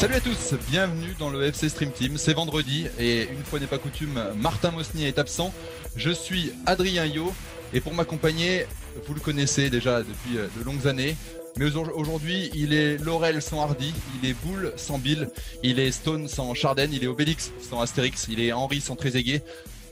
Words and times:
Salut 0.00 0.14
à 0.14 0.20
tous, 0.20 0.54
bienvenue 0.70 1.14
dans 1.18 1.28
le 1.28 1.42
FC 1.44 1.68
Stream 1.68 1.92
Team. 1.92 2.16
C'est 2.16 2.32
vendredi 2.32 2.86
et 2.98 3.24
une 3.30 3.44
fois 3.44 3.58
n'est 3.60 3.66
pas 3.66 3.76
coutume, 3.78 4.18
Martin 4.36 4.70
Mosnier 4.70 5.08
est 5.08 5.18
absent. 5.18 5.52
Je 5.94 6.10
suis 6.10 6.52
Adrien 6.64 7.04
Yo 7.04 7.34
et 7.74 7.80
pour 7.80 7.92
m'accompagner, 7.92 8.64
vous 9.06 9.12
le 9.12 9.20
connaissez 9.20 9.68
déjà 9.68 10.00
depuis 10.02 10.38
euh, 10.38 10.48
de 10.58 10.64
longues 10.64 10.86
années, 10.88 11.16
mais 11.58 11.66
aujourd- 11.66 11.92
aujourd'hui 11.94 12.50
il 12.54 12.72
est 12.72 12.96
Laurel 12.96 13.42
sans 13.42 13.60
Hardy, 13.60 13.92
il 14.22 14.28
est 14.30 14.32
Boule 14.32 14.72
sans 14.76 14.98
Bill, 14.98 15.28
il 15.62 15.78
est 15.78 15.92
Stone 15.92 16.28
sans 16.28 16.54
Charden, 16.54 16.90
il 16.92 17.04
est 17.04 17.08
Obélix 17.08 17.52
sans 17.60 17.80
Astérix, 17.82 18.26
il 18.30 18.40
est 18.40 18.52
Henry 18.52 18.80
sans 18.80 18.96
Trezeguet. 18.96 19.42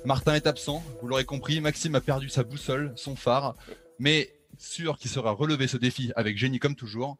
Martin 0.06 0.34
est 0.34 0.46
absent, 0.46 0.82
vous 1.02 1.08
l'aurez 1.08 1.24
compris, 1.26 1.60
Maxime 1.60 1.94
a 1.96 2.00
perdu 2.00 2.30
sa 2.30 2.44
boussole, 2.44 2.92
son 2.96 3.14
phare, 3.14 3.56
mais 3.98 4.32
sûr 4.56 4.96
qu'il 4.96 5.10
sera 5.10 5.32
relevé 5.32 5.68
ce 5.68 5.76
défi 5.76 6.12
avec 6.16 6.38
génie 6.38 6.58
comme 6.58 6.74
toujours. 6.76 7.18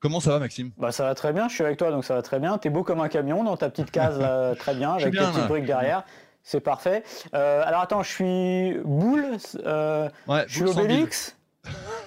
Comment 0.00 0.20
ça 0.20 0.30
va 0.30 0.38
Maxime? 0.38 0.70
Bah 0.78 0.92
ça 0.92 1.04
va 1.04 1.14
très 1.14 1.32
bien, 1.32 1.48
je 1.48 1.54
suis 1.54 1.64
avec 1.64 1.76
toi 1.76 1.90
donc 1.90 2.04
ça 2.04 2.14
va 2.14 2.22
très 2.22 2.38
bien. 2.38 2.56
T'es 2.58 2.70
beau 2.70 2.84
comme 2.84 3.00
un 3.00 3.08
camion 3.08 3.42
dans 3.44 3.56
ta 3.56 3.68
petite 3.68 3.90
case 3.90 4.18
là, 4.18 4.54
très 4.58 4.74
bien, 4.74 4.92
avec 4.92 5.10
bien, 5.10 5.26
tes 5.26 5.32
petites 5.32 5.48
briques 5.48 5.64
derrière. 5.66 6.04
C'est 6.44 6.60
parfait. 6.60 7.02
Euh, 7.34 7.62
alors 7.66 7.82
attends, 7.82 8.02
je 8.02 8.10
suis 8.10 8.78
boule, 8.84 9.36
euh, 9.66 10.08
Ouais, 10.28 10.44
je 10.46 10.64
suis. 10.66 10.78
Obélix. 10.80 11.36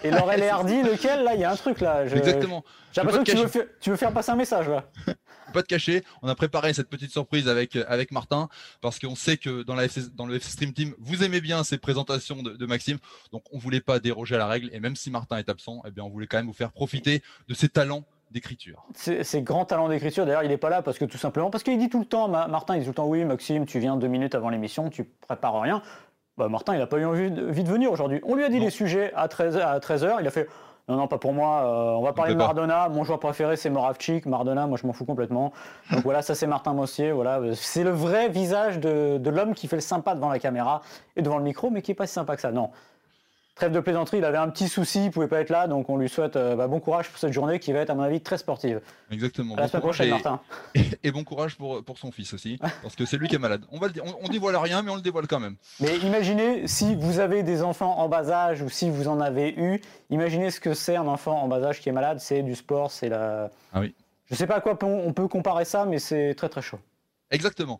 Et 0.03 0.09
Laurel 0.09 0.42
et 0.44 0.50
Hardy, 0.50 0.81
lequel? 0.81 1.23
Là 1.23 1.36
Il 1.36 1.42
y 1.42 1.44
a 1.44 1.52
un 1.52 1.56
truc 1.56 1.80
là. 1.81 2.08
Je- 2.08 2.16
Exactement. 2.16 2.64
J'ai 2.94 3.02
l'impression 3.02 3.23
que 3.23 3.30
te 3.30 3.36
tu 3.36 3.38
veux, 3.38 3.44
cacher- 3.47 3.59
faire, 3.59 3.67
tu 3.80 3.89
veux 3.92 3.95
faire 3.97 4.12
passer 4.12 4.31
un 4.31 4.36
message 4.36 4.67
là. 4.69 4.84
Pas 5.52 5.61
te 5.63 5.67
cacher, 5.67 6.03
on 6.21 6.27
a 6.27 6.35
préparé 6.35 6.73
cette 6.73 6.89
petite 6.89 7.11
surprise 7.11 7.47
avec 7.47 7.75
avec 7.75 8.11
Martin 8.11 8.49
parce 8.81 8.99
qu'on 8.99 9.16
sait 9.16 9.38
que 9.38 9.63
dans 9.63 9.75
la 9.75 9.85
FC 9.85 10.02
dans 10.16 10.25
le 10.25 10.35
FC 10.35 10.52
Stream 10.52 10.73
Team, 10.73 10.94
vous 10.99 11.23
aimez 11.23 11.41
bien 11.41 11.63
ces 11.63 11.77
présentations 11.77 12.41
de, 12.44 12.52
de 12.52 12.66
Maxime, 12.66 12.97
donc 13.31 13.44
on 13.52 13.57
voulait 13.57 13.81
pas 13.81 13.99
déroger 13.99 14.35
à 14.35 14.38
la 14.39 14.47
règle 14.47 14.69
et 14.73 14.79
même 14.79 14.95
si 14.95 15.11
Martin 15.11 15.38
est 15.38 15.49
absent, 15.49 15.81
eh 15.88 15.91
bien 15.91 16.03
on 16.03 16.09
voulait 16.09 16.27
quand 16.27 16.38
même 16.38 16.47
vous 16.47 16.53
faire 16.53 16.72
profiter 16.72 17.22
de 17.47 17.53
ses 17.53 17.69
talents 17.69 18.03
d'écriture. 18.31 18.85
C'est 18.95 19.23
c'est 19.25 19.41
grand 19.41 19.66
talent 19.66 19.89
d'écriture. 19.89 20.25
D'ailleurs, 20.25 20.44
il 20.44 20.49
n'est 20.49 20.57
pas 20.57 20.69
là 20.69 20.81
parce 20.81 20.97
que 20.97 21.03
tout 21.05 21.17
simplement, 21.17 21.49
parce 21.49 21.63
qu'il 21.66 21.77
dit 21.77 21.89
tout 21.89 21.99
le 21.99 22.05
temps, 22.05 22.29
Ma- 22.29 22.47
Martin, 22.47 22.75
il 22.77 22.79
dit 22.79 22.85
tout 22.85 22.91
le 22.91 22.95
temps, 22.95 23.07
oui, 23.07 23.25
Maxime, 23.25 23.66
tu 23.66 23.79
viens 23.79 23.97
deux 23.97 24.07
minutes 24.07 24.35
avant 24.35 24.49
l'émission, 24.49 24.89
tu 24.89 25.03
prépares 25.03 25.59
rien. 25.59 25.81
Bah, 26.38 26.47
Martin, 26.47 26.73
il 26.75 26.79
n'a 26.79 26.88
pas 26.88 26.97
eu 26.97 27.03
envie 27.05 27.29
de, 27.29 27.49
envie 27.49 27.63
de 27.66 27.69
venir 27.69 27.91
aujourd'hui. 27.91 28.22
On 28.23 28.35
lui 28.35 28.45
a 28.45 28.49
dit 28.49 28.59
Non. 28.59 28.63
les 28.63 28.69
sujets 28.72 29.11
à 29.16 29.27
13h, 29.27 29.59
à 29.59 29.79
13h 29.79 30.16
il 30.22 30.27
a 30.27 30.31
fait. 30.31 30.47
Non, 30.92 30.97
non, 30.97 31.08
pas 31.08 31.17
pour 31.17 31.31
moi. 31.31 31.61
euh, 31.64 31.92
on 31.97 32.02
va 32.02 32.11
parler 32.11 32.34
de. 32.34 32.38
Maradona. 32.38 32.89
Mon 32.89 33.03
joueur 33.06 33.20
préféré, 33.20 33.56
c'est 33.56 33.70
Moravchik. 33.70 34.25
Maradona, 34.25 34.67
moi, 34.67 34.78
je 34.81 34.86
m'en 34.86 34.92
fous 34.94 35.06
complètement. 35.06 35.53
Donc 35.92 36.03
voilà, 36.03 36.22
ça, 36.22 36.36
c'est 36.36 36.47
Martin 36.47 36.73
Mossier. 36.73 37.11
Voilà, 37.14 37.39
c'est 37.53 37.84
le 37.86 37.92
vrai 37.92 38.28
visage 38.28 38.80
de, 38.80 39.17
de 39.17 39.30
l'homme 39.30 39.53
qui 39.53 39.67
fait 39.67 39.78
le 39.78 39.81
sympa 39.81 40.16
devant 40.16 40.30
la 40.30 40.39
caméra 40.39 40.81
et 41.16 41.22
devant 41.22 41.38
le 41.38 41.44
micro, 41.44 41.69
mais 41.69 41.81
qui 41.81 41.92
est 41.92 41.95
pas 41.95 42.08
si 42.08 42.14
sympa 42.14 42.36
que 42.36 42.42
ça. 42.42 42.52
Non. 42.52 42.72
Trêve 43.62 43.73
de 43.73 43.80
plaisanterie, 43.80 44.17
il 44.17 44.26
avait 44.26 44.40
un 44.40 44.50
petit 44.50 44.67
souci, 44.67 45.06
il 45.06 45.12
pouvait 45.12 45.28
pas 45.28 45.40
être 45.40 45.52
là, 45.52 45.67
donc 45.67 45.88
on 45.88 45.95
lui 45.95 46.09
souhaite 46.09 46.36
euh, 46.36 46.56
bah, 46.56 46.66
bon 46.66 46.80
courage 46.80 47.09
pour 47.09 47.20
cette 47.20 47.31
journée 47.31 47.59
qui 47.59 47.72
va 47.72 47.81
être, 47.81 47.92
à 47.92 47.94
mon 47.94 48.02
avis, 48.02 48.20
très 48.20 48.40
sportive. 48.40 48.81
Exactement. 49.12 49.53
À 49.53 49.58
la 49.58 49.62
Bon 49.62 49.70
semaine 49.70 49.81
prochaine, 49.84 50.08
et, 50.08 50.09
Martin. 50.09 50.40
et 51.03 51.12
bon 51.12 51.24
courage 51.24 51.56
pour 51.58 51.84
pour 51.84 52.00
son 52.00 52.12
fils 52.12 52.34
aussi 52.34 52.58
parce 52.81 52.96
que 52.96 53.06
c'est 53.06 53.18
lui 53.18 53.28
qui 53.28 53.35
est 53.35 53.38
malade. 53.38 53.63
On 53.72 53.78
va 53.78 53.90
le 53.90 53.94
on, 54.02 54.16
on 54.25 54.30
dévoile 54.30 54.56
rien 54.56 54.81
mais 54.81 54.90
on 54.90 54.96
le 54.96 55.03
dévoile 55.03 55.28
quand 55.28 55.40
même. 55.40 55.58
Mais 55.80 55.96
imaginez 56.00 56.68
si 56.68 56.96
vous 56.96 57.19
avez 57.19 57.44
des 57.44 57.62
enfants 57.62 58.00
en 58.00 58.09
bas 58.09 58.31
âge 58.31 58.63
ou 58.63 58.69
si 58.72 58.90
vous 58.90 59.08
en 59.08 59.22
avez 59.22 59.53
eu, 59.56 59.80
imaginez 60.09 60.50
ce 60.50 60.59
que 60.59 60.74
c'est 60.74 60.96
un 60.96 61.06
enfant 61.06 61.40
en 61.40 61.47
bas 61.47 61.64
âge 61.64 61.81
qui 61.81 61.90
est 61.90 61.91
malade, 61.91 62.19
c'est 62.19 62.41
du 62.41 62.56
sport, 62.56 62.90
c'est 62.90 63.09
la... 63.09 63.52
Ah 63.74 63.81
oui. 63.81 63.94
Je 64.31 64.34
sais 64.34 64.47
pas 64.47 64.56
à 64.56 64.62
quoi 64.62 64.75
on 64.81 65.14
peut 65.14 65.28
comparer 65.28 65.66
ça, 65.66 65.85
mais 65.85 66.00
c'est 66.00 66.34
très 66.34 66.50
très 66.50 66.64
chaud. 66.64 66.80
Exactement. 67.30 67.80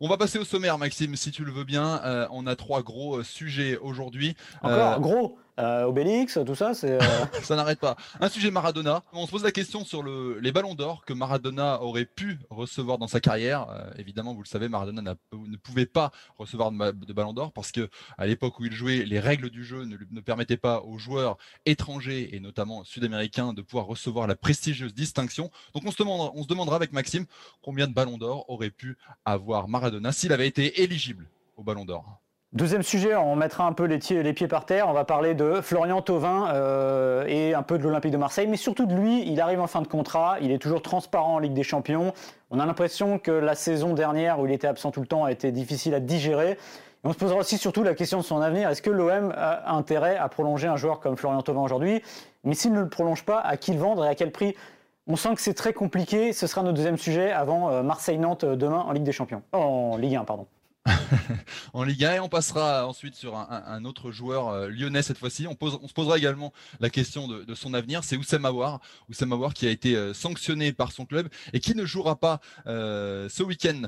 On 0.00 0.08
va 0.08 0.16
passer 0.16 0.38
au 0.38 0.44
sommaire, 0.44 0.78
Maxime, 0.78 1.16
si 1.16 1.32
tu 1.32 1.44
le 1.44 1.50
veux 1.50 1.64
bien. 1.64 2.00
Euh, 2.04 2.28
on 2.30 2.46
a 2.46 2.54
trois 2.54 2.82
gros 2.82 3.16
euh, 3.18 3.24
sujets 3.24 3.76
aujourd'hui. 3.78 4.36
Encore, 4.62 4.92
Euh, 4.92 4.98
gros, 5.00 5.38
euh, 5.58 5.84
Obélix, 5.84 6.38
tout 6.46 6.54
ça, 6.54 6.72
euh, 6.84 6.98
Ça 7.42 7.56
n'arrête 7.56 7.80
pas. 7.80 7.96
Un 8.20 8.28
sujet 8.28 8.50
Maradona. 8.50 9.02
On 9.12 9.26
se 9.26 9.30
pose 9.30 9.42
la 9.44 9.50
question 9.52 9.84
sur 9.84 10.02
le, 10.02 10.38
les 10.40 10.52
ballons 10.52 10.74
d'or 10.74 11.04
que 11.04 11.12
Maradona 11.12 11.82
aurait 11.82 12.04
pu 12.04 12.38
recevoir 12.50 12.98
dans 12.98 13.08
sa 13.08 13.20
carrière. 13.20 13.68
Euh, 13.70 13.90
évidemment, 13.98 14.34
vous 14.34 14.42
le 14.42 14.48
savez, 14.48 14.68
Maradona 14.68 15.02
n'a- 15.02 15.16
ne 15.32 15.56
pouvait 15.56 15.86
pas 15.86 16.12
recevoir 16.38 16.70
de, 16.70 16.92
de 16.92 17.12
ballons 17.12 17.32
d'or 17.32 17.52
parce 17.52 17.72
que 17.72 17.88
à 18.16 18.26
l'époque 18.26 18.58
où 18.60 18.64
il 18.64 18.72
jouait, 18.72 19.04
les 19.04 19.20
règles 19.20 19.50
du 19.50 19.64
jeu 19.64 19.84
ne 19.84 20.20
permettaient 20.20 20.56
pas 20.56 20.80
aux 20.82 20.98
joueurs 20.98 21.36
étrangers 21.66 22.34
et 22.36 22.40
notamment 22.40 22.84
sud-américains 22.84 23.52
de 23.52 23.62
pouvoir 23.62 23.86
recevoir 23.86 24.26
la 24.26 24.36
prestigieuse 24.36 24.94
distinction. 24.94 25.50
Donc 25.74 25.82
on 25.86 25.90
se 25.90 25.98
demandera, 25.98 26.30
on 26.34 26.42
se 26.42 26.48
demandera 26.48 26.76
avec 26.76 26.92
Maxime 26.92 27.26
combien 27.62 27.86
de 27.88 27.92
ballons 27.94 28.18
d'or 28.18 28.44
aurait 28.48 28.70
pu 28.70 28.96
avoir 29.24 29.68
Maradona 29.68 30.12
s'il 30.12 30.32
avait 30.32 30.48
été 30.48 30.82
éligible 30.82 31.26
au 31.56 31.62
ballon 31.62 31.84
d'or. 31.84 32.20
Deuxième 32.54 32.82
sujet, 32.82 33.14
on 33.14 33.36
mettra 33.36 33.64
un 33.64 33.74
peu 33.74 33.84
les, 33.84 33.98
pieds- 33.98 34.48
par 34.48 34.64
terre. 34.64 34.88
On 34.88 34.94
va 34.94 35.04
parler 35.04 35.34
de 35.34 35.60
Florian 35.60 36.00
Thauvin 36.00 36.48
euh, 36.54 37.26
et 37.26 37.52
un 37.52 37.62
peu 37.62 37.76
de 37.76 37.82
l'Olympique 37.82 38.10
de 38.10 38.16
Marseille, 38.16 38.46
mais 38.46 38.56
surtout 38.56 38.86
de 38.86 38.94
lui. 38.94 39.22
Il 39.30 39.38
arrive 39.42 39.60
en 39.60 39.66
fin 39.66 39.82
de 39.82 39.86
contrat, 39.86 40.38
il 40.40 40.50
est 40.50 40.58
toujours 40.58 40.80
transparent 40.80 41.34
en 41.34 41.38
Ligue 41.40 41.52
des 41.52 41.62
Champions. 41.62 42.14
On 42.50 42.58
a 42.58 42.64
l'impression 42.64 43.18
que 43.18 43.30
la 43.30 43.54
saison 43.54 43.92
dernière, 43.92 44.40
où 44.40 44.46
il 44.46 44.52
était 44.52 44.66
absent 44.66 44.90
tout 44.90 45.02
le 45.02 45.06
temps, 45.06 45.24
a 45.24 45.30
été 45.30 45.52
difficile 45.52 45.92
à 45.92 46.00
digérer. 46.00 46.52
Et 46.52 46.56
on 47.04 47.12
se 47.12 47.18
posera 47.18 47.38
aussi 47.38 47.58
surtout 47.58 47.82
la 47.82 47.94
question 47.94 48.16
de 48.16 48.24
son 48.24 48.40
avenir. 48.40 48.70
Est-ce 48.70 48.80
que 48.80 48.90
l'OM 48.90 49.30
a 49.36 49.70
intérêt 49.74 50.16
à 50.16 50.26
prolonger 50.30 50.68
un 50.68 50.76
joueur 50.76 51.00
comme 51.00 51.18
Florian 51.18 51.42
Thauvin 51.42 51.60
aujourd'hui? 51.60 52.02
Mais 52.44 52.54
s'il 52.54 52.72
ne 52.72 52.80
le 52.80 52.88
prolonge 52.88 53.24
pas, 53.26 53.40
à 53.40 53.58
qui 53.58 53.74
le 53.74 53.78
vendre 53.78 54.06
et 54.06 54.08
à 54.08 54.14
quel 54.14 54.32
prix? 54.32 54.56
On 55.06 55.16
sent 55.16 55.34
que 55.34 55.42
c'est 55.42 55.54
très 55.54 55.74
compliqué. 55.74 56.32
Ce 56.32 56.46
sera 56.46 56.62
notre 56.62 56.76
deuxième 56.76 56.96
sujet 56.98 57.30
avant 57.30 57.70
euh, 57.70 57.82
Marseille-Nantes 57.82 58.44
euh, 58.44 58.56
demain 58.56 58.80
en 58.80 58.92
Ligue 58.92 59.04
des 59.04 59.12
Champions. 59.12 59.42
En 59.52 59.98
Ligue 59.98 60.16
1, 60.16 60.24
pardon. 60.24 60.46
en 61.72 61.84
Ligue 61.84 62.04
1 62.04 62.14
et 62.14 62.20
on 62.20 62.28
passera 62.28 62.86
ensuite 62.86 63.14
sur 63.14 63.36
un, 63.36 63.84
autre 63.84 64.10
joueur 64.10 64.48
euh, 64.48 64.68
lyonnais 64.68 65.02
cette 65.02 65.18
fois-ci. 65.18 65.46
On, 65.46 65.52
se 65.52 65.92
posera 65.92 66.18
également 66.18 66.52
la 66.80 66.90
question 66.90 67.28
de, 67.28 67.54
son 67.54 67.74
avenir. 67.74 68.04
C'est 68.04 68.16
Oussem 68.16 68.44
Aouar. 68.44 68.80
Oussem 69.08 69.32
Aouar 69.32 69.54
qui 69.54 69.66
a 69.66 69.70
été 69.70 69.96
euh, 69.96 70.14
sanctionné 70.14 70.72
par 70.72 70.92
son 70.92 71.06
club 71.06 71.28
et 71.52 71.60
qui 71.60 71.74
ne 71.74 71.84
jouera 71.84 72.16
pas 72.16 72.40
euh, 72.66 73.28
ce 73.28 73.42
week-end 73.42 73.82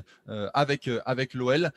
avec, 0.53 0.89
avec 1.05 1.33
l'OL 1.33 1.71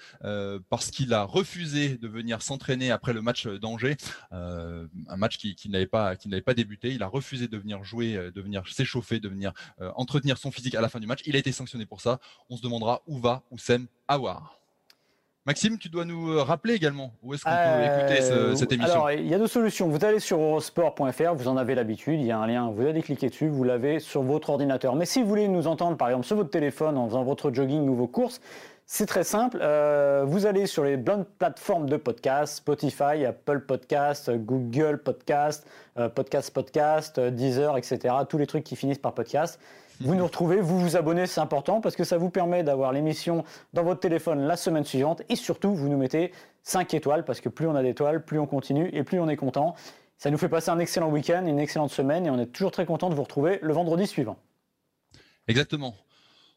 parce 0.69 0.91
qu'il 0.91 1.13
a 1.13 1.25
refusé 1.25 1.97
de 1.97 2.09
venir 2.09 2.43
s'entraîner 2.43 2.91
après 2.91 3.13
le 3.13 3.23
match 3.23 3.47
d'Angers, 3.47 3.97
un 4.31 5.17
match 5.17 5.39
qui, 5.39 5.69
n'avait 5.69 5.87
pas, 5.87 6.15
débuté. 6.55 6.93
Il 6.93 7.03
a 7.03 7.07
refusé 7.07 7.49
de 7.49 7.59
venir 7.59 7.85
jouer, 7.85 8.15
de 8.15 8.41
venir 8.41 8.67
s'échauffer, 8.69 9.21
de 9.21 9.29
venir 9.29 9.53
entretenir 9.97 10.39
son 10.39 10.51
physique 10.51 10.75
à 10.75 10.81
la 10.81 10.89
fin 10.89 11.01
du 11.01 11.07
match. 11.07 11.21
Il 11.27 11.37
a 11.37 11.39
été 11.39 11.53
sanctionné 11.53 11.87
pour 11.87 12.01
ça. 12.01 12.21
On 12.49 12.57
se 12.57 12.63
demandera 12.63 13.03
où 13.07 13.19
va 13.19 13.43
Oussem 13.51 13.87
Aouar. 14.09 14.64
Maxime, 15.47 15.77
tu 15.77 15.91
dois 15.91 16.07
nous 16.07 16.31
euh, 16.31 16.43
rappeler 16.43 16.73
également 16.73 17.13
où 17.23 17.35
est-ce 17.35 17.45
qu'on 17.45 17.51
Euh, 17.53 17.99
peut 17.99 18.03
écouter 18.15 18.23
ce- 18.23 18.55
cette 18.55 18.73
émission. 18.73 18.93
Alors, 18.95 19.13
il 19.13 19.29
y 19.29 19.35
a 19.35 19.39
deux 19.39 19.47
solutions. 19.47 19.89
Vous 19.89 20.03
allez 20.03 20.19
sur 20.19 20.41
eurosport.fr, 20.41 21.35
vous 21.35 21.49
en 21.49 21.59
avez 21.59 21.75
l'habitude, 21.75 22.19
il 22.19 22.25
y 22.27 22.31
a 22.33 22.39
un 22.39 22.47
lien, 22.47 22.71
vous 22.75 22.87
allez 22.87 23.03
cliquer 23.03 23.29
dessus, 23.29 23.49
vous 23.49 23.63
l'avez 23.63 24.01
sur 24.01 24.23
votre 24.23 24.49
ordinateur. 24.49 24.95
Mais 24.95 25.05
si 25.05 25.21
vous 25.23 25.29
voulez 25.29 25.47
nous 25.49 25.67
entendre, 25.67 25.99
par 25.99 26.09
exemple, 26.09 26.25
sur 26.27 26.37
votre 26.37 26.49
téléphone 26.51 26.97
en 26.97 27.07
faisant 27.09 27.25
votre 27.25 27.53
jogging 27.53 27.87
ou 27.91 27.95
vos 27.95 28.07
courses, 28.07 28.41
c'est 28.87 29.05
très 29.07 29.25
simple. 29.25 29.59
Euh, 29.61 30.25
vous 30.27 30.47
allez 30.47 30.65
sur 30.67 30.83
les 30.85 30.97
bonnes 30.97 31.27
plateformes 31.39 31.91
de 31.91 31.99
podcast, 31.99 32.57
Spotify, 32.57 33.27
Apple 33.27 33.61
Podcast, 33.61 34.31
Google 34.35 34.99
Podcast, 35.05 35.67
euh, 35.99 36.09
Podcast 36.09 36.55
Podcast, 36.55 37.19
euh, 37.19 37.31
Deezer, 37.31 37.77
etc. 37.77 38.15
Tous 38.31 38.39
les 38.39 38.47
trucs 38.47 38.65
qui 38.65 38.77
finissent 38.77 38.99
par 38.99 39.13
podcast. 39.13 39.61
Vous 40.01 40.15
nous 40.15 40.25
retrouvez, 40.25 40.61
vous 40.61 40.81
vous 40.81 40.97
abonnez, 40.97 41.27
c'est 41.27 41.41
important 41.41 41.81
parce 41.81 41.95
que 41.95 42.03
ça 42.03 42.19
vous 42.19 42.29
permet 42.29 42.65
d'avoir 42.65 42.93
l'émission 42.93 43.45
dans 43.73 43.85
votre 43.85 44.01
téléphone 44.01 44.41
la 44.47 44.57
semaine 44.57 44.85
suivante 44.85 45.23
et 45.29 45.37
surtout 45.37 45.75
vous 45.75 45.89
nous 45.89 45.97
mettez 45.97 46.33
5 46.63 46.95
étoiles 46.95 47.25
parce 47.25 47.41
que 47.41 47.49
plus 47.49 47.69
on 47.69 47.77
a 47.77 47.83
d'étoiles, 47.83 48.25
plus 48.25 48.41
on 48.41 48.47
continue 48.47 48.91
et 48.93 49.05
plus 49.05 49.21
on 49.21 49.29
est 49.29 49.37
content. 49.37 49.77
Ça 50.19 50.31
nous 50.31 50.39
fait 50.39 50.49
passer 50.49 50.71
un 50.71 50.81
excellent 50.81 51.11
week-end, 51.11 51.45
une 51.47 51.61
excellente 51.61 51.91
semaine 51.91 52.27
et 52.27 52.31
on 52.31 52.39
est 52.39 52.47
toujours 52.47 52.73
très 52.73 52.87
content 52.87 53.09
de 53.09 53.15
vous 53.15 53.23
retrouver 53.23 53.61
le 53.63 53.73
vendredi 53.73 54.07
suivant. 54.07 54.37
Exactement. 55.47 55.95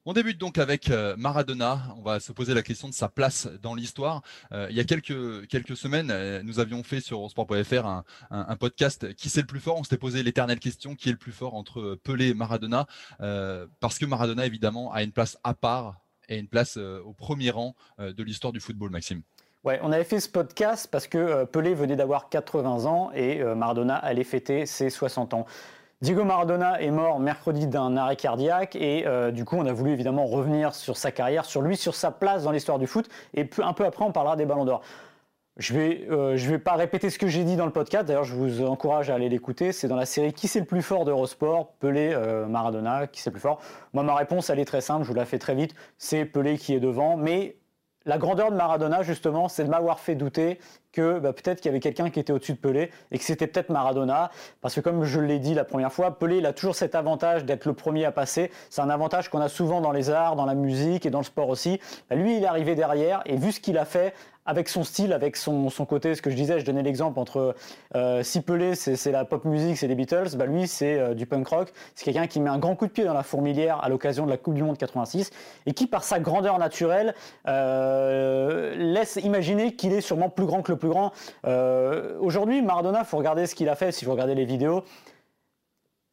On 0.09 0.13
débute 0.13 0.37
donc 0.37 0.57
avec 0.57 0.89
euh, 0.89 1.17
Maradona. 1.17 1.81
On 1.97 2.01
va 2.01 2.21
se 2.21 2.31
poser 2.31 2.53
la 2.53 2.61
question 2.61 2.87
de 2.87 2.93
sa 2.93 3.09
place 3.09 3.49
dans 3.61 3.75
l'histoire. 3.75 4.21
Euh, 4.53 4.67
il 4.69 4.77
y 4.77 4.79
a 4.79 4.85
quelques, 4.85 5.45
quelques 5.49 5.75
semaines, 5.75 6.11
euh, 6.11 6.41
nous 6.43 6.61
avions 6.61 6.81
fait 6.81 7.01
sur 7.01 7.29
sport.fr 7.29 7.85
un, 7.85 8.05
un, 8.31 8.55
podcast 8.55 9.13
Qui 9.15 9.27
c'est 9.27 9.41
le 9.41 9.47
plus 9.47 9.59
fort? 9.59 9.75
On 9.75 9.83
s'était 9.83 9.97
posé 9.97 10.23
l'éternelle 10.23 10.59
question 10.59 10.95
qui 10.95 11.09
est 11.09 11.11
le 11.11 11.17
plus 11.17 11.33
fort 11.33 11.55
entre 11.55 11.99
Pelé 12.05 12.29
et 12.29 12.33
Maradona? 12.33 12.87
Parce 13.81 13.99
que 13.99 14.05
Maradona, 14.05 14.45
évidemment, 14.45 14.93
a 14.93 15.03
une 15.03 15.11
place 15.11 15.37
à 15.43 15.53
part 15.53 15.97
et 16.29 16.37
une 16.37 16.47
place 16.47 16.77
au 16.77 17.11
premier 17.11 17.49
rang 17.49 17.75
de 17.99 18.23
l'histoire 18.23 18.53
du 18.53 18.61
football, 18.61 18.91
Maxime. 18.91 19.23
Ouais, 19.65 19.77
on 19.83 19.91
avait 19.91 20.05
fait 20.05 20.21
ce 20.21 20.29
podcast 20.29 20.87
parce 20.89 21.07
que 21.07 21.43
Pelé 21.43 21.73
venait 21.73 21.97
d'avoir 21.97 22.29
80 22.29 22.85
ans 22.85 23.11
et 23.13 23.43
Maradona 23.43 23.97
allait 23.97 24.23
fêter 24.23 24.65
ses 24.65 24.89
60 24.89 25.33
ans. 25.33 25.45
Diego 26.01 26.23
Maradona 26.23 26.81
est 26.81 26.91
mort 26.91 27.19
mercredi 27.19 27.65
d'un 27.65 27.97
arrêt 27.97 28.15
cardiaque 28.15 28.75
et 28.75 29.05
du 29.31 29.45
coup 29.45 29.55
on 29.57 29.65
a 29.65 29.73
voulu 29.73 29.91
évidemment 29.91 30.27
revenir 30.27 30.75
sur 30.75 30.95
sa 30.95 31.11
carrière, 31.11 31.45
sur 31.45 31.61
lui, 31.61 31.75
sur 31.75 31.95
sa 31.95 32.11
place 32.11 32.43
dans 32.43 32.51
l'histoire 32.51 32.77
du 32.77 32.85
foot 32.85 33.09
et 33.33 33.49
un 33.63 33.73
peu 33.73 33.83
après 33.83 34.05
on 34.05 34.11
parlera 34.11 34.35
des 34.35 34.45
ballons 34.45 34.65
d'or. 34.65 34.83
Je 35.57 35.73
vais, 35.73 36.05
euh, 36.11 36.35
vais 36.37 36.59
pas 36.59 36.73
répéter 36.73 37.09
ce 37.09 37.17
que 37.17 37.27
j'ai 37.27 37.43
dit 37.43 37.55
dans 37.55 37.65
le 37.65 37.71
podcast. 37.71 38.05
D'ailleurs, 38.05 38.23
je 38.23 38.35
vous 38.35 38.63
encourage 38.63 39.09
à 39.09 39.15
aller 39.15 39.27
l'écouter. 39.27 39.71
C'est 39.71 39.87
dans 39.87 39.95
la 39.95 40.05
série 40.05 40.31
Qui 40.31 40.47
c'est 40.47 40.59
le 40.59 40.65
plus 40.65 40.83
fort 40.83 41.03
d'Eurosport? 41.03 41.73
Pelé, 41.79 42.11
euh, 42.13 42.45
Maradona, 42.45 43.07
qui 43.07 43.21
c'est 43.21 43.31
le 43.31 43.33
plus 43.33 43.41
fort? 43.41 43.59
Moi, 43.93 44.03
ma 44.03 44.13
réponse, 44.13 44.51
elle 44.51 44.59
est 44.59 44.65
très 44.65 44.81
simple. 44.81 45.03
Je 45.03 45.07
vous 45.09 45.15
la 45.15 45.25
fais 45.25 45.39
très 45.39 45.55
vite. 45.55 45.73
C'est 45.97 46.25
Pelé 46.25 46.59
qui 46.59 46.75
est 46.75 46.79
devant. 46.79 47.17
Mais 47.17 47.55
la 48.07 48.17
grandeur 48.17 48.51
de 48.51 48.55
Maradona, 48.55 49.03
justement, 49.03 49.49
c'est 49.49 49.65
de 49.65 49.69
m'avoir 49.69 49.99
fait 49.99 50.15
douter 50.15 50.59
que 50.93 51.19
bah, 51.19 51.33
peut-être 51.33 51.59
qu'il 51.59 51.69
y 51.69 51.73
avait 51.73 51.81
quelqu'un 51.81 52.09
qui 52.09 52.19
était 52.19 52.31
au-dessus 52.31 52.53
de 52.53 52.57
Pelé 52.57 52.89
et 53.11 53.17
que 53.17 53.23
c'était 53.23 53.47
peut-être 53.47 53.69
Maradona. 53.69 54.31
Parce 54.61 54.73
que 54.73 54.79
comme 54.79 55.03
je 55.03 55.19
l'ai 55.19 55.39
dit 55.39 55.53
la 55.53 55.65
première 55.65 55.91
fois, 55.91 56.17
Pelé, 56.17 56.37
il 56.37 56.45
a 56.45 56.53
toujours 56.53 56.73
cet 56.73 56.95
avantage 56.95 57.43
d'être 57.43 57.65
le 57.65 57.73
premier 57.73 58.05
à 58.05 58.13
passer. 58.13 58.49
C'est 58.69 58.81
un 58.81 58.89
avantage 58.89 59.29
qu'on 59.29 59.41
a 59.41 59.49
souvent 59.49 59.81
dans 59.81 59.91
les 59.91 60.09
arts, 60.09 60.37
dans 60.37 60.45
la 60.45 60.55
musique 60.55 61.05
et 61.05 61.09
dans 61.09 61.19
le 61.19 61.25
sport 61.25 61.49
aussi. 61.49 61.81
Bah, 62.09 62.15
lui, 62.15 62.37
il 62.37 62.43
est 62.43 62.47
arrivé 62.47 62.75
derrière 62.75 63.21
et 63.25 63.35
vu 63.35 63.51
ce 63.51 63.59
qu'il 63.59 63.77
a 63.77 63.85
fait, 63.85 64.13
avec 64.47 64.69
son 64.69 64.83
style, 64.83 65.11
avec 65.11 65.35
son, 65.35 65.69
côté, 65.87 66.15
ce 66.15 66.21
que 66.21 66.29
je 66.29 66.35
disais, 66.35 66.59
je 66.59 66.65
donnais 66.65 66.81
l'exemple 66.81 67.19
entre 67.19 67.53
euh, 67.95 68.23
c'est 68.23 69.11
la 69.11 69.25
pop 69.25 69.43
musique, 69.45 69.77
c'est 69.77 69.87
les 69.87 69.95
Beatles, 69.95 70.35
bah 70.35 70.45
lui, 70.45 70.67
c'est 70.67 70.97
euh, 70.97 71.13
du 71.13 71.25
punk 71.25 71.47
rock. 71.47 71.73
C'est 71.95 72.05
quelqu'un 72.05 72.27
qui 72.27 72.39
met 72.39 72.49
un 72.49 72.57
grand 72.57 72.75
coup 72.75 72.87
de 72.87 72.91
pied 72.91 73.03
dans 73.03 73.13
la 73.13 73.23
fourmilière 73.23 73.83
à 73.83 73.89
l'occasion 73.89 74.25
de 74.25 74.31
la 74.31 74.37
Coupe 74.37 74.53
du 74.53 74.63
Monde 74.63 74.77
86 74.77 75.31
et 75.65 75.73
qui, 75.73 75.85
par 75.85 76.03
sa 76.03 76.19
grandeur 76.19 76.57
naturelle, 76.59 77.13
euh, 77.47 78.73
laisse 78.77 79.17
imaginer 79.21 79.75
qu'il 79.75 79.91
est 79.91 80.01
sûrement 80.01 80.29
plus 80.29 80.45
grand 80.45 80.61
que 80.61 80.71
le 80.71 80.77
plus 80.77 80.89
grand. 80.89 81.11
Aujourd'hui, 82.21 82.61
Maradona, 82.61 83.03
faut 83.03 83.17
regarder 83.17 83.45
ce 83.47 83.55
qu'il 83.55 83.67
a 83.67 83.75
fait, 83.75 83.91
si 83.91 84.05
vous 84.05 84.11
regardez 84.11 84.35
les 84.35 84.45
vidéos 84.45 84.83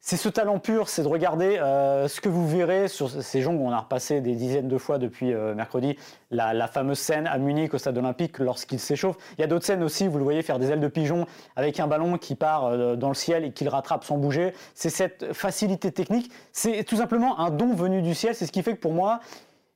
c'est 0.07 0.17
ce 0.17 0.29
talent 0.29 0.59
pur, 0.59 0.87
c'est 0.87 1.01
de 1.01 1.07
regarder 1.07 1.57
euh, 1.57 2.07
ce 2.07 2.21
que 2.21 2.29
vous 2.29 2.47
verrez 2.47 2.87
sur 2.87 3.09
ces 3.09 3.41
jongles 3.41 3.59
où 3.59 3.65
on 3.65 3.71
a 3.71 3.79
repassé 3.79 4.21
des 4.21 4.35
dizaines 4.35 4.67
de 4.67 4.77
fois 4.77 4.99
depuis 4.99 5.33
euh, 5.33 5.55
mercredi, 5.55 5.97
la, 6.29 6.67
fameuse 6.67 6.99
scène 6.99 7.25
à 7.25 7.39
Munich 7.39 7.73
au 7.73 7.79
stade 7.79 7.97
olympique 7.97 8.37
lorsqu'il 8.37 8.79
s'échauffe. 8.79 9.15
Il 9.35 9.41
y 9.41 9.43
a 9.43 9.47
d'autres 9.47 9.65
scènes 9.65 9.81
aussi, 9.81 10.07
vous 10.07 10.19
le 10.19 10.23
voyez 10.23 10.43
faire 10.43 10.59
des 10.59 10.69
ailes 10.69 10.79
de 10.79 10.87
pigeon 10.87 11.25
avec 11.55 11.79
un 11.79 11.87
ballon 11.87 12.19
qui 12.19 12.35
part 12.35 12.65
euh, 12.65 12.95
dans 12.95 13.07
le 13.07 13.15
ciel 13.15 13.45
et 13.45 13.51
qu'il 13.51 13.67
rattrape 13.67 14.03
sans 14.03 14.19
bouger. 14.19 14.53
C'est 14.75 14.91
cette 14.91 15.33
facilité 15.33 15.91
technique, 15.91 16.31
c'est 16.51 16.83
tout 16.83 16.97
simplement 16.97 17.39
un 17.39 17.49
don 17.49 17.73
venu 17.73 18.03
du 18.03 18.13
ciel, 18.13 18.35
c'est 18.35 18.45
ce 18.45 18.51
qui 18.51 18.61
fait 18.61 18.75
que 18.75 18.81
pour 18.81 18.93
moi, 18.93 19.21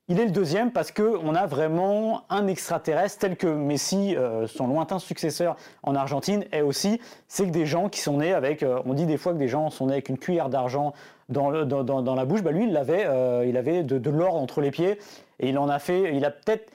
il 0.09 0.19
est 0.19 0.25
le 0.25 0.31
deuxième 0.31 0.71
parce 0.71 0.91
qu'on 0.91 1.35
a 1.35 1.45
vraiment 1.45 2.23
un 2.29 2.47
extraterrestre 2.47 3.19
tel 3.19 3.37
que 3.37 3.45
Messi, 3.45 4.15
euh, 4.17 4.47
son 4.47 4.67
lointain 4.67 4.97
successeur 4.97 5.55
en 5.83 5.93
Argentine, 5.93 6.45
est 6.51 6.61
aussi. 6.61 6.99
C'est 7.27 7.45
que 7.45 7.51
des 7.51 7.67
gens 7.67 7.89
qui 7.89 7.99
sont 7.99 8.17
nés 8.17 8.33
avec, 8.33 8.63
euh, 8.63 8.81
on 8.85 8.95
dit 8.95 9.05
des 9.05 9.17
fois 9.17 9.33
que 9.33 9.37
des 9.37 9.47
gens 9.47 9.69
sont 9.69 9.85
nés 9.85 9.93
avec 9.93 10.09
une 10.09 10.17
cuillère 10.17 10.49
d'argent 10.49 10.93
dans, 11.29 11.51
la 11.51 12.25
bouche. 12.25 12.41
Bah 12.41 12.51
lui, 12.51 12.67
il 12.67 12.75
avait, 12.75 13.05
euh, 13.05 13.45
il 13.47 13.55
avait 13.55 13.83
de, 13.83 14.09
l'or 14.09 14.35
entre 14.35 14.61
les 14.61 14.71
pieds 14.71 14.97
et 15.39 15.49
il 15.49 15.59
en 15.59 15.69
a 15.69 15.77
fait. 15.77 16.15
Il 16.15 16.25
a 16.25 16.31
peut-être, 16.31 16.71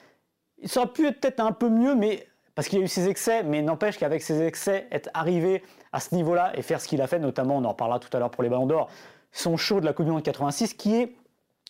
il 0.59 0.69
aurait 0.77 0.87
pu 0.87 1.05
être 1.05 1.19
peut-être 1.19 1.41
un 1.41 1.51
peu 1.51 1.67
mieux, 1.67 1.93
mais 1.93 2.25
parce 2.55 2.69
qu'il 2.69 2.79
a 2.79 2.83
eu 2.83 2.87
ses 2.87 3.09
excès, 3.09 3.43
mais 3.43 3.61
n'empêche 3.61 3.97
qu'avec 3.97 4.21
ses 4.21 4.43
excès, 4.43 4.87
être 4.93 5.09
arrivé 5.13 5.61
à 5.91 5.99
ce 5.99 6.15
niveau-là 6.15 6.53
et 6.55 6.61
faire 6.61 6.79
ce 6.79 6.87
qu'il 6.87 7.01
a 7.01 7.07
fait, 7.07 7.19
notamment, 7.19 7.57
on 7.57 7.65
en 7.65 7.69
reparlera 7.69 7.99
tout 7.99 8.15
à 8.15 8.19
l'heure 8.19 8.31
pour 8.31 8.43
les 8.43 8.49
Ballons 8.49 8.65
d'Or, 8.65 8.89
son 9.33 9.57
show 9.57 9.81
de 9.81 9.85
la 9.85 9.91
Coupe 9.91 10.05
du 10.05 10.11
Monde 10.11 10.23
86, 10.23 10.73
qui 10.75 10.95
est 10.95 11.15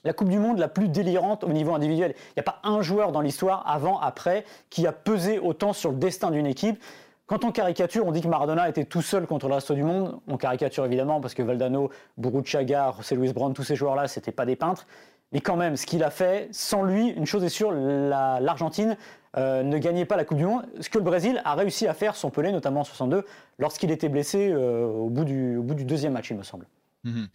la 0.06 0.14
Coupe 0.14 0.30
du 0.30 0.40
Monde 0.40 0.60
la 0.60 0.70
plus 0.70 0.88
délirante 0.88 1.44
au 1.44 1.50
niveau 1.50 1.74
individuel. 1.74 2.14
Il 2.30 2.34
n'y 2.38 2.40
a 2.40 2.44
pas 2.44 2.60
un 2.64 2.82
joueur 2.82 3.12
dans 3.12 3.22
l'histoire, 3.22 3.64
avant, 3.68 4.00
après, 4.00 4.46
qui 4.70 4.88
a 4.88 4.94
pesé 4.94 5.40
autant 5.40 5.74
sur 5.74 5.92
le 5.92 5.98
destin 5.98 6.32
d'une 6.32 6.46
équipe. 6.46 6.82
Quand 7.26 7.44
on 7.44 7.52
caricature, 7.52 8.06
on 8.06 8.12
dit 8.12 8.22
que 8.22 8.28
Maradona 8.28 8.70
était 8.70 8.86
tout 8.86 9.02
seul 9.02 9.26
contre 9.26 9.48
le 9.48 9.56
reste 9.56 9.72
du 9.72 9.84
monde. 9.84 10.20
On 10.28 10.38
caricature 10.38 10.86
évidemment 10.86 11.20
parce 11.20 11.34
que 11.34 11.42
Valdano, 11.42 11.90
Burruchaga, 12.18 12.94
José 12.98 13.16
Luis 13.16 13.34
Brown, 13.34 13.54
tous 13.54 13.64
ces 13.64 13.76
joueurs-là, 13.76 14.08
c'était 14.08 14.32
pas 14.32 14.46
des 14.46 14.56
peintres. 14.56 14.86
Mais 15.32 15.42
quand 15.42 15.56
même, 15.56 15.76
ce 15.76 15.88
qu'il 15.88 16.04
a 16.04 16.12
fait, 16.12 16.50
sans 16.52 16.84
lui, 16.84 17.10
une 17.10 17.26
chose 17.26 17.44
est 17.44 17.50
sûre, 17.50 17.72
l'Argentine 17.72 18.96
euh, 19.38 19.64
ne 19.64 19.78
gagnait 19.80 20.06
pas 20.06 20.18
la 20.18 20.24
Coupe 20.24 20.38
du 20.38 20.46
Monde. 20.46 20.68
Ce 20.80 20.90
que 20.90 21.00
le 21.00 21.04
Brésil 21.04 21.42
a 21.44 21.56
réussi 21.56 21.88
à 21.88 21.96
faire, 21.96 22.16
son 22.16 22.30
Pelé, 22.30 22.52
notamment 22.52 22.82
en 22.82 22.86
62, 22.86 23.26
lorsqu'il 23.58 23.90
était 23.90 24.08
blessé 24.08 24.52
euh, 24.52 24.86
au, 24.86 25.10
bout 25.10 25.26
du, 25.26 25.84
deuxième 25.84 26.14
match, 26.14 26.30
il 26.30 26.38
me 26.38 26.44
semble. 26.44 26.68
Mhm. 27.04 27.28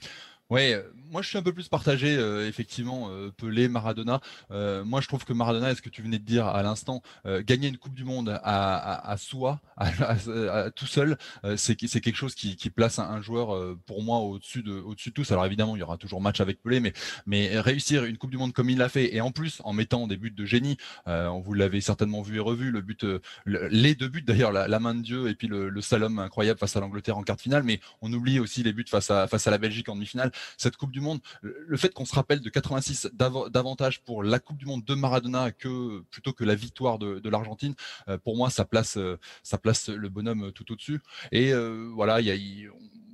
Oui, 0.50 0.72
euh, 0.72 0.82
moi 1.12 1.22
je 1.22 1.28
suis 1.28 1.38
un 1.38 1.42
peu 1.42 1.52
plus 1.52 1.68
partagé, 1.68 2.16
euh, 2.16 2.48
effectivement, 2.48 3.08
euh, 3.10 3.30
Pelé, 3.36 3.68
Maradona. 3.68 4.20
moi 4.50 5.00
je 5.00 5.06
trouve 5.06 5.24
que 5.24 5.32
Maradona, 5.32 5.70
est-ce 5.70 5.80
que 5.80 5.88
tu 5.88 6.02
venais 6.02 6.18
de 6.18 6.24
dire 6.24 6.46
à 6.46 6.62
l'instant, 6.64 7.02
gagner 7.24 7.68
une 7.68 7.76
Coupe 7.78 7.94
du 7.94 8.04
Monde 8.04 8.38
à, 8.42 9.14
soi, 9.16 9.60
à, 9.76 10.70
tout 10.70 10.86
seul, 10.86 11.16
c'est 11.56 11.76
quelque 11.76 12.16
chose 12.16 12.34
qui, 12.34 12.56
place 12.70 12.98
un, 12.98 13.20
joueur, 13.22 13.76
pour 13.86 14.02
moi, 14.02 14.18
au-dessus 14.18 14.62
de, 14.62 14.72
au 14.72 14.94
de 14.94 15.10
tous. 15.10 15.30
Alors 15.32 15.46
évidemment, 15.46 15.76
il 15.76 15.80
y 15.80 15.82
aura 15.82 15.96
toujours 15.96 16.20
match 16.20 16.40
avec 16.40 16.62
Pelé, 16.62 16.80
mais, 16.80 16.92
mais 17.26 17.60
réussir 17.60 18.04
une 18.04 18.18
Coupe 18.18 18.30
du 18.30 18.38
Monde 18.38 18.52
comme 18.52 18.70
il 18.70 18.78
l'a 18.78 18.88
fait, 18.88 19.14
et 19.14 19.20
en 19.20 19.30
plus 19.30 19.60
en 19.64 19.72
mettant 19.72 20.06
des 20.06 20.16
buts 20.16 20.30
de 20.30 20.44
génie, 20.44 20.76
on 21.06 21.40
vous 21.40 21.54
l'avez 21.54 21.80
certainement 21.80 22.22
vu 22.22 22.36
et 22.36 22.40
revu, 22.40 22.70
le 22.70 22.80
but, 22.80 23.06
les 23.46 23.94
deux 23.94 24.08
buts 24.08 24.22
d'ailleurs, 24.22 24.52
la, 24.52 24.80
main 24.80 24.94
de 24.94 25.02
Dieu 25.02 25.28
et 25.28 25.34
puis 25.34 25.48
le, 25.48 25.68
le 25.68 25.80
incroyable 26.18 26.58
face 26.58 26.76
à 26.76 26.80
l'Angleterre 26.80 27.18
en 27.18 27.22
quart 27.22 27.36
de 27.36 27.42
finale, 27.42 27.62
mais 27.62 27.80
on 28.00 28.12
oublie 28.12 28.40
aussi 28.40 28.62
les 28.62 28.72
buts 28.72 28.84
face 28.88 29.10
à, 29.10 29.28
face 29.28 29.46
à 29.46 29.50
la 29.50 29.58
Belgique 29.58 29.88
en 29.88 29.94
demi-finale 29.94 30.32
cette 30.56 30.76
Coupe 30.76 30.92
du 30.92 31.00
Monde, 31.00 31.20
le 31.42 31.76
fait 31.76 31.92
qu'on 31.92 32.04
se 32.04 32.14
rappelle 32.14 32.40
de 32.40 32.48
86 32.48 33.10
davantage 33.12 34.02
pour 34.02 34.22
la 34.22 34.38
Coupe 34.38 34.58
du 34.58 34.66
Monde 34.66 34.84
de 34.84 34.94
Maradona 34.94 35.52
que 35.52 36.00
plutôt 36.10 36.32
que 36.32 36.44
la 36.44 36.54
victoire 36.54 36.98
de, 36.98 37.28
l'Argentine, 37.28 37.74
euh, 38.08 38.18
pour 38.18 38.36
moi, 38.36 38.50
ça 38.50 38.64
place, 38.64 38.96
euh, 38.96 39.18
ça 39.42 39.58
place 39.58 39.88
le 39.88 40.08
bonhomme 40.08 40.52
tout 40.52 40.72
au-dessus. 40.72 41.00
Et 41.32 41.52
euh, 41.52 41.90
voilà, 41.94 42.20
il 42.20 42.26
y 42.26 42.30
a, 42.30 42.70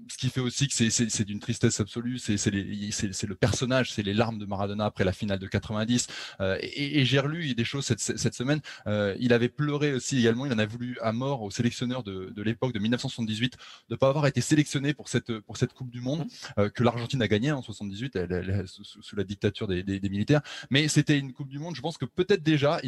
ce 0.09 0.17
qui 0.19 0.29
fait 0.29 0.41
aussi 0.41 0.69
que 0.69 0.75
c'est 0.75 1.25
d'une 1.25 1.41
tristesse 1.41 1.81
absolue, 1.81 2.19
c'est 2.19 2.37
le 2.47 3.35
personnage, 3.35 3.93
c'est 3.93 4.03
les 4.03 4.15
larmes 4.15 4.39
de 4.39 4.47
Maradona 4.47 4.85
après 4.87 5.05
la 5.05 5.13
finale 5.13 5.39
de 5.39 5.47
90. 5.47 6.07
Euh, 6.41 6.59
et, 6.61 7.05
j'ai 7.05 7.19
relu 7.19 7.55
des 7.55 7.65
choses 7.65 7.85
cette, 7.85 8.01
cette 8.01 8.35
semaine. 8.35 8.61
Euh, 8.87 9.15
il 9.19 9.33
avait 9.33 9.49
pleuré 9.49 9.93
aussi 9.93 10.19
également. 10.19 10.47
Il 10.47 10.53
en 10.53 10.59
a 10.59 10.67
voulu 10.67 10.99
à 11.01 11.13
mort 11.13 11.43
au 11.43 11.51
sélectionneur 11.51 12.03
de, 12.03 12.33
de 12.35 12.43
l'époque 12.43 12.73
de 12.73 12.79
1978 12.79 13.53
de 13.53 13.95
ne 13.95 13.97
pas 13.97 14.09
avoir 14.09 14.27
été 14.27 14.41
sélectionné 14.41 14.95
pour 14.95 15.09
cette 15.09 15.39
pour 15.41 15.57
cette 15.57 15.73
Coupe 15.73 15.91
du 15.91 16.01
Monde 16.01 16.21
mmh. 16.21 16.61
euh, 16.61 16.71
que 16.71 16.83
l'Argentine 16.83 17.23
a 17.23 17.29
gagnée 17.29 17.53
en 17.53 17.63
78 17.63 18.19
sous, 18.67 19.17
la 19.17 19.25
dictature 19.25 19.67
des, 19.67 19.83
des, 19.83 20.01
des 20.01 20.09
militaires. 20.09 20.43
Mais 20.71 20.89
c'était 20.89 21.19
une 21.19 21.33
Coupe 21.33 21.49
du 21.49 21.59
Monde. 21.59 21.75
Je 21.75 21.83
pense 21.83 21.99
que 21.99 22.05
peut-être 22.05 22.43
déjà 22.43 22.81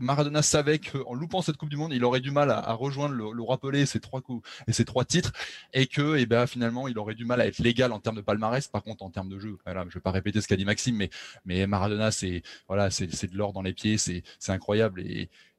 Maradona 0.00 0.42
savait 0.42 0.78
qu'en 0.78 1.14
loupant 1.14 1.42
cette 1.42 1.56
Coupe 1.56 1.68
du 1.68 1.76
Monde, 1.76 1.92
il 1.92 2.04
aurait 2.04 2.20
du 2.20 2.30
mal 2.30 2.50
à, 2.50 2.58
à 2.58 2.72
rejoindre 2.72 3.14
le, 3.14 3.32
le 3.32 3.42
roi 3.42 3.58
Pelé 3.58 3.86
ses 3.86 4.00
trois 4.00 4.20
coups 4.20 4.48
et 4.66 4.72
ses 4.72 4.84
trois 4.84 5.04
titres 5.04 5.32
et 5.72 5.86
que 5.86 6.17
et 6.18 6.26
ben 6.26 6.46
finalement 6.46 6.88
il 6.88 6.98
aurait 6.98 7.14
du 7.14 7.24
mal 7.24 7.40
à 7.40 7.46
être 7.46 7.58
légal 7.58 7.92
en 7.92 8.00
termes 8.00 8.16
de 8.16 8.20
palmarès. 8.20 8.66
Par 8.68 8.82
contre, 8.82 9.02
en 9.02 9.10
termes 9.10 9.28
de 9.28 9.38
jeu, 9.38 9.58
voilà, 9.64 9.84
je 9.88 9.94
vais 9.94 10.00
pas 10.00 10.10
répéter 10.10 10.40
ce 10.40 10.48
qu'a 10.48 10.56
dit 10.56 10.64
Maxime, 10.64 11.06
mais 11.44 11.66
Maradona, 11.66 12.10
c'est 12.10 12.42
voilà, 12.68 12.90
c'est 12.90 13.30
de 13.30 13.36
l'or 13.36 13.52
dans 13.52 13.62
les 13.62 13.72
pieds, 13.72 13.98
c'est 13.98 14.22
incroyable 14.48 15.02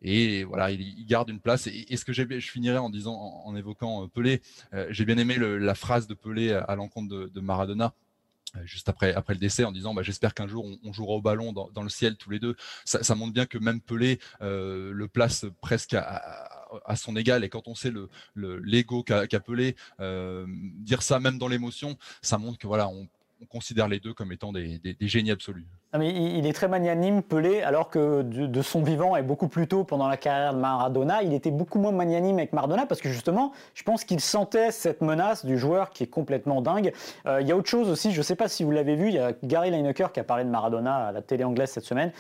et 0.02 0.44
voilà, 0.44 0.72
il, 0.72 1.06
garde 1.06 1.30
une 1.30 1.40
place. 1.40 1.68
Et, 1.68 1.98
ce 1.98 2.06
que 2.06 2.14
je 2.14 2.24
finirai 2.40 2.78
en 2.78 2.90
disant, 2.90 3.16
en, 3.16 3.56
évoquant 3.56 4.04
euh, 4.04 4.08
Pelé, 4.08 4.42
euh, 4.74 4.88
j'ai 4.90 5.06
bien 5.06 5.18
aimé 5.18 5.38
la 5.38 5.76
phrase 5.76 6.08
de 6.08 6.14
Pelé 6.14 6.54
à, 6.54 6.76
l'encontre 6.76 7.10
de, 7.28 7.40
Maradona 7.40 7.94
juste 8.64 8.90
après, 8.90 9.14
après 9.14 9.34
le 9.34 9.40
décès 9.40 9.64
en 9.64 9.72
disant 9.72 9.94
bah, 9.94 10.04
j'espère 10.04 10.34
qu'un 10.34 10.48
jour 10.48 10.66
on, 10.84 10.94
jouera 10.94 11.16
au 11.16 11.22
ballon 11.22 11.54
dans, 11.54 11.84
le 11.84 11.90
ciel 11.90 12.18
tous 12.18 12.30
les 12.30 12.40
deux. 12.40 12.56
Ça, 12.86 13.16
montre 13.16 13.34
bien 13.34 13.46
que 13.46 13.58
même 13.58 13.82
Pelé 13.82 14.20
le 14.42 15.08
place 15.08 15.46
presque 15.62 15.94
à, 15.94 16.96
son 16.96 17.16
égal. 17.16 17.44
Et 17.44 17.50
quand 17.50 17.68
on 17.68 17.76
sait 17.76 17.92
le 17.92 18.10
l'ego 18.36 19.04
qu'a 19.04 19.28
Pelé, 19.40 19.76
euh, 20.00 20.46
dire 20.48 21.02
ça 21.02 21.20
même 21.20 21.38
dans 21.38 21.48
l'émotion, 21.48 21.98
ça 22.22 22.38
montre 22.38 22.58
que 22.58 22.68
voilà, 22.68 22.88
on, 22.88 23.08
considère 23.48 23.88
les 23.88 24.00
deux 24.00 24.14
comme 24.14 24.32
étant 24.32 24.52
des, 24.52 24.80
génies 25.02 25.32
absolus. 25.32 25.66
Mais 25.98 26.10
il 26.10 26.46
est 26.46 26.54
très 26.54 26.68
magnanime, 26.68 27.24
Pelé, 27.24 27.62
alors 27.62 27.90
que 27.90 28.22
de, 28.22 28.62
son 28.62 28.84
vivant 28.84 29.16
et 29.16 29.24
beaucoup 29.24 29.48
plus 29.48 29.68
tôt 29.68 29.84
pendant 29.84 30.08
la 30.08 30.18
carrière 30.18 30.54
de 30.54 30.60
Maradona, 30.60 31.24
il 31.24 31.34
était 31.34 31.52
beaucoup 31.52 31.80
moins 31.80 31.92
magnanime 31.92 32.38
avec 32.38 32.54
Maradona 32.54 32.86
parce 32.86 33.02
que 33.02 33.10
justement, 33.10 33.54
je 33.74 33.84
pense 33.84 34.04
qu'il 34.04 34.20
sentait 34.20 34.72
cette 34.72 35.02
menace 35.02 35.46
du 35.46 35.58
joueur 35.58 35.90
qui 35.92 36.04
est 36.04 36.08
complètement 36.08 36.62
dingue. 36.62 36.94
Euh, 37.26 37.42
il 37.42 37.48
y 37.48 37.52
a 37.52 37.56
autre 37.56 37.70
chose 37.70 37.90
aussi, 37.90 38.12
je 38.12 38.18
ne 38.18 38.24
sais 38.24 38.36
pas 38.36 38.48
si 38.48 38.64
vous 38.64 38.72
l'avez 38.72 38.96
vu, 38.96 39.08
il 39.08 39.16
y 39.16 39.20
a 39.20 39.34
Gary 39.44 39.72
Lineker 39.72 40.12
qui 40.12 40.20
a 40.20 40.24
parlé 40.24 40.44
de 40.44 40.50
Maradona 40.50 41.08
à 41.08 41.12
la 41.12 41.22
télé 41.22 41.44
anglaise 41.44 41.70
cette 41.70 41.86
semaine. 41.86 42.12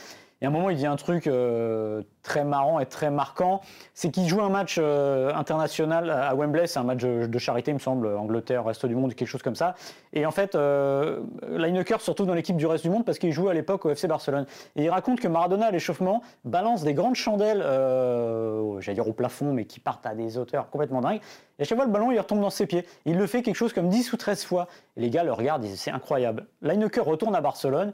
Et 0.41 0.45
à 0.45 0.47
un 0.47 0.51
moment, 0.51 0.69
il 0.69 0.77
dit 0.77 0.85
un 0.85 0.95
truc 0.95 1.27
euh, 1.27 2.01
très 2.23 2.45
marrant 2.45 2.79
et 2.79 2.85
très 2.85 3.11
marquant, 3.11 3.61
c'est 3.93 4.09
qu'il 4.09 4.27
joue 4.27 4.41
un 4.41 4.49
match 4.49 4.77
euh, 4.79 5.33
international 5.33 6.09
à 6.09 6.33
Wembley, 6.35 6.67
c'est 6.67 6.79
un 6.79 6.83
match 6.83 7.01
de 7.01 7.37
charité, 7.39 7.71
il 7.71 7.73
me 7.73 7.79
semble, 7.79 8.07
Angleterre, 8.07 8.63
reste 8.63 8.85
du 8.85 8.95
monde, 8.95 9.13
quelque 9.15 9.27
chose 9.27 9.41
comme 9.41 9.55
ça. 9.55 9.75
Et 10.13 10.25
en 10.25 10.31
fait, 10.31 10.55
euh, 10.55 11.19
Lineker 11.49 12.01
se 12.01 12.09
retrouve 12.09 12.27
dans 12.27 12.33
l'équipe 12.33 12.55
du 12.55 12.65
reste 12.65 12.83
du 12.83 12.89
monde 12.89 13.05
parce 13.05 13.19
qu'il 13.19 13.31
joue 13.31 13.49
à 13.49 13.53
l'époque 13.53 13.85
au 13.85 13.89
FC 13.89 14.07
Barcelone. 14.07 14.45
Et 14.75 14.83
il 14.85 14.89
raconte 14.89 15.19
que 15.19 15.27
Maradona, 15.27 15.67
à 15.67 15.71
l'échauffement, 15.71 16.21
balance 16.45 16.83
des 16.83 16.93
grandes 16.93 17.15
chandelles, 17.15 17.61
euh, 17.63 18.79
j'allais 18.79 18.95
dire 18.95 19.07
au 19.07 19.13
plafond, 19.13 19.53
mais 19.53 19.65
qui 19.65 19.79
partent 19.79 20.05
à 20.05 20.15
des 20.15 20.37
hauteurs 20.37 20.69
complètement 20.69 21.01
dingues. 21.01 21.21
Et 21.57 21.63
à 21.63 21.65
chaque 21.65 21.77
fois, 21.77 21.85
le 21.85 21.91
ballon, 21.91 22.11
il 22.11 22.19
retombe 22.19 22.39
dans 22.39 22.49
ses 22.49 22.65
pieds. 22.65 22.85
Il 23.05 23.17
le 23.17 23.27
fait 23.27 23.41
quelque 23.41 23.55
chose 23.55 23.73
comme 23.73 23.89
10 23.89 24.13
ou 24.13 24.17
13 24.17 24.45
fois. 24.45 24.67
Et 24.95 25.01
les 25.01 25.09
gars 25.09 25.23
le 25.23 25.33
regardent, 25.33 25.65
c'est 25.65 25.91
incroyable. 25.91 26.47
Lineker 26.61 27.03
retourne 27.03 27.35
à 27.35 27.41
Barcelone 27.41 27.91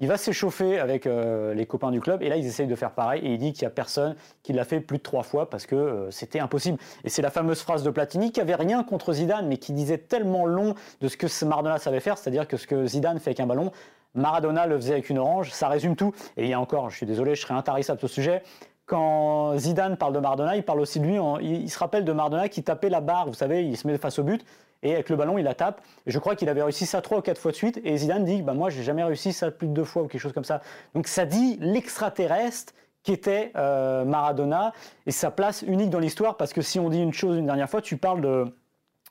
Il 0.00 0.08
va 0.08 0.16
s'échauffer 0.16 0.80
avec 0.80 1.06
euh, 1.06 1.54
les 1.54 1.66
copains 1.66 1.92
du 1.92 2.00
club 2.00 2.20
et 2.22 2.28
là 2.28 2.36
ils 2.36 2.46
essayent 2.46 2.66
de 2.66 2.74
faire 2.74 2.90
pareil 2.90 3.24
et 3.24 3.32
il 3.34 3.38
dit 3.38 3.52
qu'il 3.52 3.62
n'y 3.62 3.68
a 3.68 3.70
personne 3.70 4.16
qui 4.42 4.52
l'a 4.52 4.64
fait 4.64 4.80
plus 4.80 4.98
de 4.98 5.02
trois 5.02 5.22
fois 5.22 5.48
parce 5.48 5.66
que 5.66 5.76
euh, 5.76 6.10
c'était 6.10 6.40
impossible. 6.40 6.78
Et 7.04 7.08
c'est 7.08 7.22
la 7.22 7.30
fameuse 7.30 7.60
phrase 7.60 7.84
de 7.84 7.90
Platini 7.90 8.32
qui 8.32 8.40
avait 8.40 8.56
rien 8.56 8.82
contre 8.82 9.12
Zidane 9.12 9.46
mais 9.46 9.56
qui 9.56 9.72
disait 9.72 9.98
tellement 9.98 10.46
long 10.46 10.74
de 11.00 11.06
ce 11.06 11.16
que 11.16 11.44
Maradona 11.44 11.78
savait 11.78 12.00
faire, 12.00 12.18
c'est-à-dire 12.18 12.48
que 12.48 12.56
ce 12.56 12.66
que 12.66 12.86
Zidane 12.86 13.20
fait 13.20 13.30
avec 13.30 13.40
un 13.40 13.46
ballon, 13.46 13.70
Maradona 14.14 14.66
le 14.66 14.76
faisait 14.76 14.94
avec 14.94 15.10
une 15.10 15.18
orange, 15.18 15.52
ça 15.52 15.68
résume 15.68 15.94
tout. 15.94 16.12
Et 16.36 16.44
il 16.44 16.48
y 16.48 16.54
a 16.54 16.60
encore, 16.60 16.90
je 16.90 16.96
suis 16.96 17.06
désolé, 17.06 17.36
je 17.36 17.42
serai 17.42 17.54
intarissable 17.54 18.00
sur 18.00 18.08
ce 18.08 18.14
sujet, 18.14 18.42
quand 18.86 19.56
Zidane 19.56 19.96
parle 19.96 20.12
de 20.12 20.18
Maradona, 20.18 20.56
il 20.56 20.62
parle 20.62 20.80
aussi 20.80 21.00
de 21.00 21.06
lui, 21.06 21.18
il, 21.42 21.70
se 21.70 21.78
rappelle 21.78 22.04
de 22.04 22.12
Maradona 22.12 22.48
qui 22.48 22.62
tapait 22.62 22.90
la 22.90 23.00
barre, 23.00 23.26
vous 23.26 23.34
savez, 23.34 23.64
il 23.64 23.76
se 23.76 23.86
met 23.86 23.96
face 23.96 24.18
au 24.18 24.24
but, 24.24 24.44
et 24.84 24.94
avec 24.94 25.08
le 25.08 25.16
ballon, 25.16 25.38
il 25.38 25.44
la 25.44 25.54
tape. 25.54 25.80
Et 26.06 26.10
je 26.10 26.18
crois 26.18 26.36
qu'il 26.36 26.48
avait 26.48 26.62
réussi 26.62 26.86
ça 26.86 27.00
trois 27.00 27.18
ou 27.18 27.22
quatre 27.22 27.38
fois 27.38 27.50
de 27.50 27.56
suite. 27.56 27.80
Et 27.84 27.96
Zidane 27.96 28.24
dit, 28.24 28.42
bah, 28.42 28.52
moi, 28.52 28.70
j'ai 28.70 28.82
jamais 28.82 29.02
réussi 29.02 29.32
ça 29.32 29.50
plus 29.50 29.66
de 29.66 29.72
deux 29.72 29.84
fois 29.84 30.02
ou 30.02 30.06
quelque 30.06 30.20
chose 30.20 30.34
comme 30.34 30.44
ça. 30.44 30.60
Donc 30.94 31.08
ça 31.08 31.24
dit 31.24 31.56
l'extraterrestre 31.60 32.74
qui 33.02 33.12
était 33.12 33.50
euh, 33.56 34.04
Maradona 34.04 34.72
et 35.06 35.10
sa 35.10 35.30
place 35.30 35.62
unique 35.62 35.90
dans 35.90 35.98
l'histoire. 35.98 36.36
Parce 36.36 36.52
que 36.52 36.60
si 36.60 36.78
on 36.78 36.90
dit 36.90 37.00
une 37.00 37.14
chose 37.14 37.38
une 37.38 37.46
dernière 37.46 37.68
fois, 37.68 37.80
tu 37.80 37.96
parles 37.96 38.20
de, 38.20 38.44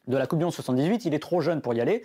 de 0.08 0.18
la 0.18 0.27
Coupe 0.27 0.39
du 0.39 0.46
Monde 0.46 0.53
78, 0.53 1.06
il 1.06 1.13
est 1.15 1.20
trop 1.20 1.42
jeune 1.42 1.62
pour 1.62 1.74
y 1.74 1.82
aller. 1.82 2.03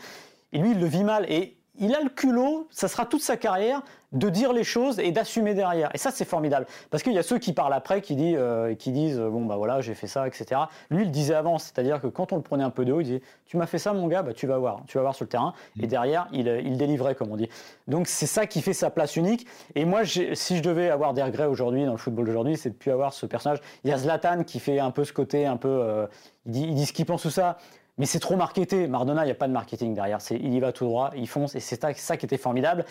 Et 0.53 0.59
lui, 0.59 0.71
il 0.71 0.81
le 0.81 0.87
vit 0.87 1.05
mal. 1.05 1.31
Et 1.31 1.58
il 1.79 1.95
a 1.95 2.01
le 2.01 2.09
culot, 2.09 2.67
ça 2.71 2.89
sera 2.89 3.07
toute 3.07 3.23
sa 3.23 3.37
carrière, 3.37 3.83
de 4.13 4.31
dire 4.31 4.53
les 4.53 4.65
choses 4.65 4.99
et 4.99 5.13
d'assumer 5.13 5.55
derrière. 5.55 5.91
Et 5.95 5.99
ça, 5.99 6.11
c'est 6.11 6.25
formidable. 6.25 6.67
Parce 6.91 7.03
qu'il 7.03 7.13
y 7.13 7.19
a 7.19 7.23
ceux 7.23 7.39
qui 7.39 7.53
parlent 7.53 7.75
après, 7.75 8.01
qui, 8.01 8.17
disent, 8.17 8.37
euh, 8.39 8.75
qui 8.75 8.91
disent 8.91 9.19
bon, 9.19 9.45
bah 9.45 9.57
voilà, 9.57 9.81
j'ai 9.81 9.95
fait 9.95 10.07
ça, 10.07 10.27
etc. 10.27 10.63
Lui, 10.91 11.05
il 11.05 11.11
disait 11.11 11.35
avant, 11.35 11.59
c'est-à-dire 11.59 12.01
que 12.01 12.07
quand 12.07 12.33
on 12.33 12.37
le 12.37 12.43
prenait 12.43 12.65
un 12.65 12.71
peu 12.71 12.85
de 12.85 12.93
haut, 12.93 13.01
il 13.01 13.05
disait 13.05 13.23
Tu 13.45 13.57
m'as 13.57 13.67
fait 13.67 13.79
ça, 13.79 13.93
mon 13.93 14.07
gars, 14.07 14.23
bah, 14.23 14.33
tu 14.33 14.47
vas 14.47 14.57
voir, 14.57 14.83
tu 14.87 14.97
vas 14.97 15.03
voir 15.03 15.15
sur 15.15 15.25
le 15.25 15.29
terrain. 15.29 15.53
Et 15.79 15.85
mm. 15.85 15.89
derrière, 15.89 16.29
il, 16.33 16.49
il 16.65 16.79
délivrait, 16.79 17.15
comme 17.15 17.31
on 17.31 17.37
dit. 17.37 17.49
Donc, 17.87 18.07
c'est 18.09 18.27
ça 18.27 18.47
qui 18.47 18.63
fait 18.63 18.73
sa 18.73 18.91
place 18.91 19.17
unique. 19.17 19.47
Et 19.75 19.85
moi, 19.85 20.05
si 20.05 20.57
je 20.57 20.63
devais 20.63 20.89
avoir 20.89 21.13
des 21.13 21.23
regrets 21.23 21.47
aujourd'hui, 21.47 21.85
dans 21.85 21.93
le 21.93 21.99
football 21.99 22.27
d'aujourd'hui, 22.27 22.57
c'est 22.57 22.71
de 22.71 22.75
ne 22.75 22.79
plus 22.79 22.91
avoir 22.91 23.13
ce 23.13 23.27
personnage. 23.27 23.61
Il 23.85 23.91
y 23.91 23.93
a 23.93 23.99
Zlatan 23.99 24.45
qui 24.45 24.59
fait 24.59 24.79
un 24.79 24.91
peu 24.91 25.05
ce 25.05 25.13
côté, 25.13 25.45
un 25.45 25.57
peu. 25.59 25.69
Euh, 25.69 26.07
il, 26.47 26.53
dit, 26.53 26.63
il 26.63 26.75
dit 26.75 26.87
ce 26.87 26.95
qu'il 26.95 27.05
pense 27.05 27.23
tout 27.23 27.31
ça. 27.31 27.59
Mais 27.99 28.07
c'est 28.07 28.21
trop 28.21 28.37
marketé. 28.37 28.87
Maradona, 28.87 29.23
il 29.23 29.27
n'y 29.27 29.33
a 29.33 29.37
pas 29.37 29.49
de 29.49 29.53
marketing 29.53 29.95
derrière. 29.95 30.19
Il 30.31 30.55
y 30.55 30.61
va 30.61 30.73
tout 30.73 30.85
droit, 30.85 31.11
il 31.17 31.29
fonce, 31.29 31.55
et 31.55 31.61
c'est 31.61 31.81
ça 31.97 32.17
qui 32.17 32.27
était 32.27 32.39
formidable. 32.39 32.85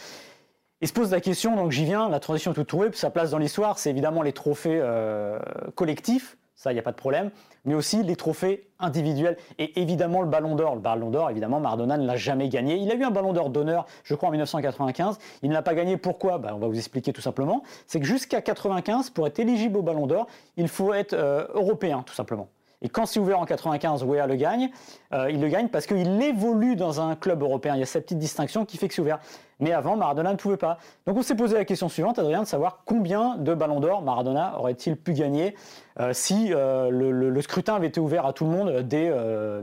Il 0.82 0.88
se 0.88 0.94
pose 0.94 1.12
la 1.12 1.22
question, 1.22 1.56
donc 1.56 1.72
j'y 1.72 1.86
viens, 1.86 2.08
la 2.08 2.20
transition 2.20 2.52
est 2.52 2.56
toute 2.56 2.68
trouvée, 2.68 2.90
sa 2.94 3.10
place 3.10 3.32
dans 3.32 3.40
l'histoire, 3.40 3.80
c'est 3.80 3.90
évidemment 3.90 4.22
les 4.22 4.32
trophées 4.32 4.80
euh, 4.80 5.40
collectifs, 5.74 6.38
ça, 6.58 6.72
il 6.72 6.76
n'y 6.76 6.80
a 6.80 6.84
pas 6.84 6.92
de 6.92 6.98
problème, 6.98 7.30
mais 7.66 7.76
aussi 7.76 8.02
les 8.02 8.16
trophées 8.16 8.68
individuels, 8.80 9.38
et 9.60 9.80
évidemment 9.80 10.22
le 10.22 10.28
ballon 10.28 10.56
d'or. 10.56 10.74
Le 10.74 10.82
ballon 10.82 11.12
d'or, 11.12 11.30
évidemment, 11.30 11.60
Maradona 11.60 11.98
ne 11.98 12.06
l'a 12.08 12.16
jamais 12.16 12.50
gagné. 12.50 12.78
Il 12.78 12.92
a 12.92 12.96
eu 12.96 13.04
un 13.04 13.12
ballon 13.12 13.32
d'or 13.32 13.52
d'honneur, 13.52 13.86
je 14.04 14.16
crois, 14.16 14.30
en 14.30 14.32
1995. 14.32 15.20
Il 15.44 15.50
ne 15.50 15.54
l'a 15.54 15.62
pas 15.62 15.76
gagné, 15.76 15.98
pourquoi? 15.98 16.40
Ben, 16.40 16.54
On 16.56 16.58
va 16.58 16.68
vous 16.68 16.78
expliquer 16.78 17.14
tout 17.14 17.22
simplement. 17.22 17.62
C'est 17.86 18.00
que 18.00 18.08
jusqu'à 18.08 18.42
95, 18.42 19.12
pour 19.12 19.28
être 19.28 19.38
éligible 19.38 19.78
au 19.78 19.84
ballon 19.84 20.08
d'or, 20.08 20.26
il 20.58 20.68
faut 20.68 20.96
être 20.96 21.14
euh, 21.14 21.46
européen, 21.54 22.04
tout 22.04 22.16
simplement. 22.16 22.50
Et 22.82 22.90
quand 22.90 23.06
c'est 23.06 23.20
ouvert 23.20 23.40
en 23.40 23.46
95, 23.46 24.04
Wea 24.04 24.28
le 24.28 24.36
gagne. 24.36 24.70
Euh, 25.14 25.32
il 25.32 25.42
le 25.42 25.48
gagne 25.48 25.68
parce 25.68 25.88
qu'il 25.88 26.22
évolue 26.22 26.76
dans 26.76 27.02
un 27.02 27.16
club 27.16 27.42
européen. 27.42 27.76
Il 27.76 27.80
y 27.80 27.84
a 27.84 27.88
cette 27.88 28.04
petite 28.04 28.20
distinction 28.20 28.66
qui 28.66 28.78
fait 28.78 28.88
que 28.88 28.94
c'est 28.94 29.02
ouvert. 29.02 29.20
Mais 29.60 29.72
avant, 29.72 29.96
Maradona 29.96 30.32
ne 30.32 30.38
pouvait 30.38 30.58
pas. 30.58 30.78
Donc 31.08 31.18
on 31.18 31.24
s'est 31.24 31.36
posé 31.36 31.56
la 31.56 31.66
question 31.66 31.90
suivante, 31.90 32.20
Adrien, 32.20 32.44
de 32.44 32.48
savoir 32.48 32.84
combien 32.86 33.36
de 33.38 33.56
ballons 33.56 33.80
d'or 33.80 34.04
Maradona 34.04 34.60
aurait-il 34.60 34.96
pu 34.96 35.14
gagner 35.14 35.56
euh, 36.00 36.14
si 36.14 36.54
euh, 36.54 36.90
le, 36.92 37.42
scrutin 37.42 37.76
avait 37.76 37.88
été 37.88 38.00
ouvert 38.00 38.26
à 38.26 38.34
tout 38.34 38.46
le 38.46 38.52
monde 38.52 38.82
dès 38.82 39.10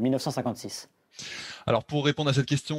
1956. 0.01 0.89
Alors 1.67 1.85
pour 1.85 2.05
répondre 2.05 2.31
à 2.31 2.33
cette 2.33 2.47
question, 2.47 2.77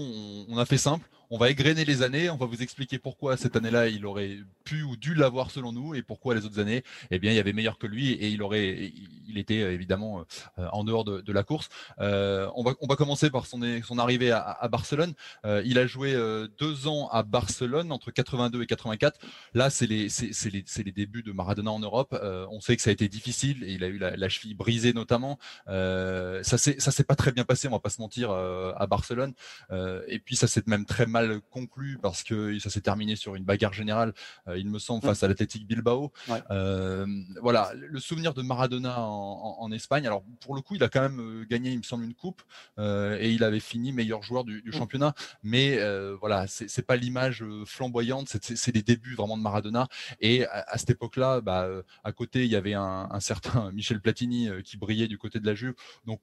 on 0.50 0.58
a 0.58 0.66
fait 0.66 0.78
simple 0.78 1.06
on 1.30 1.38
va 1.38 1.50
égrener 1.50 1.86
les 1.86 2.02
années, 2.02 2.30
on 2.30 2.38
va 2.38 2.46
vous 2.46 2.62
expliquer 2.62 3.00
pourquoi 3.00 3.38
cette 3.38 3.56
année-là 3.56 3.88
il 3.88 4.06
aurait 4.06 4.38
pu 4.64 4.84
ou 4.84 4.96
dû 4.96 5.14
l'avoir 5.14 5.52
selon 5.52 5.72
nous 5.72 5.96
et 5.96 6.02
pourquoi 6.02 6.36
les 6.36 6.46
autres 6.46 6.60
années, 6.60 6.84
eh 7.12 7.20
bien 7.20 7.32
il 7.32 7.36
y 7.36 7.40
avait 7.40 7.54
meilleur 7.54 7.78
que 7.78 7.88
lui 7.88 8.12
et 8.12 8.30
il 8.30 8.42
aurait, 8.42 8.92
il 9.28 9.38
était 9.38 9.62
euh, 9.62 9.74
évidemment 9.74 10.26
euh, 10.60 10.68
en 10.72 10.84
dehors 10.84 11.04
de, 11.06 11.32
la 11.32 11.44
course. 11.44 11.70
Euh, 12.00 12.50
on 12.56 12.64
va 12.64 12.74
on 12.82 12.88
va 12.88 12.96
commencer 12.96 13.30
par 13.30 13.46
son 13.46 13.60
son 13.84 14.00
arrivée 14.00 14.32
à, 14.32 14.68
Barcelone. 14.72 15.14
il 15.44 15.78
a 15.78 15.88
joué 15.88 16.14
deux 16.58 16.88
ans 16.88 17.08
à 17.10 17.24
Barcelone 17.24 17.92
entre 17.92 18.12
82 18.12 18.62
et 18.62 18.66
84. 18.66 19.20
Là 19.54 19.70
c'est 19.70 19.88
les 19.88 20.10
c'est 20.10 20.50
les, 20.50 20.64
les 20.86 20.92
débuts 20.92 21.24
de 21.24 21.32
Maradona 21.32 21.72
en 21.72 21.80
Europe. 21.80 22.18
on 22.50 22.60
sait 22.62 22.76
que 22.76 22.82
ça 22.82 22.90
a 22.90 22.94
été 22.94 23.08
difficile 23.08 23.64
et 23.64 23.74
il 23.74 23.84
a 23.84 23.88
eu 23.88 23.98
la, 23.98 24.30
cheville 24.30 24.56
brisée 24.56 24.94
notamment. 24.94 25.38
ça 25.68 26.58
s'est 26.58 26.80
ça 26.80 26.92
s'est 26.92 27.04
pas 27.04 27.16
très 27.16 27.32
bien 27.32 27.44
passé, 27.44 27.68
on 27.68 27.72
va 27.72 27.80
pas 27.80 27.90
se 27.90 28.02
mentir 28.02 28.32
à 28.32 28.88
Barcelone. 28.88 29.34
et 30.08 30.20
puis 30.20 30.36
ça 30.36 30.48
s'est 30.48 30.64
même 30.68 30.86
très 30.86 31.06
mal 31.06 31.15
conclu 31.50 31.98
parce 32.02 32.24
que 32.24 32.58
ça 32.60 32.70
s'est 32.70 32.82
terminé 32.82 33.16
sur 33.16 33.36
une 33.36 33.44
bagarre 33.44 33.74
générale, 33.74 34.14
euh, 34.48 34.58
il 34.58 34.70
me 34.70 34.80
semble, 34.80 35.04
face 35.04 35.24
à 35.24 35.28
l'Athletic 35.28 35.68
Bilbao. 35.68 36.12
Euh, 36.52 37.06
voilà, 37.42 37.72
le 37.76 38.00
souvenir 38.00 38.34
de 38.34 38.42
Maradona 38.42 39.00
en, 39.00 39.72
Espagne. 39.72 40.06
Alors 40.06 40.24
pour 40.42 40.56
le 40.56 40.62
coup, 40.62 40.76
il 40.76 40.84
a 40.84 40.90
quand 40.90 41.02
même 41.02 41.20
euh, 41.20 41.46
gagné, 41.46 41.72
il 41.72 41.78
me 41.78 41.84
semble, 41.84 42.04
une 42.04 42.14
coupe 42.14 42.44
et 42.78 43.32
il 43.32 43.44
avait 43.44 43.60
fini 43.60 43.92
meilleur 43.92 44.22
joueur 44.22 44.44
du, 44.44 44.64
mm. 44.66 44.72
championnat. 44.72 45.14
Mais 45.44 45.80
voilà, 46.20 46.46
c'est 46.48 46.86
pas 46.86 46.96
l'image 46.96 47.44
flamboyante, 47.66 48.38
c'est 48.42 48.76
les 48.76 48.84
débuts 48.84 49.16
vraiment 49.16 49.38
de 49.38 49.44
Maradona. 49.44 49.88
Et 50.20 50.46
à, 50.46 50.78
cette 50.78 50.92
époque-là, 50.92 51.42
bah, 51.42 51.68
à 52.04 52.12
côté, 52.12 52.46
il 52.46 52.52
y 52.52 52.56
avait 52.56 52.74
un, 52.74 53.08
un 53.10 53.20
certain 53.20 53.72
Michel 53.74 54.02
Platini 54.02 54.50
qui 54.64 54.78
brillait 54.78 55.08
du 55.08 55.18
côté 55.18 55.40
de 55.40 55.46
la 55.46 55.56
Juve. 55.56 55.76
Donc 56.06 56.20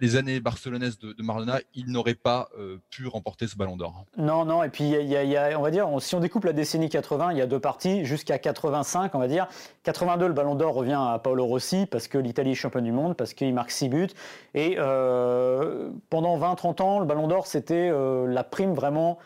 les 0.00 0.16
années 0.16 0.40
barcelonaises 0.40 0.98
de, 0.98 1.14
Maradona, 1.22 1.60
il 1.74 1.90
n'aurait 1.90 2.14
pas 2.14 2.48
euh, 2.58 2.78
pu 2.90 3.06
remporter 3.06 3.46
ce 3.46 3.56
ballon 3.56 3.76
d'or. 3.76 4.04
Non, 4.16 4.44
non, 4.44 4.62
et 4.62 4.68
puis 4.68 4.84
il 4.84 5.06
y, 5.06 5.36
a, 5.36 5.58
on 5.58 5.62
va 5.62 5.70
dire, 5.70 5.88
si 6.00 6.14
on 6.14 6.20
découpe 6.20 6.44
la 6.44 6.52
décennie 6.52 6.88
80, 6.88 7.32
il 7.32 7.38
y 7.38 7.40
a 7.40 7.46
deux 7.46 7.60
parties, 7.60 8.04
jusqu'à 8.04 8.38
85, 8.38 9.14
on 9.14 9.18
va 9.18 9.28
dire. 9.28 9.48
82, 9.84 10.28
le 10.28 10.32
ballon 10.32 10.54
d'or 10.54 10.74
revient 10.74 10.98
à 10.98 11.18
Paolo 11.18 11.44
Rossi, 11.44 11.86
parce 11.86 12.08
que 12.08 12.18
l'Italie 12.18 12.52
est 12.52 12.54
championne 12.54 12.84
du 12.84 12.92
monde, 12.92 13.16
parce 13.16 13.34
qu'il 13.34 13.52
marque 13.52 13.70
6 13.70 13.88
buts. 13.88 14.08
Et 14.54 14.76
euh, 14.78 15.90
pendant 16.08 16.38
20-30 16.38 16.82
ans, 16.82 16.98
le 17.00 17.06
ballon 17.06 17.28
d'or, 17.28 17.46
c'était 17.46 17.90
euh, 17.90 18.26
la 18.26 18.44
prime 18.44 18.74
vraiment 18.74 19.18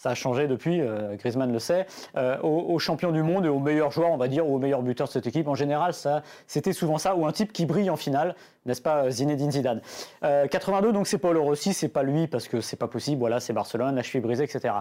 ça 0.00 0.08
a 0.08 0.14
changé 0.14 0.48
depuis, 0.48 0.80
euh, 0.80 1.14
Griezmann 1.16 1.52
le 1.52 1.58
sait, 1.58 1.86
euh, 2.16 2.40
aux, 2.40 2.78
champions 2.78 3.12
du 3.12 3.22
monde 3.22 3.44
et 3.44 3.50
aux 3.50 3.58
meilleurs 3.58 3.90
joueurs, 3.90 4.10
on 4.10 4.16
va 4.16 4.28
dire, 4.28 4.48
ou 4.48 4.56
aux 4.56 4.58
meilleurs 4.58 4.80
buteurs 4.80 5.08
de 5.08 5.12
cette 5.12 5.26
équipe. 5.26 5.46
En 5.46 5.54
général, 5.54 5.92
ça, 5.92 6.22
c'était 6.46 6.72
souvent 6.72 6.96
ça, 6.96 7.14
ou 7.16 7.26
un 7.26 7.32
type 7.32 7.52
qui 7.52 7.66
brille 7.66 7.90
en 7.90 7.96
finale, 7.96 8.34
n'est-ce 8.64 8.80
pas, 8.80 9.10
Zinedine 9.10 9.52
Zidane. 9.52 9.82
82, 10.22 10.88
euh, 10.88 10.92
donc 10.92 11.06
c'est 11.06 11.18
Paul 11.18 11.36
Rossi, 11.36 11.74
c'est 11.74 11.90
pas 11.90 12.02
lui 12.02 12.28
parce 12.28 12.48
que 12.48 12.62
c'est 12.62 12.76
pas 12.76 12.88
possible, 12.88 13.18
voilà, 13.18 13.40
c'est 13.40 13.52
Barcelone, 13.52 13.94
la 13.94 14.02
cheville 14.02 14.22
brisée, 14.22 14.44
etc. 14.44 14.72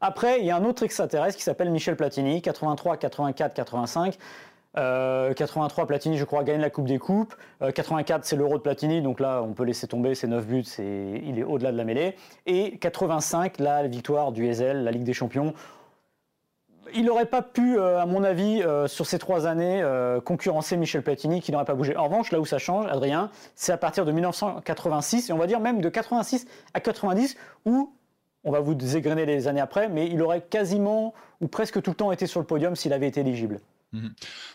Après, 0.00 0.40
il 0.40 0.46
y 0.46 0.50
a 0.50 0.56
un 0.56 0.64
autre 0.64 0.84
extraterrestre 0.84 1.36
qui 1.36 1.44
s'appelle 1.44 1.70
Michel 1.70 1.94
Platini, 1.94 2.40
83, 2.40 2.96
84, 2.96 3.52
85. 3.52 4.16
83 4.74 5.86
Platini, 5.86 6.16
je 6.16 6.24
crois, 6.24 6.44
gagne 6.44 6.60
la 6.60 6.70
Coupe 6.70 6.86
des 6.86 6.98
Coupes. 6.98 7.34
84, 7.60 8.24
c'est 8.24 8.36
l'Euro 8.36 8.56
de 8.56 8.62
Platini, 8.62 9.02
donc 9.02 9.20
là, 9.20 9.42
on 9.42 9.52
peut 9.52 9.64
laisser 9.64 9.86
tomber 9.86 10.14
ses 10.14 10.26
9 10.26 10.46
buts, 10.46 10.64
il 10.78 11.38
est 11.38 11.44
au-delà 11.44 11.72
de 11.72 11.76
la 11.76 11.84
mêlée. 11.84 12.16
Et 12.46 12.78
85, 12.78 13.58
la 13.58 13.86
victoire 13.86 14.32
du 14.32 14.46
Ezel, 14.46 14.84
la 14.84 14.90
Ligue 14.90 15.04
des 15.04 15.12
Champions. 15.12 15.54
Il 16.94 17.06
n'aurait 17.06 17.26
pas 17.26 17.42
pu, 17.42 17.78
euh, 17.78 18.00
à 18.00 18.06
mon 18.06 18.22
avis, 18.22 18.62
euh, 18.62 18.86
sur 18.86 19.06
ces 19.06 19.18
trois 19.18 19.46
années, 19.46 19.80
euh, 19.82 20.20
concurrencer 20.20 20.76
Michel 20.76 21.02
Platini, 21.02 21.40
qui 21.40 21.52
n'aurait 21.52 21.64
pas 21.64 21.74
bougé. 21.74 21.96
En 21.96 22.04
revanche, 22.04 22.32
là 22.32 22.40
où 22.40 22.44
ça 22.44 22.58
change, 22.58 22.86
Adrien, 22.86 23.30
c'est 23.54 23.72
à 23.72 23.76
partir 23.76 24.04
de 24.04 24.12
1986, 24.12 25.30
et 25.30 25.32
on 25.32 25.38
va 25.38 25.46
dire 25.46 25.60
même 25.60 25.80
de 25.80 25.88
86 25.88 26.46
à 26.74 26.80
90, 26.80 27.36
où 27.64 27.92
on 28.44 28.50
va 28.50 28.60
vous 28.60 28.96
égrener 28.96 29.24
les 29.24 29.48
années 29.48 29.60
après, 29.60 29.88
mais 29.88 30.08
il 30.08 30.20
aurait 30.20 30.42
quasiment 30.42 31.14
ou 31.40 31.46
presque 31.46 31.80
tout 31.80 31.90
le 31.90 31.96
temps 31.96 32.12
été 32.12 32.26
sur 32.26 32.40
le 32.40 32.46
podium 32.46 32.74
s'il 32.74 32.92
avait 32.92 33.08
été 33.08 33.20
éligible. 33.20 33.60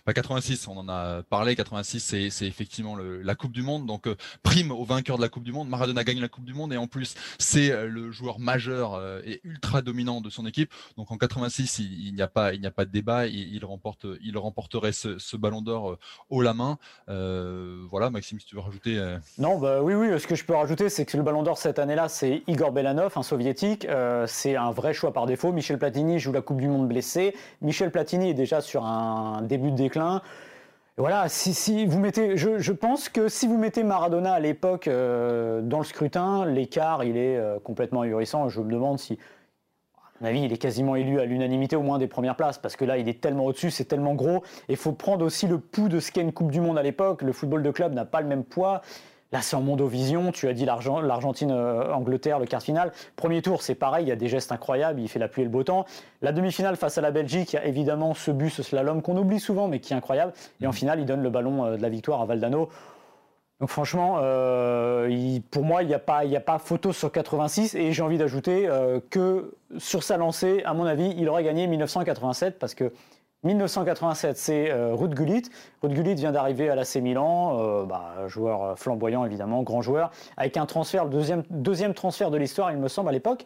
86, 0.06 0.68
mhm. 0.68 0.74
bah, 0.74 0.82
on 0.82 0.86
en 0.86 0.90
a 0.90 1.24
parlé. 1.24 1.56
86, 1.56 2.30
c'est 2.30 2.48
effectivement 2.48 2.96
la 2.98 3.36
Coupe 3.36 3.52
du 3.52 3.62
Monde. 3.62 3.86
Donc, 3.86 4.08
euh, 4.08 4.16
prime 4.44 4.72
au 4.72 4.84
vainqueur 4.84 5.18
de 5.18 5.22
la 5.22 5.30
Coupe 5.30 5.44
du 5.44 5.52
Monde. 5.52 5.70
Maradona 5.70 6.04
gagne 6.04 6.20
la 6.20 6.28
Coupe 6.28 6.46
du 6.46 6.54
Monde 6.54 6.74
et 6.74 6.78
en 6.78 6.88
plus, 6.88 7.16
c'est 7.38 7.72
euh, 7.72 7.88
le 7.88 8.12
joueur 8.12 8.40
majeur 8.40 8.96
euh, 8.96 9.22
et 9.26 9.42
ultra 9.44 9.82
dominant 9.82 10.22
de 10.22 10.30
son 10.30 10.46
équipe. 10.46 10.74
Donc, 10.98 11.12
en 11.12 11.18
86, 11.18 11.80
il, 11.80 12.14
n'y 12.14 12.22
a 12.22 12.28
pas, 12.28 12.54
il 12.54 12.66
a 12.66 12.72
pas 12.72 12.86
de 12.86 12.92
débat. 12.92 13.28
Il, 13.28 13.64
remporte, 13.66 14.06
il 14.22 14.38
remporterait 14.38 14.92
ce, 14.92 15.38
Ballon 15.38 15.62
d'Or 15.62 15.98
haut 16.30 16.42
la 16.42 16.54
main. 16.54 16.78
voilà, 17.08 18.10
Maxime, 18.10 18.40
si 18.40 18.46
tu 18.46 18.56
veux 18.56 18.62
rajouter. 18.62 19.18
Non, 19.38 19.60
bah 19.60 19.82
oui, 19.82 19.94
oui. 19.94 20.20
Ce 20.20 20.26
que 20.26 20.36
je 20.36 20.44
peux 20.44 20.56
rajouter, 20.56 20.90
c'est 20.90 21.06
que 21.06 21.16
le 21.16 21.24
Ballon 21.24 21.44
d'Or 21.44 21.58
cette 21.58 21.80
année-là, 21.80 22.10
c'est 22.10 22.42
Igor 22.48 22.72
Belanov, 22.72 23.14
un 23.16 23.24
soviétique. 23.24 23.88
c'est 24.26 24.56
un 24.56 24.72
vrai 24.72 24.94
choix 24.94 25.14
par 25.14 25.26
défaut. 25.28 25.52
Michel 25.52 25.78
Platini 25.78 26.20
joue 26.20 26.32
la 26.32 26.42
Coupe 26.42 26.60
du 26.60 26.68
Monde 26.68 26.88
blessé. 26.88 27.36
Michel 27.62 27.92
Platini 27.92 28.30
est 28.32 28.34
déjà 28.34 28.62
sur 28.62 28.86
un 28.86 29.27
un 29.28 29.42
début 29.42 29.72
de 29.72 29.76
déclin. 29.76 30.22
voilà, 30.98 31.30
si, 31.30 31.86
vous 31.86 32.00
mettez, 32.00 32.38
je, 32.38 32.72
pense 32.72 33.10
que 33.10 33.28
si 33.28 33.48
vous 33.48 33.58
mettez 33.58 33.84
Maradona 33.84 34.34
à 34.34 34.40
l'époque 34.40 34.88
euh, 34.88 35.62
dans 35.62 35.80
le 35.80 35.86
scrutin, 35.86 36.46
l'écart 36.46 37.04
il 37.04 37.18
est 37.18 37.38
euh, 37.38 37.60
complètement 37.60 38.02
ahurissant. 38.02 38.50
Je 38.50 38.62
me 38.62 38.72
demande 38.72 39.00
si, 39.00 39.14
à 39.14 40.24
mon 40.24 40.28
avis, 40.28 40.42
il 40.44 40.52
est 40.52 40.58
quasiment 40.58 40.96
élu 40.96 41.20
à 41.20 41.26
l'unanimité 41.26 41.76
au 41.76 41.84
moins 41.84 42.00
des 42.00 42.08
premières 42.08 42.36
places 42.36 42.58
parce 42.58 42.76
que 42.76 42.86
là 42.86 42.98
il 42.98 43.08
est 43.08 43.22
tellement 43.22 43.46
au-dessus, 43.46 43.70
c'est 43.70 43.86
tellement 43.86 44.16
gros. 44.16 44.44
Il 44.70 44.78
faut 44.78 44.92
prendre 44.92 45.24
aussi 45.26 45.48
le 45.48 45.60
pouls 45.60 45.90
de 45.90 46.00
ce 46.00 46.12
qu'est 46.12 46.22
une 46.22 46.34
Coupe 46.34 46.52
du 46.52 46.62
Monde 46.62 46.78
à 46.78 46.84
l'époque. 46.84 47.22
Le 47.22 47.32
football 47.32 47.62
de 47.62 47.72
club 47.72 47.94
n'a 47.94 48.06
pas 48.06 48.22
le 48.22 48.28
même 48.28 48.44
poids. 48.44 48.82
Là, 49.32 49.42
c'est 49.42 49.56
en 49.56 49.62
Mondovision. 49.62 50.32
Tu 50.32 50.48
as 50.48 50.54
dit 50.54 50.66
l'Argentine-Angleterre, 50.66 52.40
le 52.40 52.46
quart 52.46 52.62
final. 52.62 52.92
Premier 53.16 53.42
tour, 53.42 53.62
c'est 53.62 53.76
pareil. 53.76 54.06
Il 54.06 54.10
y 54.10 54.12
a 54.12 54.16
des 54.16 54.30
gestes 54.30 54.52
incroyables. 54.52 55.00
Il 55.00 55.08
fait 55.08 55.20
la 55.20 55.28
pluie 55.28 55.42
et 55.42 55.46
le 55.46 55.52
beau 55.52 55.64
temps. 55.64 55.86
La 56.22 56.32
demi-finale 56.32 56.78
face 56.78 56.98
à 56.98 57.02
la 57.02 57.12
Belgique, 57.12 57.54
il 57.54 57.56
y 57.58 57.60
a 57.60 57.66
évidemment 57.66 58.14
ce 58.14 58.32
but, 58.32 58.50
ce 58.50 58.64
slalom 58.64 59.02
qu'on 59.02 59.18
oublie 59.18 59.40
souvent, 59.40 59.68
mais 59.68 59.80
qui 59.80 59.94
est 59.94 59.98
incroyable. 59.98 60.34
Et 60.62 60.68
en 60.68 60.72
finale, 60.72 61.00
il 61.00 61.06
donne 61.06 61.24
le 61.24 61.30
ballon 61.30 61.76
de 61.76 61.82
la 61.82 61.90
victoire 61.90 62.22
à 62.22 62.26
Valdano. 62.26 62.70
Donc 63.60 63.70
franchement, 63.70 64.20
euh, 64.22 65.40
pour 65.50 65.64
moi, 65.64 65.82
il 65.82 65.88
n'y 65.88 65.96
a, 65.96 66.00
pas, 66.00 66.20
a 66.20 66.40
pas 66.40 66.60
photo 66.60 66.94
sur 66.94 67.12
86 67.12 67.74
et 67.74 67.92
j'ai 67.92 68.04
envie 68.04 68.20
d'ajouter 68.20 68.68
euh, 68.68 69.00
que 69.10 69.56
sur 69.80 70.04
sa 70.04 70.18
lancée, 70.18 70.62
à 70.64 70.76
mon 70.76 70.86
avis, 70.86 71.16
il 71.18 71.28
aurait 71.28 71.44
gagné 71.44 71.66
1987 71.66 72.60
parce 72.60 72.76
que 72.76 72.94
1987, 73.44 74.38
c'est 74.38 74.72
euh, 74.72 74.94
Ruud 74.94 75.14
Gullit. 75.14 75.44
Ruud 75.82 75.94
Gullit 75.94 76.16
vient 76.16 76.32
d'arriver 76.32 76.70
à 76.70 76.76
l'AC 76.76 76.96
Milan, 76.96 77.86
bah, 77.86 78.28
joueur 78.28 78.78
flamboyant 78.78 79.26
évidemment, 79.26 79.64
grand 79.64 79.82
joueur, 79.82 80.12
avec 80.38 80.58
un 80.58 80.66
transfert, 80.66 81.06
le 81.06 81.12
deuxième, 81.12 81.44
deuxième 81.50 81.94
transfert 81.94 82.32
de 82.32 82.38
l'histoire, 82.38 82.72
il 82.72 82.78
me 82.78 82.88
semble, 82.88 83.10
à 83.10 83.12
l'époque. 83.12 83.46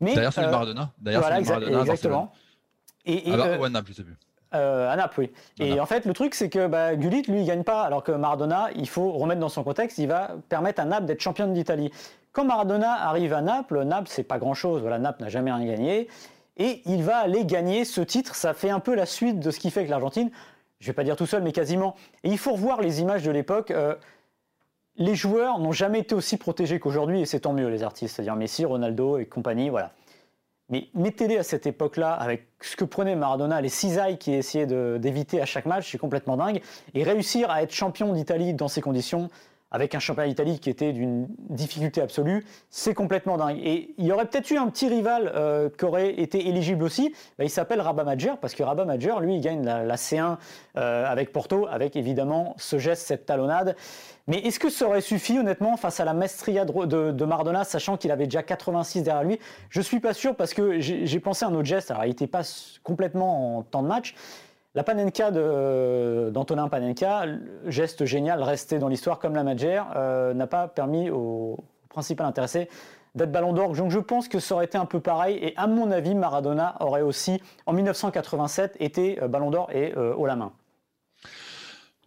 D'ailleurs, 0.00 0.32
c'est 0.32 0.42
le 0.42 0.50
Maradona. 0.50 0.90
D'ailleurs, 0.98 1.22
voilà, 1.22 1.40
Maradona 1.40 1.80
exactement. 1.80 2.32
Et, 3.04 3.28
et, 3.28 3.32
ah 3.32 3.36
bah, 3.36 3.58
ouais, 3.58 3.70
Naples, 3.70 3.90
je 3.90 3.94
sais 3.94 4.02
plus. 4.02 4.16
Euh, 4.54 4.90
à 4.90 4.96
Naples, 4.96 5.20
oui. 5.20 5.30
et 5.58 5.78
en 5.78 5.84
fait, 5.84 6.06
le 6.06 6.14
truc, 6.14 6.34
c'est 6.34 6.48
que 6.48 6.66
bah, 6.68 6.96
Gullit, 6.96 7.22
lui, 7.28 7.40
il 7.40 7.46
gagne 7.46 7.64
pas, 7.64 7.82
alors 7.82 8.02
que 8.02 8.12
Maradona, 8.12 8.68
il 8.76 8.88
faut 8.88 9.12
remettre 9.12 9.40
dans 9.40 9.50
son 9.50 9.62
contexte, 9.62 9.98
il 9.98 10.08
va 10.08 10.30
permettre 10.48 10.80
à 10.80 10.86
Naples 10.86 11.04
d'être 11.04 11.20
championne 11.20 11.52
d'Italie. 11.52 11.90
Quand 12.32 12.44
Maradona 12.44 13.08
arrive 13.08 13.34
à 13.34 13.42
Naples, 13.42 13.82
Naples, 13.82 14.08
c'est 14.08 14.22
pas 14.22 14.38
grand-chose. 14.38 14.80
Voilà, 14.80 14.98
Naples 14.98 15.22
n'a 15.22 15.28
jamais 15.28 15.52
rien 15.52 15.66
gagné. 15.66 16.08
Et 16.58 16.82
il 16.86 17.02
va 17.02 17.18
aller 17.18 17.44
gagner 17.44 17.84
ce 17.84 18.00
titre. 18.00 18.34
Ça 18.34 18.52
fait 18.52 18.70
un 18.70 18.80
peu 18.80 18.94
la 18.94 19.06
suite 19.06 19.40
de 19.40 19.50
ce 19.50 19.58
qui 19.58 19.70
fait 19.70 19.84
que 19.84 19.90
l'Argentine, 19.90 20.30
je 20.80 20.86
vais 20.88 20.92
pas 20.92 21.04
dire 21.04 21.16
tout 21.16 21.26
seul, 21.26 21.42
mais 21.42 21.52
quasiment. 21.52 21.94
Et 22.24 22.30
il 22.30 22.38
faut 22.38 22.52
revoir 22.52 22.80
les 22.80 23.00
images 23.00 23.22
de 23.22 23.30
l'époque. 23.30 23.70
Euh, 23.70 23.94
les 24.96 25.14
joueurs 25.14 25.60
n'ont 25.60 25.72
jamais 25.72 26.00
été 26.00 26.14
aussi 26.14 26.36
protégés 26.36 26.80
qu'aujourd'hui, 26.80 27.20
et 27.20 27.26
c'est 27.26 27.40
tant 27.40 27.52
mieux, 27.52 27.68
les 27.68 27.84
artistes, 27.84 28.16
c'est-à-dire 28.16 28.34
Messi, 28.34 28.64
Ronaldo 28.64 29.18
et 29.18 29.26
compagnie, 29.26 29.68
voilà. 29.68 29.92
Mais 30.70 30.88
mettez-les 30.94 31.38
à 31.38 31.42
cette 31.42 31.66
époque-là, 31.66 32.12
avec 32.12 32.48
ce 32.60 32.76
que 32.76 32.84
prenait 32.84 33.16
Maradona, 33.16 33.60
les 33.60 33.70
cisailles 33.70 34.18
qu'il 34.18 34.34
essayait 34.34 34.66
d'éviter 34.98 35.40
à 35.40 35.46
chaque 35.46 35.64
match, 35.64 35.90
c'est 35.90 35.98
complètement 35.98 36.36
dingue. 36.36 36.60
Et 36.94 37.04
réussir 37.04 37.50
à 37.50 37.62
être 37.62 37.72
champion 37.72 38.12
d'Italie 38.12 38.52
dans 38.52 38.68
ces 38.68 38.82
conditions, 38.82 39.30
avec 39.70 39.94
un 39.94 39.98
championnat 39.98 40.28
d'Italie 40.28 40.58
qui 40.60 40.70
était 40.70 40.92
d'une 40.92 41.26
difficulté 41.50 42.00
absolue, 42.00 42.44
c'est 42.70 42.94
complètement 42.94 43.36
dingue. 43.36 43.58
Et 43.62 43.94
il 43.98 44.06
y 44.06 44.12
aurait 44.12 44.26
peut-être 44.26 44.50
eu 44.50 44.56
un 44.56 44.68
petit 44.68 44.88
rival 44.88 45.30
euh, 45.34 45.68
qui 45.68 45.84
aurait 45.84 46.18
été 46.20 46.48
éligible 46.48 46.82
aussi, 46.84 47.14
bah, 47.38 47.44
il 47.44 47.50
s'appelle 47.50 47.80
Rabat 47.80 48.04
Madjer, 48.04 48.32
parce 48.40 48.54
que 48.54 48.62
Rabat 48.62 48.86
Madjer, 48.86 49.14
lui, 49.20 49.36
il 49.36 49.40
gagne 49.40 49.64
la, 49.64 49.96
C1 49.96 50.38
euh, 50.76 51.04
avec 51.04 51.32
Porto, 51.32 51.66
avec 51.66 51.96
évidemment 51.96 52.54
ce 52.56 52.78
geste, 52.78 53.06
cette 53.06 53.26
talonnade. 53.26 53.76
Mais 54.26 54.38
est-ce 54.38 54.58
que 54.58 54.68
ça 54.68 54.86
aurait 54.86 55.00
suffi, 55.00 55.38
honnêtement, 55.38 55.76
face 55.76 56.00
à 56.00 56.04
la 56.04 56.12
maestria 56.12 56.64
de, 56.64 57.12
de, 57.12 57.24
Maradona, 57.24 57.64
sachant 57.64 57.96
qu'il 57.96 58.10
avait 58.10 58.26
déjà 58.26 58.42
86 58.42 59.02
derrière 59.02 59.24
lui? 59.24 59.38
Je 59.70 59.80
suis 59.80 60.00
pas 60.00 60.12
sûr, 60.14 60.34
parce 60.34 60.54
que 60.54 60.80
j'ai 60.80 61.20
pensé 61.20 61.44
à 61.44 61.48
un 61.48 61.54
autre 61.54 61.64
geste, 61.64 61.90
alors 61.90 62.04
il 62.04 62.08
n'était 62.08 62.26
pas 62.26 62.42
complètement 62.82 63.58
en 63.58 63.62
temps 63.62 63.82
de 63.82 63.88
match, 63.88 64.14
la 64.78 64.84
Panenka 64.84 65.32
d'Antonin 65.32 66.68
Panenka, 66.68 67.24
geste 67.66 68.04
génial, 68.04 68.44
resté 68.44 68.78
dans 68.78 68.86
l'histoire 68.86 69.18
comme 69.18 69.34
la 69.34 69.42
Madjer, 69.42 69.82
euh, 69.96 70.32
n'a 70.34 70.46
pas 70.46 70.68
permis 70.68 71.10
au, 71.10 71.58
principal 71.88 72.24
intéressé 72.28 72.68
d'être 73.16 73.32
ballon 73.32 73.52
d'or. 73.52 73.72
Donc 73.72 73.90
je 73.90 73.98
pense 73.98 74.28
que 74.28 74.38
ça 74.38 74.54
aurait 74.54 74.66
été 74.66 74.78
un 74.78 74.84
peu 74.84 75.00
pareil. 75.00 75.36
Et 75.42 75.52
à 75.56 75.66
mon 75.66 75.90
avis, 75.90 76.14
Maradona 76.14 76.76
aurait 76.78 77.02
aussi, 77.02 77.42
en 77.66 77.72
1987, 77.72 78.76
été 78.78 79.20
euh, 79.20 79.26
ballon 79.26 79.50
d'or 79.50 79.68
et 79.72 79.94
euh, 79.96 80.14
haut 80.14 80.26
la 80.26 80.36
main. 80.36 80.52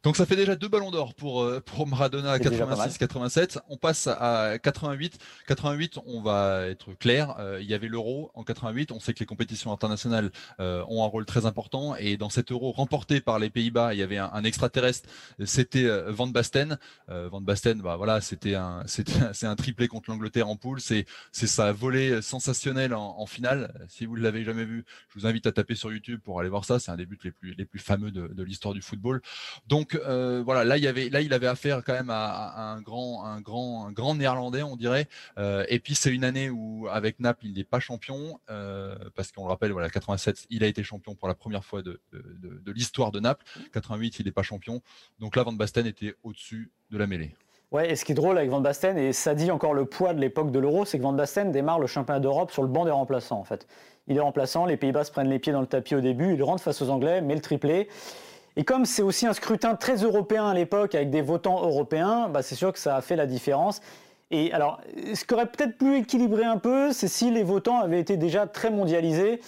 Donc 0.03 0.17
ça 0.17 0.25
fait 0.25 0.35
déjà 0.35 0.55
deux 0.55 0.67
ballons 0.67 0.89
d'or 0.89 1.13
pour 1.13 1.43
euh, 1.43 1.59
pour 1.59 1.85
Maradona 1.85 2.39
86-87. 2.39 3.59
On 3.69 3.77
passe 3.77 4.07
à 4.07 4.57
88. 4.57 5.19
88, 5.47 5.99
on 6.07 6.21
va 6.21 6.65
être 6.65 6.95
clair. 6.95 7.35
Euh, 7.37 7.59
il 7.61 7.69
y 7.69 7.75
avait 7.75 7.87
l'Euro 7.87 8.31
en 8.33 8.43
88. 8.43 8.91
On 8.91 8.99
sait 8.99 9.13
que 9.13 9.19
les 9.19 9.27
compétitions 9.27 9.71
internationales 9.71 10.31
euh, 10.59 10.83
ont 10.87 11.03
un 11.03 11.07
rôle 11.07 11.27
très 11.27 11.45
important. 11.45 11.95
Et 11.97 12.17
dans 12.17 12.31
cet 12.31 12.51
Euro 12.51 12.71
remporté 12.71 13.21
par 13.21 13.37
les 13.37 13.51
Pays-Bas, 13.51 13.93
il 13.93 13.99
y 13.99 14.03
avait 14.03 14.17
un, 14.17 14.43
extraterrestre. 14.43 15.07
C'était 15.45 15.87
Van 16.07 16.25
Basten. 16.25 16.79
Van 17.07 17.41
Basten, 17.41 17.79
bah 17.81 17.95
voilà, 17.95 18.21
c'était 18.21 18.55
un 18.55 18.83
c'était 18.87 19.13
c'est 19.33 19.45
un 19.45 19.55
triplé 19.55 19.87
contre 19.87 20.09
l'Angleterre 20.09 20.49
en 20.49 20.55
poule. 20.55 20.81
C'est 20.81 21.05
c'est 21.31 21.45
sa 21.45 21.73
volée 21.73 22.23
sensationnelle 22.23 22.95
en, 22.95 23.19
en 23.19 23.25
finale. 23.27 23.85
Si 23.87 24.07
vous 24.07 24.17
ne 24.17 24.23
l'avez 24.23 24.43
jamais 24.43 24.65
vu, 24.65 24.83
je 25.09 25.19
vous 25.19 25.27
invite 25.27 25.45
à 25.45 25.51
taper 25.51 25.75
sur 25.75 25.91
YouTube 25.91 26.21
pour 26.23 26.39
aller 26.39 26.49
voir 26.49 26.65
ça. 26.65 26.79
C'est 26.79 26.89
un 26.89 26.97
des 26.97 27.05
buts 27.05 27.19
les 27.23 27.31
plus 27.31 27.53
les 27.53 27.65
plus 27.65 27.79
fameux 27.79 28.09
de, 28.09 28.27
de 28.27 28.43
l'histoire 28.43 28.73
du 28.73 28.81
football. 28.81 29.21
Donc 29.67 29.90
euh, 29.95 30.41
voilà, 30.43 30.63
là 30.63 30.77
il 30.77 30.87
avait, 31.33 31.47
affaire 31.47 31.83
quand 31.83 31.93
même 31.93 32.09
à, 32.09 32.73
un 32.73 32.81
grand, 32.81 34.15
néerlandais, 34.15 34.63
on 34.63 34.75
dirait. 34.75 35.07
Euh, 35.37 35.65
et 35.69 35.79
puis 35.79 35.95
c'est 35.95 36.11
une 36.11 36.23
année 36.23 36.49
où 36.49 36.87
avec 36.89 37.19
Naples 37.19 37.45
il 37.45 37.53
n'est 37.53 37.63
pas 37.63 37.79
champion 37.79 38.39
euh, 38.49 38.95
parce 39.15 39.31
qu'on 39.31 39.43
le 39.43 39.49
rappelle, 39.49 39.71
voilà, 39.71 39.89
87 39.89 40.47
il 40.49 40.63
a 40.63 40.67
été 40.67 40.83
champion 40.83 41.15
pour 41.15 41.27
la 41.27 41.35
première 41.35 41.65
fois 41.65 41.81
de, 41.81 41.99
l'histoire 42.67 43.11
de 43.11 43.19
Naples. 43.19 43.45
88 43.73 44.19
il 44.19 44.25
n'est 44.25 44.31
pas 44.31 44.43
champion. 44.43 44.81
Donc 45.19 45.35
là 45.35 45.43
Van 45.43 45.53
Basten 45.53 45.85
était 45.85 46.15
au-dessus 46.23 46.71
de 46.89 46.97
la 46.97 47.07
mêlée. 47.07 47.35
Ouais, 47.71 47.89
et 47.89 47.95
ce 47.95 48.03
qui 48.03 48.11
est 48.11 48.15
drôle 48.15 48.37
avec 48.37 48.49
Van 48.49 48.59
Basten, 48.59 48.97
et 48.97 49.13
ça 49.13 49.33
dit 49.33 49.49
encore 49.49 49.73
le 49.73 49.85
poids 49.85 50.13
de 50.13 50.19
l'époque 50.19 50.51
de 50.51 50.59
l'Euro, 50.59 50.83
c'est 50.83 50.97
que 50.97 51.03
Van 51.03 51.13
Basten 51.13 51.53
démarre 51.53 51.79
le 51.79 51.87
championnat 51.87 52.19
d'Europe 52.19 52.51
sur 52.51 52.63
le 52.63 52.67
banc 52.67 52.83
des 52.83 52.91
remplaçants 52.91 53.39
en 53.39 53.45
fait. 53.45 53.65
Il 54.07 54.17
est 54.17 54.21
remplaçant, 54.21 54.65
les 54.65 54.75
Pays-Bas 54.75 55.05
prennent 55.05 55.29
les 55.29 55.39
pieds 55.39 55.53
dans 55.53 55.61
le 55.61 55.67
tapis 55.67 55.95
au 55.95 56.01
début, 56.01 56.33
il 56.33 56.43
rentre 56.43 56.61
face 56.61 56.81
aux 56.81 56.89
Anglais, 56.89 57.21
met 57.21 57.35
le 57.35 57.39
triplé. 57.39 57.87
Et 58.57 58.63
comme 58.63 58.85
c'est 58.85 59.01
aussi 59.01 59.25
un 59.25 59.33
scrutin 59.33 59.75
très 59.75 59.97
européen 59.97 60.47
à 60.47 60.53
l'époque, 60.53 60.95
avec 60.95 61.09
des 61.09 61.21
votants 61.21 61.61
européens, 61.63 62.27
bah 62.29 62.41
c'est 62.41 62.55
sûr 62.55 62.73
que 62.73 62.79
ça 62.79 62.95
a 62.95 63.01
fait 63.01 63.15
la 63.15 63.25
différence. 63.25 63.81
Et 64.29 64.53
alors, 64.53 64.79
ce 65.13 65.25
qui 65.25 65.33
aurait 65.33 65.45
peut-être 65.45 65.77
pu 65.77 65.97
équilibrer 65.97 66.45
un 66.45 66.57
peu, 66.57 66.91
c'est 66.93 67.07
si 67.07 67.31
les 67.31 67.43
votants 67.43 67.79
avaient 67.79 67.99
été 67.99 68.17
déjà 68.17 68.47
très 68.47 68.71
mondialisés. 68.71 69.41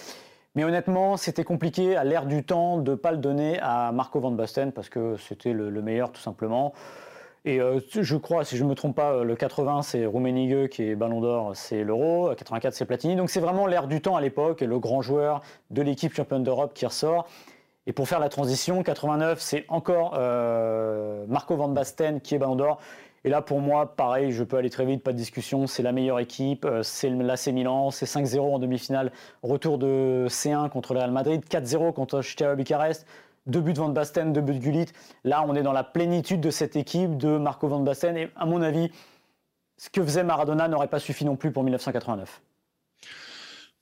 Mais 0.54 0.62
honnêtement, 0.64 1.16
c'était 1.16 1.42
compliqué 1.42 1.96
à 1.96 2.04
l'ère 2.04 2.26
du 2.26 2.44
temps 2.44 2.78
de 2.78 2.92
ne 2.92 2.96
pas 2.96 3.10
le 3.10 3.18
donner 3.18 3.58
à 3.60 3.90
Marco 3.92 4.20
Van 4.20 4.30
Basten 4.30 4.72
parce 4.72 4.88
que 4.88 5.16
c'était 5.16 5.52
le, 5.52 5.70
meilleur 5.82 6.12
tout 6.12 6.20
simplement. 6.20 6.72
Et 7.44 7.60
euh, 7.60 7.80
je 7.90 8.16
crois, 8.16 8.44
si 8.44 8.56
je 8.56 8.62
ne 8.62 8.68
me 8.68 8.74
trompe 8.74 8.94
pas, 8.94 9.24
le 9.24 9.34
80 9.34 9.82
c'est 9.82 10.06
Rummenigge 10.06 10.68
qui 10.68 10.84
est 10.84 10.94
Ballon 10.94 11.20
d'Or, 11.20 11.52
c'est 11.54 11.82
l'Euro, 11.82 12.30
84 12.36 12.72
c'est 12.72 12.84
Platini. 12.84 13.16
Donc 13.16 13.30
c'est 13.30 13.40
vraiment 13.40 13.66
l'ère 13.66 13.88
du 13.88 14.00
temps 14.00 14.16
à 14.16 14.20
l'époque 14.20 14.62
et 14.62 14.66
le 14.66 14.78
grand 14.78 15.02
joueur 15.02 15.42
de 15.70 15.82
l'équipe 15.82 16.14
championne 16.14 16.44
d'Europe 16.44 16.72
qui 16.72 16.86
ressort. 16.86 17.26
Et 17.86 17.92
pour 17.92 18.08
faire 18.08 18.20
la 18.20 18.28
transition, 18.28 18.82
89, 18.82 19.40
c'est 19.40 19.64
encore 19.68 20.14
euh, 20.16 21.24
Marco 21.28 21.54
Van 21.56 21.68
Basten 21.68 22.20
qui 22.20 22.34
est 22.34 22.38
Ballon 22.38 22.56
d'Or. 22.56 22.80
Et 23.24 23.30
là, 23.30 23.40
pour 23.40 23.60
moi, 23.60 23.94
pareil, 23.96 24.32
je 24.32 24.44
peux 24.44 24.56
aller 24.56 24.70
très 24.70 24.84
vite, 24.84 25.02
pas 25.02 25.12
de 25.12 25.16
discussion. 25.16 25.66
C'est 25.66 25.82
la 25.82 25.92
meilleure 25.92 26.20
équipe. 26.20 26.64
Euh, 26.64 26.82
c'est 26.82 27.08
l'AC 27.08 27.46
Milan. 27.48 27.90
C'est 27.90 28.06
5-0 28.06 28.40
en 28.40 28.58
demi-finale. 28.58 29.12
Retour 29.42 29.78
de 29.78 30.26
C1 30.28 30.68
contre 30.68 30.92
le 30.92 31.00
Real 31.00 31.10
Madrid. 31.10 31.42
4-0 31.48 31.92
contre 31.92 32.22
Steaua 32.22 32.54
Bucarest. 32.54 33.06
Deux 33.46 33.60
buts 33.60 33.74
de 33.74 33.78
Van 33.78 33.90
Basten, 33.90 34.32
deux 34.32 34.40
buts 34.40 34.54
de 34.54 34.58
Gullit. 34.58 34.86
Là, 35.24 35.44
on 35.46 35.54
est 35.54 35.62
dans 35.62 35.72
la 35.72 35.84
plénitude 35.84 36.40
de 36.40 36.50
cette 36.50 36.76
équipe 36.76 37.18
de 37.18 37.36
Marco 37.36 37.68
Van 37.68 37.80
Basten. 37.80 38.16
Et 38.16 38.30
à 38.36 38.46
mon 38.46 38.62
avis, 38.62 38.90
ce 39.76 39.90
que 39.90 40.02
faisait 40.02 40.24
Maradona 40.24 40.68
n'aurait 40.68 40.88
pas 40.88 40.98
suffi 40.98 41.24
non 41.26 41.36
plus 41.36 41.50
pour 41.50 41.62
1989. 41.62 42.40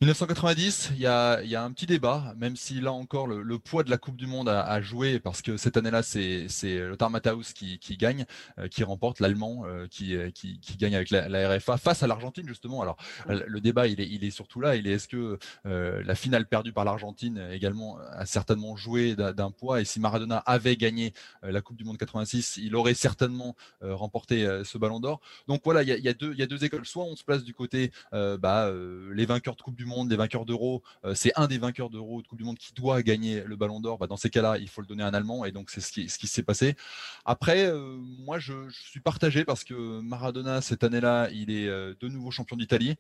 1990, 0.03 0.91
il 0.97 1.01
y 1.01 1.07
a, 1.07 1.63
un 1.63 1.71
petit 1.71 1.87
débat, 1.87 2.35
même 2.37 2.57
si 2.57 2.81
là 2.81 2.91
encore 2.91 3.29
le, 3.29 3.59
poids 3.61 3.85
de 3.85 3.91
la 3.91 3.99
Coupe 3.99 4.17
du 4.17 4.27
Monde 4.27 4.49
a, 4.49 4.81
joué, 4.81 5.21
parce 5.21 5.43
que 5.43 5.57
cette 5.57 5.77
année-là, 5.77 6.03
c'est 6.03 6.49
Lothar 6.89 7.09
Matthaus 7.09 7.53
qui, 7.55 7.79
gagne, 7.97 8.25
euh, 8.59 8.67
qui 8.67 8.83
remporte 8.83 9.21
l'Allemand, 9.21 9.63
euh, 9.65 9.87
euh, 10.03 10.31
qui, 10.33 10.59
gagne 10.77 10.97
avec 10.97 11.11
la, 11.11 11.57
RFA 11.57 11.77
face 11.77 12.03
à 12.03 12.09
l'Argentine 12.09 12.49
justement. 12.49 12.83
Alors 12.83 12.97
le 13.29 13.61
débat, 13.61 13.87
il 13.87 14.01
est, 14.01 14.09
il 14.09 14.25
est 14.25 14.33
surtout 14.33 14.61
là. 14.61 14.75
Il 14.75 14.89
est 14.89 14.95
est-ce 14.95 15.07
que 15.07 15.39
la 15.65 16.15
finale 16.17 16.49
perdue 16.49 16.73
par 16.73 16.85
l'Argentine 16.85 17.41
également 17.53 17.99
a 18.11 18.27
certainement 18.27 18.75
joué 18.75 19.15
d'un 19.15 19.53
poids, 19.53 19.81
et 19.81 19.85
si 19.85 20.01
Maradona 20.01 20.39
avait 20.39 20.75
gagné 20.75 21.13
la 21.43 21.61
Coupe 21.61 21.77
du 21.77 21.85
Monde 21.85 21.99
86, 21.99 22.57
il 22.57 22.75
aurait 22.75 22.95
certainement 22.95 23.55
remporté 23.81 24.63
ce 24.65 24.79
Ballon 24.79 24.99
d'Or. 24.99 25.21
Donc 25.47 25.61
voilà, 25.65 25.85
il 25.85 25.89
y 25.89 26.09
a, 26.09 26.13
deux, 26.13 26.33
il 26.33 26.41
y 26.41 26.43
a 26.43 26.47
deux 26.47 26.65
écoles. 26.65 26.87
Soit 26.87 27.05
on 27.05 27.15
se 27.15 27.23
place 27.23 27.45
du 27.45 27.55
côté 27.55 27.93
bah, 28.11 28.69
les 29.13 29.27
vainqueurs 29.27 29.55
de 29.55 29.63
Coupe 29.63 29.77
du 29.77 29.85
Monde 29.85 29.92
des 30.05 30.17
vainqueurs 30.17 30.45
d'Euro, 30.45 30.83
euh, 31.05 31.15
c'est 31.15 31.33
un 31.37 31.47
des 31.47 31.59
vainqueurs 31.59 31.91
d'Euro 31.91 32.23
de 32.23 32.27
Coupe 32.27 32.39
du 32.39 32.45
Monde 32.45 32.59
qui 32.59 32.73
doit 32.75 33.03
gagner 33.03 33.43
le 33.45 33.57
Ballon 33.57 33.81
d'Or. 33.81 33.99
Bah, 33.99 34.07
dans 34.07 34.17
ces 34.17 34.31
cas-là, 34.31 34.59
il 34.59 34.69
faut 34.69 34.81
le 34.81 34.87
donner 34.87 35.03
à 35.03 35.07
un 35.07 35.15
Allemand, 35.15 35.45
et 35.45 35.53
donc 35.53 35.71
c'est 35.71 35.81
ce 35.81 35.93
qui, 35.93 36.09
ce 36.09 36.19
qui 36.19 36.27
s'est 36.27 36.43
passé. 36.43 36.77
Après, 37.25 37.67
euh, 37.67 37.97
moi, 37.99 38.39
je, 38.39 38.53
suis 38.71 39.01
partagé 39.01 39.45
parce 39.45 39.65
que 39.65 40.01
Maradona 40.01 40.61
cette 40.61 40.85
année-là, 40.85 41.29
il 41.33 41.51
est 41.51 41.69
euh, 41.69 41.95
de 42.01 42.09
nouveau 42.09 42.31
champion 42.31 42.57
d'Italie 42.57 42.97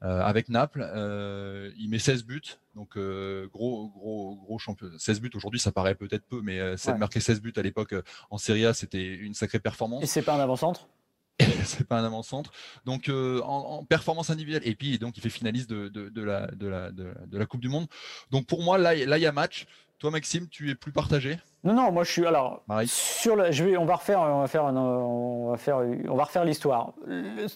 avec 0.00 0.48
Naples. 0.48 0.82
il 1.76 1.88
met 1.88 1.98
16 1.98 2.24
buts, 2.24 2.58
donc 2.74 2.98
gros, 2.98 3.88
gros, 3.88 4.36
gros 4.36 4.58
champion. 4.58 4.88
16 4.98 5.20
buts 5.20 5.30
aujourd'hui, 5.34 5.60
ça 5.60 5.72
paraît 5.72 5.94
peut-être 5.94 6.24
peu, 6.24 6.40
mais 6.42 6.76
c'est 6.76 6.96
marquer 6.96 7.20
16 7.20 7.40
buts 7.40 7.52
à 7.56 7.62
l'époque 7.62 7.94
en 8.30 8.38
Serie 8.38 8.66
A, 8.66 8.74
c'était 8.74 9.14
une 9.14 9.34
sacrée 9.34 9.58
performance. 9.58 10.02
Et 10.02 10.06
c'est 10.06 10.22
pas 10.22 10.34
un 10.34 10.40
avant-centre? 10.40 10.88
c'est 11.78 11.86
pas 11.86 11.98
un 11.98 12.04
avant-centre. 12.04 12.52
Donc 12.84 13.10
en, 13.10 13.84
performance 13.84 14.30
individuelle, 14.30 14.62
et 14.64 14.74
puis 14.74 14.98
donc 14.98 15.16
il 15.16 15.20
fait 15.20 15.28
finaliste 15.28 15.68
de, 15.70 15.88
de, 15.88 16.22
la, 16.22 16.46
de, 16.48 16.66
la, 16.66 16.90
de, 16.90 17.38
la 17.38 17.46
Coupe 17.46 17.60
du 17.60 17.68
Monde. 17.68 17.86
Donc 18.30 18.46
pour 18.46 18.62
moi, 18.62 18.78
là, 18.78 18.94
là 18.94 19.18
il 19.18 19.22
y 19.22 19.26
a 19.26 19.32
match. 19.32 19.66
Toi, 19.98 20.10
Maxime, 20.10 20.46
tu 20.48 20.70
es 20.70 20.74
plus 20.74 20.92
partagé? 20.92 21.38
Non, 21.64 21.72
non, 21.72 21.90
moi 21.90 22.04
je 22.04 22.12
suis. 22.12 22.26
Alors, 22.26 22.62
sur 22.84 23.50
je 23.50 23.64
vais, 23.64 23.76
on 23.78 23.86
va 23.86 23.96
refaire, 23.96 24.20
on 24.20 24.40
va 24.40 24.46
faire, 24.46 24.64
on 24.64 25.50
va 25.52 25.56
faire, 25.56 25.78
on 25.78 26.14
va 26.14 26.24
refaire 26.24 26.44
l'histoire 26.44 26.92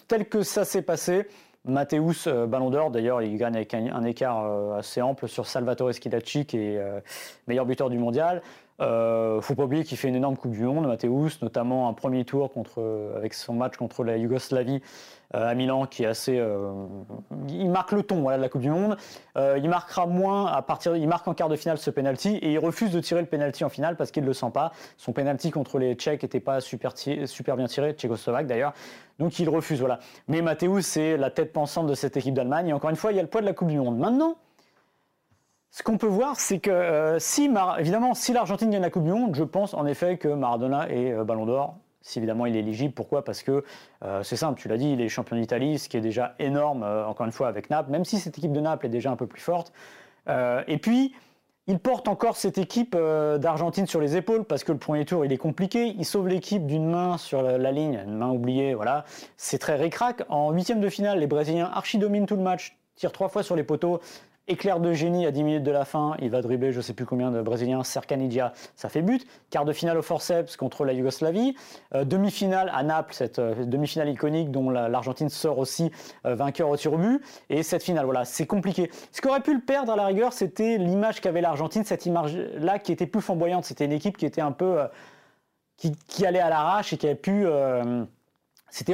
tel 0.07 0.27
que 0.27 0.41
ça 0.41 0.65
s'est 0.65 0.81
passé. 0.81 1.27
Mathéus, 1.63 2.25
euh, 2.25 2.47
Ballon 2.47 2.71
d'Or, 2.71 2.89
d'ailleurs, 2.89 3.21
il 3.21 3.37
gagne 3.37 3.55
avec 3.55 3.73
un, 3.75 4.03
écart 4.03 4.45
euh, 4.45 4.79
assez 4.79 5.01
ample 5.01 5.27
sur 5.27 5.45
Salvatore 5.45 5.93
Schilacci, 5.93 6.45
qui 6.45 6.57
est 6.57 6.77
euh, 6.77 6.99
meilleur 7.47 7.65
buteur 7.65 7.89
du 7.89 7.99
mondial. 7.99 8.41
Euh, 8.81 9.41
faut 9.41 9.55
pas 9.55 9.63
oublier 9.63 9.83
qu'il 9.83 9.97
fait 9.97 10.07
une 10.07 10.15
énorme 10.15 10.37
Coupe 10.37 10.51
du 10.51 10.63
Monde, 10.63 10.87
Mathéus, 10.87 11.41
notamment 11.41 11.87
un 11.87 11.93
premier 11.93 12.25
tour 12.25 12.49
avec 13.15 13.33
son 13.33 13.53
match 13.53 13.77
contre 13.77 14.03
la 14.03 14.17
Yougoslavie 14.17 14.81
euh, 15.33 15.47
à 15.49 15.55
Milan 15.55 15.85
qui 15.85 16.03
est 16.03 16.07
assez. 16.07 16.37
Euh, 16.37 16.73
il 17.47 17.69
marque 17.69 17.93
le 17.93 18.03
ton 18.03 18.21
voilà, 18.21 18.37
de 18.37 18.41
la 18.41 18.49
Coupe 18.49 18.61
du 18.61 18.69
Monde. 18.69 18.97
Euh, 19.37 19.57
il 19.61 19.69
marquera 19.69 20.05
moins 20.05 20.47
à 20.47 20.61
partir. 20.61 20.95
Il 20.97 21.07
marque 21.07 21.27
en 21.27 21.33
quart 21.33 21.47
de 21.47 21.55
finale 21.55 21.77
ce 21.77 21.89
penalty 21.89 22.35
et 22.37 22.51
il 22.51 22.59
refuse 22.59 22.91
de 22.91 22.99
tirer 22.99 23.21
le 23.21 23.27
penalty 23.27 23.63
en 23.63 23.69
finale 23.69 23.95
parce 23.95 24.11
qu'il 24.11 24.23
ne 24.23 24.27
le 24.27 24.33
sent 24.33 24.51
pas. 24.53 24.73
Son 24.97 25.13
penalty 25.13 25.51
contre 25.51 25.79
les 25.79 25.95
Tchèques 25.95 26.23
n'était 26.23 26.41
pas 26.41 26.59
super, 26.59 26.93
super 27.25 27.55
bien 27.55 27.67
tiré, 27.67 27.93
Tchécoslovaque 27.93 28.47
d'ailleurs. 28.47 28.73
Donc 29.19 29.39
il 29.39 29.47
refuse. 29.47 29.79
Voilà. 29.79 29.99
Mais 30.27 30.41
Mathéus, 30.41 30.85
c'est 30.85 31.15
la 31.15 31.29
tête 31.29 31.53
pensante 31.53 31.87
de 31.87 31.93
cette 31.93 32.17
équipe 32.17 32.33
d'Allemagne. 32.33 32.67
Et 32.67 32.73
encore 32.73 32.89
une 32.89 32.97
fois, 32.97 33.11
il 33.11 33.15
y 33.15 33.19
a 33.19 33.23
le 33.23 33.29
poids 33.29 33.41
de 33.41 33.45
la 33.45 33.53
Coupe 33.53 33.69
du 33.69 33.77
Monde. 33.77 33.97
Maintenant. 33.97 34.35
Ce 35.71 35.83
qu'on 35.83 35.97
peut 35.97 36.07
voir, 36.07 36.39
c'est 36.39 36.59
que 36.59 37.17
si, 37.19 37.49
évidemment, 37.79 38.13
si 38.13 38.33
l'Argentine 38.33 38.69
gagne 38.69 38.81
la 38.81 38.89
Coupe 38.89 39.05
du 39.05 39.11
Monde, 39.11 39.35
je 39.35 39.43
pense 39.43 39.73
en 39.73 39.85
effet 39.85 40.17
que 40.17 40.27
Maradona 40.27 40.89
est 40.89 41.13
Ballon 41.23 41.45
d'Or 41.45 41.75
si 42.01 42.19
évidemment 42.19 42.45
il 42.45 42.55
est 42.55 42.59
éligible. 42.59 42.93
Pourquoi? 42.93 43.23
Parce 43.23 43.43
que 43.43 43.63
euh, 44.03 44.23
c'est 44.23 44.35
simple, 44.35 44.59
tu 44.59 44.67
l'as 44.67 44.77
dit, 44.77 44.91
il 44.91 45.01
est 45.01 45.09
champion 45.09 45.35
d'Italie, 45.35 45.79
ce 45.79 45.87
qui 45.87 45.97
est 45.97 46.01
déjà 46.01 46.35
énorme, 46.39 46.83
euh, 46.83 47.05
encore 47.05 47.25
une 47.25 47.31
fois, 47.31 47.47
avec 47.47 47.69
Naples, 47.69 47.91
même 47.91 48.05
si 48.05 48.19
cette 48.19 48.37
équipe 48.37 48.51
de 48.51 48.59
Naples 48.59 48.87
est 48.87 48.89
déjà 48.89 49.11
un 49.11 49.15
peu 49.15 49.27
plus 49.27 49.41
forte. 49.41 49.71
Euh, 50.27 50.63
et 50.67 50.77
puis, 50.77 51.13
il 51.67 51.79
porte 51.79 52.07
encore 52.07 52.37
cette 52.37 52.57
équipe 52.57 52.95
d'Argentine 52.95 53.85
sur 53.85 54.01
les 54.01 54.17
épaules, 54.17 54.43
parce 54.43 54.63
que 54.63 54.71
le 54.71 54.79
premier 54.79 55.05
tour, 55.05 55.23
il 55.23 55.31
est 55.31 55.37
compliqué. 55.37 55.93
Il 55.97 56.05
sauve 56.05 56.27
l'équipe 56.27 56.65
d'une 56.65 56.89
main 56.89 57.17
sur 57.17 57.43
la, 57.43 57.71
ligne, 57.71 58.01
une 58.03 58.17
main 58.17 58.31
oubliée, 58.31 58.73
voilà. 58.73 59.05
C'est 59.37 59.59
très 59.59 59.75
récrac. 59.75 60.23
En 60.27 60.51
huitième 60.51 60.81
de 60.81 60.89
finale, 60.89 61.19
les 61.19 61.27
Brésiliens 61.27 61.69
archi-dominent 61.71 62.25
tout 62.25 62.35
le 62.35 62.41
match, 62.41 62.77
tirent 62.95 63.11
trois 63.11 63.29
fois 63.29 63.43
sur 63.43 63.55
les 63.55 63.63
poteaux. 63.63 64.01
Éclair 64.47 64.79
de 64.79 64.91
génie 64.91 65.27
à 65.27 65.31
10 65.31 65.43
minutes 65.43 65.63
de 65.63 65.71
la 65.71 65.85
fin, 65.85 66.15
il 66.19 66.31
va 66.31 66.41
dribbler 66.41 66.71
je 66.71 66.77
ne 66.77 66.81
sais 66.81 66.93
plus 66.93 67.05
combien 67.05 67.29
de 67.29 67.41
Brésiliens, 67.41 67.83
Cercanidia, 67.83 68.53
ça 68.75 68.89
fait 68.89 69.03
but. 69.03 69.25
Quart 69.51 69.65
de 69.65 69.71
finale 69.71 69.99
au 69.99 70.01
forceps 70.01 70.57
contre 70.57 70.83
la 70.83 70.93
Yougoslavie. 70.93 71.55
Euh, 71.93 72.05
demi-finale 72.05 72.71
à 72.73 72.81
Naples, 72.81 73.13
cette 73.13 73.37
euh, 73.37 73.65
demi-finale 73.65 74.09
iconique 74.09 74.49
dont 74.49 74.71
l'Argentine 74.71 75.29
sort 75.29 75.59
aussi 75.59 75.91
euh, 76.25 76.33
vainqueur 76.33 76.69
au 76.69 76.75
tir 76.75 76.91
au 76.91 76.97
but. 76.97 77.21
Et 77.49 77.61
cette 77.61 77.83
finale, 77.83 78.05
voilà, 78.05 78.25
c'est 78.25 78.47
compliqué. 78.47 78.89
Ce 79.11 79.21
qu'aurait 79.21 79.41
pu 79.41 79.53
le 79.53 79.61
perdre 79.61 79.93
à 79.93 79.95
la 79.95 80.07
rigueur, 80.07 80.33
c'était 80.33 80.79
l'image 80.79 81.21
qu'avait 81.21 81.41
l'Argentine, 81.41 81.83
cette 81.83 82.07
image-là 82.07 82.79
qui 82.79 82.91
était 82.91 83.07
plus 83.07 83.21
flamboyante. 83.21 83.63
C'était 83.63 83.85
une 83.85 83.93
équipe 83.93 84.17
qui 84.17 84.25
était 84.25 84.41
un 84.41 84.51
peu. 84.51 84.79
Qui, 85.77 85.93
qui, 86.07 86.25
allait 86.25 86.39
à 86.39 86.49
l'arrache 86.49 86.93
et 86.93 86.97
qui 86.97 87.07
avait 87.07 87.15
pu 87.15 87.47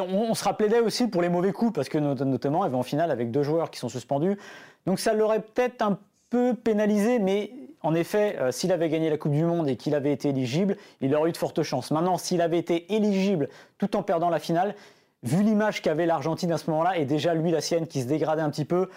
on, 0.01 0.33
se 0.33 0.43
rappelait 0.43 0.79
aussi 0.79 1.07
pour 1.07 1.21
les 1.21 1.29
mauvais 1.29 1.51
coups, 1.51 1.73
parce 1.73 1.89
que 1.89 1.97
notamment, 1.97 2.65
elle 2.65 2.71
va 2.71 2.77
en 2.77 2.83
finale 2.83 3.11
avec 3.11 3.31
deux 3.31 3.43
joueurs 3.43 3.69
qui 3.71 3.79
sont 3.79 3.89
suspendus. 3.89 4.37
Donc 4.85 4.99
ça 4.99 5.13
l'aurait 5.13 5.41
peut-être 5.41 5.81
un 5.81 5.99
peu 6.29 6.53
pénalisé, 6.53 7.19
mais 7.19 7.51
en 7.81 7.93
effet, 7.93 8.37
euh, 8.39 8.51
s'il 8.51 8.71
avait 8.71 8.89
gagné 8.89 9.09
la 9.09 9.17
Coupe 9.17 9.31
du 9.31 9.43
Monde 9.43 9.67
et 9.69 9.75
qu'il 9.75 9.95
avait 9.95 10.11
été 10.11 10.29
éligible, 10.29 10.77
il 11.01 11.13
aurait 11.15 11.29
eu 11.29 11.31
de 11.33 11.37
fortes 11.37 11.63
chances. 11.63 11.91
Maintenant, 11.91 12.17
s'il 12.17 12.41
avait 12.41 12.57
été 12.57 12.93
éligible 12.93 13.49
tout 13.77 13.95
en 13.95 14.03
perdant 14.03 14.29
la 14.29 14.39
finale, 14.39 14.75
vu 15.23 15.43
l'image 15.43 15.81
qu'avait 15.81 16.05
l'Argentine 16.05 16.51
à 16.51 16.57
ce 16.57 16.69
moment-là, 16.69 16.97
et 16.97 17.05
déjà 17.05 17.33
lui, 17.33 17.51
la 17.51 17.61
sienne, 17.61 17.87
qui 17.87 18.01
se 18.01 18.07
dégradait 18.07 18.41
un 18.41 18.49
petit 18.49 18.65
peu, 18.65 18.89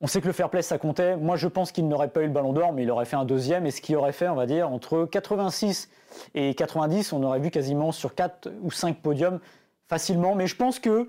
on 0.00 0.06
sait 0.06 0.20
que 0.20 0.26
le 0.26 0.32
fair 0.32 0.50
play, 0.50 0.62
ça 0.62 0.78
comptait. 0.78 1.16
Moi, 1.16 1.36
je 1.36 1.48
pense 1.48 1.72
qu'il 1.72 1.88
n'aurait 1.88 2.08
pas 2.08 2.20
eu 2.20 2.26
le 2.26 2.32
ballon 2.32 2.52
d'or, 2.52 2.72
mais 2.72 2.82
il 2.82 2.90
aurait 2.90 3.06
fait 3.06 3.16
un 3.16 3.24
deuxième. 3.24 3.66
Et 3.66 3.70
ce 3.70 3.80
qui 3.80 3.96
aurait 3.96 4.12
fait, 4.12 4.28
on 4.28 4.34
va 4.34 4.46
dire, 4.46 4.70
entre 4.70 5.06
86 5.06 5.88
et 6.34 6.54
90, 6.54 7.14
on 7.14 7.22
aurait 7.22 7.40
vu 7.40 7.50
quasiment 7.50 7.92
sur 7.92 8.14
4 8.14 8.50
ou 8.62 8.70
5 8.70 8.98
podiums 8.98 9.40
facilement. 9.88 10.34
Mais 10.34 10.46
je 10.46 10.56
pense 10.56 10.78
que 10.78 11.08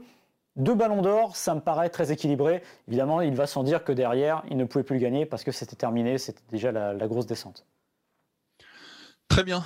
deux 0.57 0.73
ballons 0.73 1.01
d'or, 1.01 1.35
ça 1.35 1.53
me 1.53 1.61
paraît 1.61 1.89
très 1.89 2.11
équilibré. 2.11 2.63
Évidemment, 2.87 3.21
il 3.21 3.35
va 3.35 3.47
sans 3.47 3.63
dire 3.63 3.83
que 3.83 3.91
derrière, 3.91 4.43
il 4.49 4.57
ne 4.57 4.65
pouvait 4.65 4.83
plus 4.83 4.95
le 4.95 5.01
gagner 5.01 5.25
parce 5.25 5.43
que 5.43 5.51
c'était 5.51 5.75
terminé, 5.75 6.17
c'était 6.17 6.41
déjà 6.49 6.71
la, 6.71 7.07
grosse 7.07 7.27
descente. 7.27 7.65
Très 9.29 9.43
bien. 9.43 9.63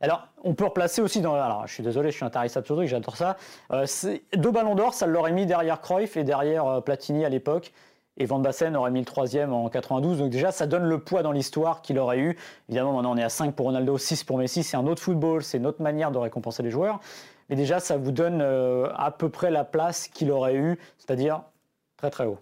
Alors, 0.00 0.28
on 0.42 0.54
peut 0.54 0.64
replacer 0.64 1.00
aussi 1.00 1.20
dans. 1.20 1.34
Alors, 1.34 1.66
je 1.66 1.72
suis 1.72 1.82
désolé, 1.82 2.10
je 2.10 2.16
suis 2.16 2.24
un 2.24 2.30
tarissable 2.30 2.66
sur 2.66 2.84
j'adore 2.86 3.16
ça. 3.16 3.36
Euh, 3.72 3.86
deux 4.34 4.50
ballons 4.50 4.74
d'or, 4.74 4.94
ça 4.94 5.06
l'aurait 5.06 5.32
mis 5.32 5.46
derrière 5.46 5.80
Cruyff 5.80 6.16
et 6.16 6.24
derrière 6.24 6.66
euh, 6.66 6.80
Platini 6.80 7.24
à 7.24 7.28
l'époque. 7.28 7.72
Et 8.18 8.24
Van 8.24 8.38
Bassen 8.38 8.74
aurait 8.76 8.90
mis 8.90 9.00
le 9.00 9.04
troisième 9.06 9.52
en 9.52 9.68
92. 9.68 10.18
Donc, 10.18 10.30
déjà, 10.30 10.50
ça 10.50 10.66
donne 10.66 10.84
le 10.84 10.98
poids 10.98 11.22
dans 11.22 11.32
l'histoire 11.32 11.82
qu'il 11.82 11.98
aurait 11.98 12.18
eu. 12.18 12.36
Évidemment, 12.68 12.94
maintenant, 12.94 13.12
on 13.12 13.16
est 13.16 13.22
à 13.22 13.28
5 13.28 13.54
pour 13.54 13.66
Ronaldo, 13.66 13.96
6 13.96 14.24
pour 14.24 14.38
Messi. 14.38 14.62
C'est 14.62 14.76
un 14.76 14.86
autre 14.86 15.02
football, 15.02 15.44
c'est 15.44 15.58
une 15.58 15.66
autre 15.66 15.82
manière 15.82 16.10
de 16.10 16.18
récompenser 16.18 16.62
les 16.62 16.70
joueurs. 16.70 17.00
Mais 17.48 17.56
déjà, 17.56 17.80
ça 17.80 17.96
vous 17.96 18.12
donne 18.12 18.40
euh, 18.42 18.88
à 18.96 19.10
peu 19.10 19.28
près 19.28 19.50
la 19.50 19.64
place 19.64 20.08
qu'il 20.08 20.30
aurait 20.30 20.54
eu, 20.54 20.78
c'est-à-dire 20.98 21.42
très 21.96 22.10
très 22.10 22.26
haut. 22.26 22.38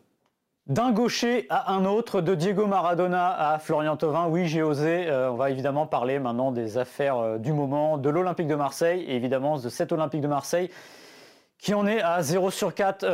D'un 0.66 0.92
gaucher 0.92 1.46
à 1.50 1.74
un 1.74 1.84
autre, 1.84 2.22
de 2.22 2.34
Diego 2.34 2.66
Maradona 2.66 3.52
à 3.52 3.58
Florian 3.58 3.98
Thauvin, 3.98 4.28
oui 4.28 4.46
j'ai 4.46 4.62
osé, 4.62 5.06
euh, 5.08 5.30
on 5.30 5.36
va 5.36 5.50
évidemment 5.50 5.86
parler 5.86 6.18
maintenant 6.18 6.52
des 6.52 6.78
affaires 6.78 7.18
euh, 7.18 7.38
du 7.38 7.52
moment, 7.52 7.98
de 7.98 8.08
l'Olympique 8.08 8.46
de 8.46 8.54
Marseille, 8.54 9.02
et 9.02 9.14
évidemment 9.14 9.58
de 9.58 9.68
cet 9.68 9.92
Olympique 9.92 10.22
de 10.22 10.28
Marseille 10.28 10.70
qui 11.58 11.72
en 11.72 11.86
est 11.86 12.02
à 12.02 12.20
0 12.20 12.50
sur 12.50 12.74
4 12.74 13.04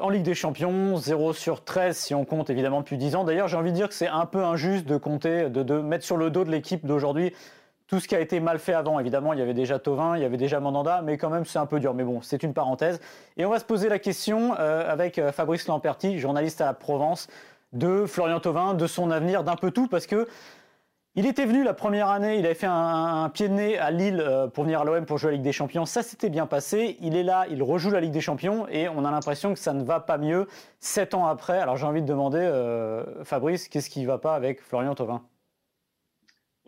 en 0.00 0.08
Ligue 0.08 0.22
des 0.22 0.34
Champions, 0.34 0.96
0 0.96 1.32
sur 1.34 1.64
13 1.64 1.94
si 1.94 2.14
on 2.14 2.24
compte 2.24 2.48
évidemment 2.48 2.80
depuis 2.80 2.96
10 2.96 3.16
ans. 3.16 3.24
D'ailleurs 3.24 3.48
j'ai 3.48 3.58
envie 3.58 3.72
de 3.72 3.76
dire 3.76 3.88
que 3.88 3.94
c'est 3.94 4.06
un 4.06 4.24
peu 4.24 4.42
injuste 4.42 4.86
de 4.86 4.96
compter, 4.96 5.50
de 5.50 5.80
mettre 5.80 6.04
sur 6.04 6.16
le 6.16 6.30
dos 6.30 6.44
de 6.44 6.50
l'équipe 6.50 6.86
d'aujourd'hui 6.86 7.34
tout 7.90 7.98
ce 7.98 8.06
qui 8.06 8.14
a 8.14 8.20
été 8.20 8.38
mal 8.38 8.60
fait 8.60 8.72
avant. 8.72 9.00
Évidemment, 9.00 9.32
il 9.32 9.40
y 9.40 9.42
avait 9.42 9.52
déjà 9.52 9.80
Tovin, 9.80 10.16
il 10.16 10.22
y 10.22 10.24
avait 10.24 10.36
déjà 10.36 10.60
Mandanda, 10.60 11.02
mais 11.02 11.18
quand 11.18 11.28
même, 11.28 11.44
c'est 11.44 11.58
un 11.58 11.66
peu 11.66 11.80
dur. 11.80 11.92
Mais 11.92 12.04
bon, 12.04 12.22
c'est 12.22 12.44
une 12.44 12.54
parenthèse. 12.54 13.00
Et 13.36 13.44
on 13.44 13.50
va 13.50 13.58
se 13.58 13.64
poser 13.64 13.88
la 13.88 13.98
question 13.98 14.54
euh, 14.60 14.88
avec 14.88 15.18
euh, 15.18 15.32
Fabrice 15.32 15.66
Lamperti, 15.66 16.20
journaliste 16.20 16.60
à 16.60 16.66
la 16.66 16.72
Provence, 16.72 17.26
de 17.72 18.06
Florian 18.06 18.38
Tovin, 18.38 18.74
de 18.74 18.86
son 18.86 19.10
avenir, 19.10 19.42
d'un 19.42 19.56
peu 19.56 19.72
tout, 19.72 19.88
parce 19.88 20.06
que 20.06 20.28
il 21.16 21.26
était 21.26 21.44
venu 21.46 21.64
la 21.64 21.74
première 21.74 22.08
année, 22.08 22.38
il 22.38 22.46
avait 22.46 22.54
fait 22.54 22.68
un, 22.70 23.28
pied 23.34 23.48
de 23.48 23.54
nez 23.54 23.76
à 23.76 23.90
Lille 23.90 24.22
euh, 24.24 24.46
pour 24.46 24.62
venir 24.62 24.82
à 24.82 24.84
l'OM 24.84 25.04
pour 25.04 25.18
jouer 25.18 25.32
la 25.32 25.36
Ligue 25.38 25.42
des 25.44 25.50
Champions. 25.50 25.84
Ça 25.84 26.04
s'était 26.04 26.30
bien 26.30 26.46
passé. 26.46 26.96
Il 27.00 27.16
est 27.16 27.24
là, 27.24 27.46
il 27.50 27.60
rejoue 27.60 27.90
la 27.90 28.00
Ligue 28.00 28.12
des 28.12 28.20
Champions 28.20 28.68
et 28.68 28.88
on 28.88 29.04
a 29.04 29.10
l'impression 29.10 29.52
que 29.52 29.58
ça 29.58 29.72
ne 29.72 29.82
va 29.82 29.98
pas 29.98 30.16
mieux 30.16 30.46
sept 30.78 31.12
ans 31.12 31.26
après. 31.26 31.58
Alors 31.58 31.76
j'ai 31.76 31.86
envie 31.86 32.02
de 32.02 32.06
demander, 32.06 32.48
Fabrice, 33.24 33.66
qu'est-ce 33.66 33.90
qui 33.90 34.02
ne 34.02 34.06
va 34.06 34.18
pas 34.18 34.36
avec 34.36 34.62
Florian 34.62 34.94
Thauvin 34.94 35.22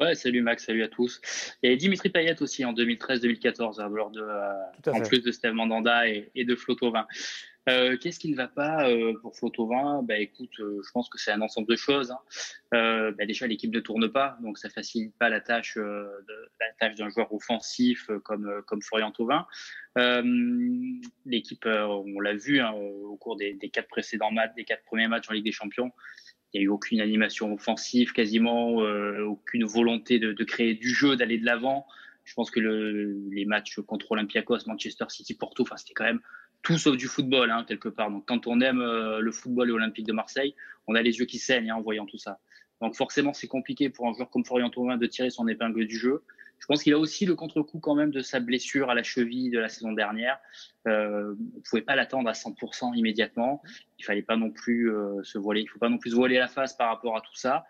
Ouais, 0.03 0.17
salut 0.17 0.43
Max, 0.43 0.65
salut 0.65 0.83
à 0.83 0.89
tous. 0.89 1.21
Il 1.63 1.67
y 1.67 1.69
avait 1.69 1.77
Dimitri 1.77 2.09
Payet 2.09 2.43
aussi 2.43 2.65
en 2.65 2.73
2013-2014, 2.73 3.81
hein, 3.81 3.89
lors 3.89 4.11
de, 4.11 4.21
euh, 4.21 4.93
en 4.93 5.01
plus 5.01 5.23
de 5.23 5.31
Steve 5.31 5.53
Mandanda 5.53 6.09
et, 6.09 6.45
de 6.45 6.57
Flotovin. 6.57 7.07
Euh, 7.69 7.97
Qu'est-ce 7.97 8.19
qui 8.19 8.29
ne 8.29 8.35
va 8.35 8.49
pas 8.49 8.91
euh, 8.91 9.13
pour 9.23 9.37
Flotovin 9.37 10.03
bah, 10.03 10.19
Écoute, 10.19 10.51
je 10.59 10.91
pense 10.93 11.09
que 11.09 11.21
c'est 11.21 11.31
un 11.31 11.41
ensemble 11.41 11.69
de 11.69 11.77
choses. 11.77 12.11
Hein. 12.11 13.13
Bah, 13.17 13.27
déjà, 13.27 13.47
l'équipe 13.47 13.73
ne 13.73 13.79
tourne 13.79 14.11
pas, 14.11 14.37
donc 14.43 14.59
ça 14.59 14.69
facilite 14.71 15.17
pas 15.19 15.29
la 15.29 15.41
tâche, 15.41 15.77
de, 15.77 16.51
la 16.59 16.73
tâche 16.81 16.97
d'un 16.97 17.09
joueur 17.09 17.33
offensif 17.33 18.11
comme, 18.25 18.61
comme 18.67 18.83
Florian 18.83 19.13
Thauvin. 19.13 19.47
l'équipe, 21.27 21.65
on 21.65 22.19
l'a 22.19 22.35
vu 22.35 22.59
hein, 22.59 22.73
au 22.73 23.17
cours 23.19 23.37
des, 23.37 23.55
des, 23.55 23.69
quatre 23.69 23.87
précédents 23.87 24.33
matchs, 24.33 24.55
des 24.57 24.65
quatre 24.65 24.83
premiers 24.83 25.07
matchs 25.07 25.31
en 25.31 25.33
Ligue 25.33 25.45
des 25.45 25.53
Champions, 25.53 25.93
il 26.53 26.61
n'y 26.61 26.65
a 26.65 26.65
eu 26.67 26.69
aucune 26.69 27.01
animation 27.01 27.53
offensive, 27.53 28.13
quasiment 28.13 28.83
euh, 28.83 29.25
aucune 29.25 29.65
volonté 29.65 30.19
de, 30.19 30.45
créer 30.45 30.75
du 30.75 30.91
jeu, 30.91 31.17
d'aller 31.17 31.39
de 31.39 31.47
l'avant. 31.47 31.87
Je 32.25 32.35
pense 32.35 32.51
que 32.51 32.61
le, 32.61 33.19
les 33.31 33.45
matchs 33.45 33.81
contre 33.81 34.13
Olympiakos, 34.13 34.59
Manchester 34.67 35.07
City, 35.09 35.35
Porto, 35.35 35.63
enfin, 35.63 35.77
c'était 35.77 35.95
quand 35.95 36.05
même 36.05 36.21
tout 36.63 36.79
sauf 36.79 36.97
du 36.97 37.07
football, 37.07 37.51
hein, 37.51 37.65
quelque 37.67 37.89
part. 37.89 38.11
Donc, 38.11 38.27
quand 38.27 38.47
on 38.47 38.61
aime 38.61 38.81
euh, 38.81 39.21
le 39.21 39.33
football 39.33 39.71
et 39.71 39.73
Olympique 39.73 40.07
de 40.07 40.13
Marseille, 40.13 40.55
on 40.87 40.95
a 40.95 41.03
les 41.03 41.19
yeux 41.19 41.25
qui 41.25 41.39
saignent 41.39 41.71
hein, 41.71 41.77
en 41.77 41.83
voyant 41.83 42.07
tout 42.07 42.19
ça. 42.19 42.39
Donc, 42.83 42.95
forcément, 42.95 43.33
c'est 43.33 43.49
compliqué 43.49 43.89
pour 43.89 44.07
un 44.07 44.13
joueur 44.13 44.29
comme 44.29 44.45
Florian 44.45 44.69
Thauvin 44.69 44.99
de 44.99 45.07
tirer 45.07 45.31
son 45.31 45.49
épingle 45.49 45.87
du 45.87 45.97
jeu. 45.97 46.23
Je 46.59 46.67
pense 46.67 46.85
qu'il 46.85 46.93
a 46.93 46.99
aussi 46.99 47.27
le 47.27 47.35
contre-coup 47.35 47.81
quand 47.81 47.97
même 47.97 48.13
de 48.13 48.21
sa 48.21 48.39
blessure 48.39 48.89
à 48.91 48.95
la 48.95 49.03
cheville 49.03 49.51
de 49.51 49.59
la 49.59 49.69
saison 49.69 49.93
dernière. 49.93 50.39
Euh, 50.87 51.35
on 51.35 51.57
ne 51.57 51.63
pouvait 51.69 51.83
pas 51.83 51.97
l'attendre 51.97 52.29
à 52.29 52.33
100% 52.33 52.95
immédiatement. 52.95 53.63
Il 53.99 54.05
fallait 54.05 54.23
pas 54.23 54.37
non 54.37 54.51
plus 54.51 54.93
euh, 54.93 55.21
se 55.25 55.39
voiler, 55.39 55.63
il 55.63 55.67
faut 55.67 55.81
pas 55.81 55.89
non 55.89 55.99
plus 55.99 56.11
se 56.11 56.15
voiler 56.15 56.39
la 56.39 56.47
face 56.47 56.75
par 56.75 56.89
rapport 56.89 57.17
à 57.17 57.21
tout 57.21 57.35
ça. 57.35 57.65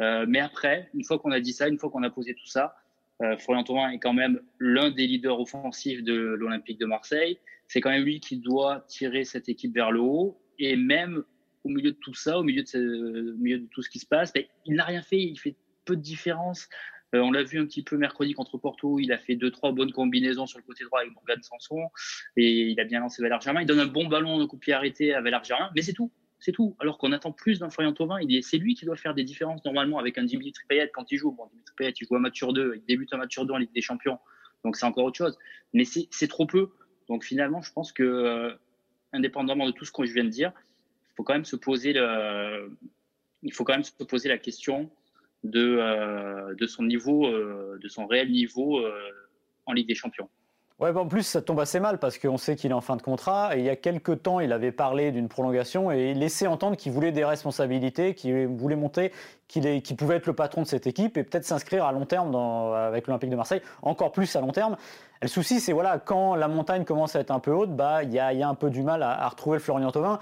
Euh, 0.00 0.24
mais 0.26 0.40
après, 0.40 0.88
une 0.94 1.04
fois 1.04 1.18
qu'on 1.18 1.30
a 1.30 1.40
dit 1.40 1.52
ça, 1.52 1.68
une 1.68 1.78
fois 1.78 1.90
qu'on 1.90 2.02
a 2.02 2.08
posé 2.08 2.34
tout 2.34 2.46
ça, 2.46 2.74
euh, 3.22 3.36
Florian 3.36 3.64
Thauvin 3.64 3.90
est 3.90 3.98
quand 3.98 4.14
même 4.14 4.40
l'un 4.58 4.90
des 4.90 5.06
leaders 5.06 5.38
offensifs 5.38 6.02
de 6.02 6.14
l'Olympique 6.14 6.78
de 6.78 6.86
Marseille. 6.86 7.38
C'est 7.66 7.80
quand 7.80 7.90
même 7.90 8.04
lui 8.04 8.20
qui 8.20 8.38
doit 8.38 8.84
tirer 8.88 9.24
cette 9.24 9.48
équipe 9.48 9.74
vers 9.74 9.90
le 9.90 10.00
haut. 10.00 10.40
Et 10.58 10.76
même 10.76 11.22
au 11.68 11.70
milieu 11.70 11.92
de 11.92 11.96
tout 11.96 12.14
ça, 12.14 12.38
au 12.38 12.42
milieu 12.42 12.62
de, 12.62 13.66
tout 13.70 13.82
ce 13.82 13.90
qui 13.90 13.98
se 13.98 14.06
passe, 14.06 14.32
il 14.64 14.74
n'a 14.74 14.84
rien 14.84 15.02
fait. 15.02 15.20
Il 15.20 15.38
fait 15.38 15.54
peu 15.84 15.96
de 15.96 16.00
différence. 16.00 16.68
on 17.12 17.30
l'a 17.30 17.42
vu 17.42 17.58
un 17.60 17.66
petit 17.66 17.82
peu 17.82 17.96
mercredi 17.96 18.32
contre 18.32 18.58
Porto. 18.58 18.98
Il 18.98 19.12
a 19.12 19.18
fait 19.18 19.36
deux, 19.36 19.50
trois 19.50 19.72
bonnes 19.72 19.92
combinaisons 19.92 20.46
sur 20.46 20.58
le 20.58 20.64
côté 20.64 20.84
droit 20.84 21.00
avec 21.00 21.12
Morgan 21.14 21.42
Sanson. 21.42 21.88
Et 22.36 22.70
il 22.70 22.80
a 22.80 22.84
bien 22.84 23.00
lancé 23.00 23.22
Valère 23.22 23.40
Germain. 23.40 23.60
Il 23.60 23.66
donne 23.66 23.80
un 23.80 23.86
bon 23.86 24.06
ballon 24.08 24.38
de 24.38 24.44
coup 24.44 24.58
pied 24.58 24.72
arrêté 24.72 25.14
à 25.14 25.20
Valère 25.20 25.44
Germain. 25.44 25.70
Mais 25.74 25.82
c'est 25.82 25.92
tout. 25.92 26.10
C'est 26.40 26.52
tout. 26.52 26.76
Alors 26.78 26.98
qu'on 26.98 27.12
attend 27.12 27.32
plus 27.32 27.58
d'un 27.58 27.70
Florian 27.70 27.92
Thauvin. 27.92 28.18
C'est 28.42 28.58
lui 28.58 28.74
qui 28.74 28.84
doit 28.84 28.96
faire 28.96 29.14
des 29.14 29.24
différences 29.24 29.64
normalement 29.64 29.98
avec 29.98 30.18
un 30.18 30.24
Dimitri 30.24 30.64
Payet 30.68 30.90
quand 30.92 31.10
il 31.10 31.18
joue. 31.18 31.32
Bon, 31.32 31.46
Dimitri 31.50 31.74
Payet, 31.76 31.94
il 32.00 32.06
joue 32.06 32.16
un 32.16 32.20
match 32.20 32.36
sur 32.36 32.52
deux. 32.52 32.74
Il 32.76 32.84
débute 32.86 33.12
un 33.12 33.18
match 33.18 33.32
sur 33.32 33.44
deux 33.44 33.54
en 33.54 33.58
Ligue 33.58 33.74
des 33.74 33.82
Champions. 33.82 34.18
Donc 34.64 34.76
c'est 34.76 34.86
encore 34.86 35.04
autre 35.04 35.18
chose. 35.18 35.36
Mais 35.72 35.84
c'est 35.84 36.28
trop 36.28 36.46
peu. 36.46 36.70
Donc 37.08 37.24
finalement, 37.24 37.62
je 37.62 37.72
pense 37.72 37.92
que, 37.92 38.02
euh, 38.02 38.54
indépendamment 39.12 39.66
de 39.66 39.72
tout 39.72 39.84
ce 39.84 39.92
que 39.92 40.04
je 40.04 40.12
viens 40.12 40.24
de 40.24 40.28
dire, 40.28 40.52
faut 41.18 41.24
quand 41.24 41.34
même 41.34 41.44
se 41.44 41.56
poser, 41.56 41.92
le, 41.92 42.70
il 43.42 43.52
faut 43.52 43.64
quand 43.64 43.72
même 43.72 43.82
se 43.82 44.04
poser 44.04 44.28
la 44.28 44.38
question 44.38 44.88
de, 45.42 45.78
euh, 45.80 46.54
de 46.54 46.66
son 46.68 46.84
niveau, 46.84 47.26
euh, 47.26 47.76
de 47.82 47.88
son 47.88 48.06
réel 48.06 48.30
niveau 48.30 48.80
en 49.66 49.72
Ligue 49.72 49.88
des 49.88 49.96
Champions. 49.96 50.28
Ouais, 50.78 50.94
en 50.94 51.08
plus, 51.08 51.24
ça 51.24 51.42
tombe 51.42 51.58
assez 51.58 51.80
mal 51.80 51.98
parce 51.98 52.18
qu'on 52.18 52.38
sait 52.38 52.54
qu'il 52.54 52.70
est 52.70 52.74
en 52.74 52.80
fin 52.80 52.94
de 52.94 53.02
contrat. 53.02 53.56
Et 53.56 53.58
il 53.58 53.64
y 53.64 53.68
a 53.68 53.74
quelques 53.74 54.22
temps, 54.22 54.38
il 54.38 54.52
avait 54.52 54.70
parlé 54.70 55.10
d'une 55.10 55.28
prolongation 55.28 55.90
et 55.90 56.12
il 56.12 56.20
laissait 56.20 56.46
entendre 56.46 56.76
qu'il 56.76 56.92
voulait 56.92 57.10
des 57.10 57.24
responsabilités, 57.24 58.14
qu'il 58.14 58.46
voulait 58.46 58.76
monter, 58.76 59.10
qu'il 59.48 59.96
pouvait 59.96 60.16
être 60.16 60.26
le 60.26 60.34
patron 60.34 60.62
de 60.62 60.68
cette 60.68 60.86
équipe 60.86 61.16
et 61.16 61.24
peut-être 61.24 61.44
s'inscrire 61.44 61.84
à 61.84 61.90
long 61.90 62.06
terme 62.06 62.32
avec 62.36 63.08
l'Olympique 63.08 63.30
de 63.30 63.34
Marseille, 63.34 63.60
encore 63.82 64.12
plus 64.12 64.36
à 64.36 64.40
long 64.40 64.52
terme. 64.52 64.76
le 65.20 65.26
souci, 65.26 65.58
c'est 65.58 65.72
voilà, 65.72 65.98
quand 65.98 66.36
la 66.36 66.46
montagne 66.46 66.84
commence 66.84 67.16
à 67.16 67.20
être 67.20 67.32
un 67.32 67.40
peu 67.40 67.50
haute, 67.50 67.74
bah, 67.74 68.04
il 68.04 68.12
y 68.12 68.20
a, 68.20 68.32
y 68.32 68.44
a 68.44 68.48
un 68.48 68.54
peu 68.54 68.70
du 68.70 68.84
mal 68.84 69.02
à, 69.02 69.24
à 69.24 69.28
retrouver 69.28 69.56
le 69.56 69.62
Florian 69.62 69.90
Thauvin. 69.90 70.20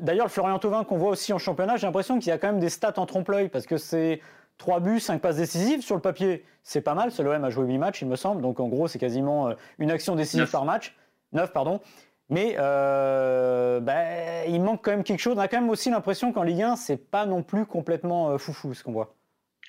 D'ailleurs, 0.00 0.26
le 0.26 0.30
Florian 0.30 0.58
Thauvin 0.58 0.84
qu'on 0.84 0.96
voit 0.96 1.10
aussi 1.10 1.32
en 1.32 1.38
championnat, 1.38 1.76
j'ai 1.76 1.86
l'impression 1.86 2.18
qu'il 2.18 2.28
y 2.28 2.32
a 2.32 2.38
quand 2.38 2.48
même 2.48 2.60
des 2.60 2.70
stats 2.70 2.94
en 2.96 3.06
trompe-l'œil 3.06 3.48
parce 3.48 3.66
que 3.66 3.76
c'est 3.76 4.20
3 4.58 4.80
buts, 4.80 5.00
5 5.00 5.20
passes 5.20 5.36
décisives. 5.36 5.82
Sur 5.82 5.94
le 5.94 6.00
papier, 6.00 6.44
c'est 6.62 6.80
pas 6.80 6.94
mal. 6.94 7.10
C'est 7.12 7.22
l'OM 7.22 7.44
a 7.44 7.50
joué 7.50 7.66
8 7.66 7.78
matchs, 7.78 8.02
il 8.02 8.08
me 8.08 8.16
semble. 8.16 8.42
Donc 8.42 8.60
en 8.60 8.68
gros, 8.68 8.88
c'est 8.88 8.98
quasiment 8.98 9.48
euh, 9.48 9.54
une 9.78 9.90
action 9.90 10.14
décisive 10.14 10.50
par 10.50 10.64
match. 10.64 10.96
9, 11.32 11.52
pardon. 11.52 11.80
Mais 12.28 12.56
euh, 12.58 13.80
bah, 13.80 14.46
il 14.46 14.62
manque 14.62 14.82
quand 14.82 14.92
même 14.92 15.04
quelque 15.04 15.20
chose. 15.20 15.34
On 15.36 15.40
a 15.40 15.48
quand 15.48 15.60
même 15.60 15.70
aussi 15.70 15.90
l'impression 15.90 16.32
qu'en 16.32 16.42
Ligue 16.42 16.62
1, 16.62 16.76
c'est 16.76 16.96
pas 16.96 17.26
non 17.26 17.42
plus 17.42 17.66
complètement 17.66 18.30
euh, 18.30 18.38
foufou 18.38 18.74
ce 18.74 18.82
qu'on 18.82 18.92
voit. 18.92 19.14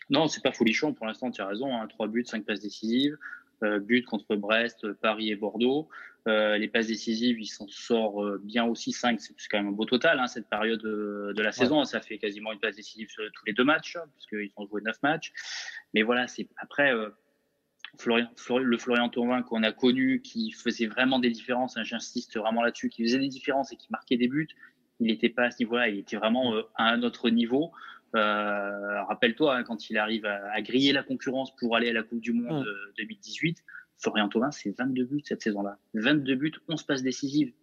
Non, 0.09 0.27
c'est 0.27 0.43
pas 0.43 0.51
folichon 0.51 0.93
pour 0.93 1.05
l'instant, 1.05 1.31
tu 1.31 1.41
as 1.41 1.47
raison. 1.47 1.69
3 1.89 2.05
hein. 2.05 2.09
buts, 2.09 2.25
5 2.25 2.45
passes 2.45 2.59
décisives. 2.59 3.17
Euh, 3.63 3.80
but 3.80 4.04
contre 4.06 4.36
Brest, 4.36 4.91
Paris 4.93 5.30
et 5.30 5.36
Bordeaux. 5.36 5.89
Euh, 6.28 6.58
les 6.58 6.67
passes 6.67 6.88
décisives, 6.88 7.39
il 7.39 7.47
s'en 7.47 7.67
sort 7.67 8.23
euh, 8.23 8.41
bien 8.43 8.63
aussi 8.65 8.93
5, 8.93 9.19
c'est 9.19 9.34
quand 9.52 9.58
même 9.58 9.67
un 9.67 9.71
beau 9.71 9.86
total, 9.86 10.19
hein, 10.19 10.28
cette 10.28 10.47
période 10.49 10.82
de, 10.82 11.41
la 11.41 11.52
saison. 11.52 11.84
Ça 11.84 11.99
fait 11.99 12.17
quasiment 12.17 12.52
une 12.52 12.60
passe 12.60 12.76
décisive 12.76 13.10
sur 13.10 13.23
tous 13.34 13.45
les 13.45 13.54
deux 13.54 13.63
matchs, 13.63 13.97
puisqu'ils 14.13 14.52
ont 14.58 14.65
joué 14.67 14.82
9 14.82 14.95
matchs. 15.04 15.34
Mais 15.93 16.02
voilà, 16.02 16.28
c'est 16.28 16.47
après, 16.58 16.93
Florian, 17.97 18.30
le 18.62 18.78
Florian 18.78 19.10
Thauvin 19.10 19.43
qu'on 19.43 19.63
a 19.63 19.71
connu, 19.71 20.21
qui 20.21 20.52
faisait 20.52 20.88
vraiment 20.88 21.19
des 21.19 21.30
différences, 21.30 21.78
hein, 21.78 21.84
j'insiste 21.84 22.38
vraiment 22.38 22.63
là-dessus, 22.63 22.89
qui 22.89 23.04
faisait 23.04 23.19
des 23.19 23.28
différences 23.28 23.71
et 23.73 23.76
qui 23.76 23.88
marquait 23.91 24.17
des 24.17 24.28
buts, 24.28 24.47
il 24.99 25.08
n'était 25.08 25.30
pas 25.30 25.45
à 25.45 25.52
ce 25.52 25.58
niveau-là, 25.60 25.89
il 25.89 25.99
était 25.99 26.17
vraiment 26.17 26.54
à 26.76 26.86
un 26.86 27.04
autre 27.04 27.30
niveau. 27.30 27.71
Euh, 28.15 29.04
rappelle-toi, 29.04 29.56
hein, 29.56 29.63
quand 29.63 29.89
il 29.89 29.97
arrive 29.97 30.26
à, 30.26 30.62
griller 30.62 30.93
la 30.93 31.04
concurrence 31.04 31.56
pour 31.56 31.76
aller 31.76 31.89
à 31.89 31.93
la 31.93 32.04
Coupe 32.04 32.21
du 32.21 32.34
Monde 32.34 32.65
2018, 32.97 33.60
mm. 33.60 33.63
Florian 33.97 34.30
Thauvin, 34.30 34.52
c'est 34.52 34.78
22 34.78 35.06
buts 35.06 35.21
cette 35.23 35.41
saison-là. 35.41 35.78
22 35.95 36.36
buts, 36.36 36.54
11 36.67 36.84
passes 36.84 37.04
décisives. 37.04 37.54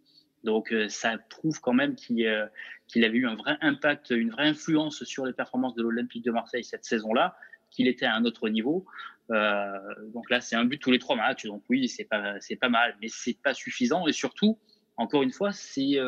Donc 0.42 0.72
euh, 0.72 0.88
ça 0.88 1.18
prouve 1.18 1.60
quand 1.60 1.74
même 1.74 1.94
euh, 2.12 2.46
qu'il 2.88 3.04
avait 3.04 3.18
eu 3.18 3.26
un 3.26 3.34
vrai 3.34 3.58
impact, 3.60 4.10
une 4.10 4.30
vraie 4.30 4.48
influence 4.48 5.04
sur 5.04 5.26
les 5.26 5.34
performances 5.34 5.74
de 5.74 5.82
l'Olympique 5.82 6.24
de 6.24 6.30
Marseille 6.30 6.64
cette 6.64 6.84
saison-là, 6.84 7.36
qu'il 7.70 7.86
était 7.86 8.06
à 8.06 8.14
un 8.14 8.24
autre 8.24 8.48
niveau. 8.48 8.86
donc 9.28 10.28
là, 10.30 10.40
c'est 10.40 10.56
un 10.56 10.64
but 10.64 10.78
tous 10.78 10.90
les 10.90 10.98
trois 10.98 11.14
matchs. 11.14 11.46
Donc 11.46 11.62
oui, 11.68 11.88
c'est 11.88 12.04
pas 12.04 12.40
c'est 12.40 12.56
pas 12.56 12.70
mal, 12.70 12.96
mais 13.00 13.08
c'est 13.08 13.36
pas 13.40 13.54
suffisant. 13.54 14.08
Et 14.08 14.12
surtout, 14.12 14.58
encore 14.96 15.22
une 15.22 15.30
fois, 15.30 15.52
c'est 15.52 16.00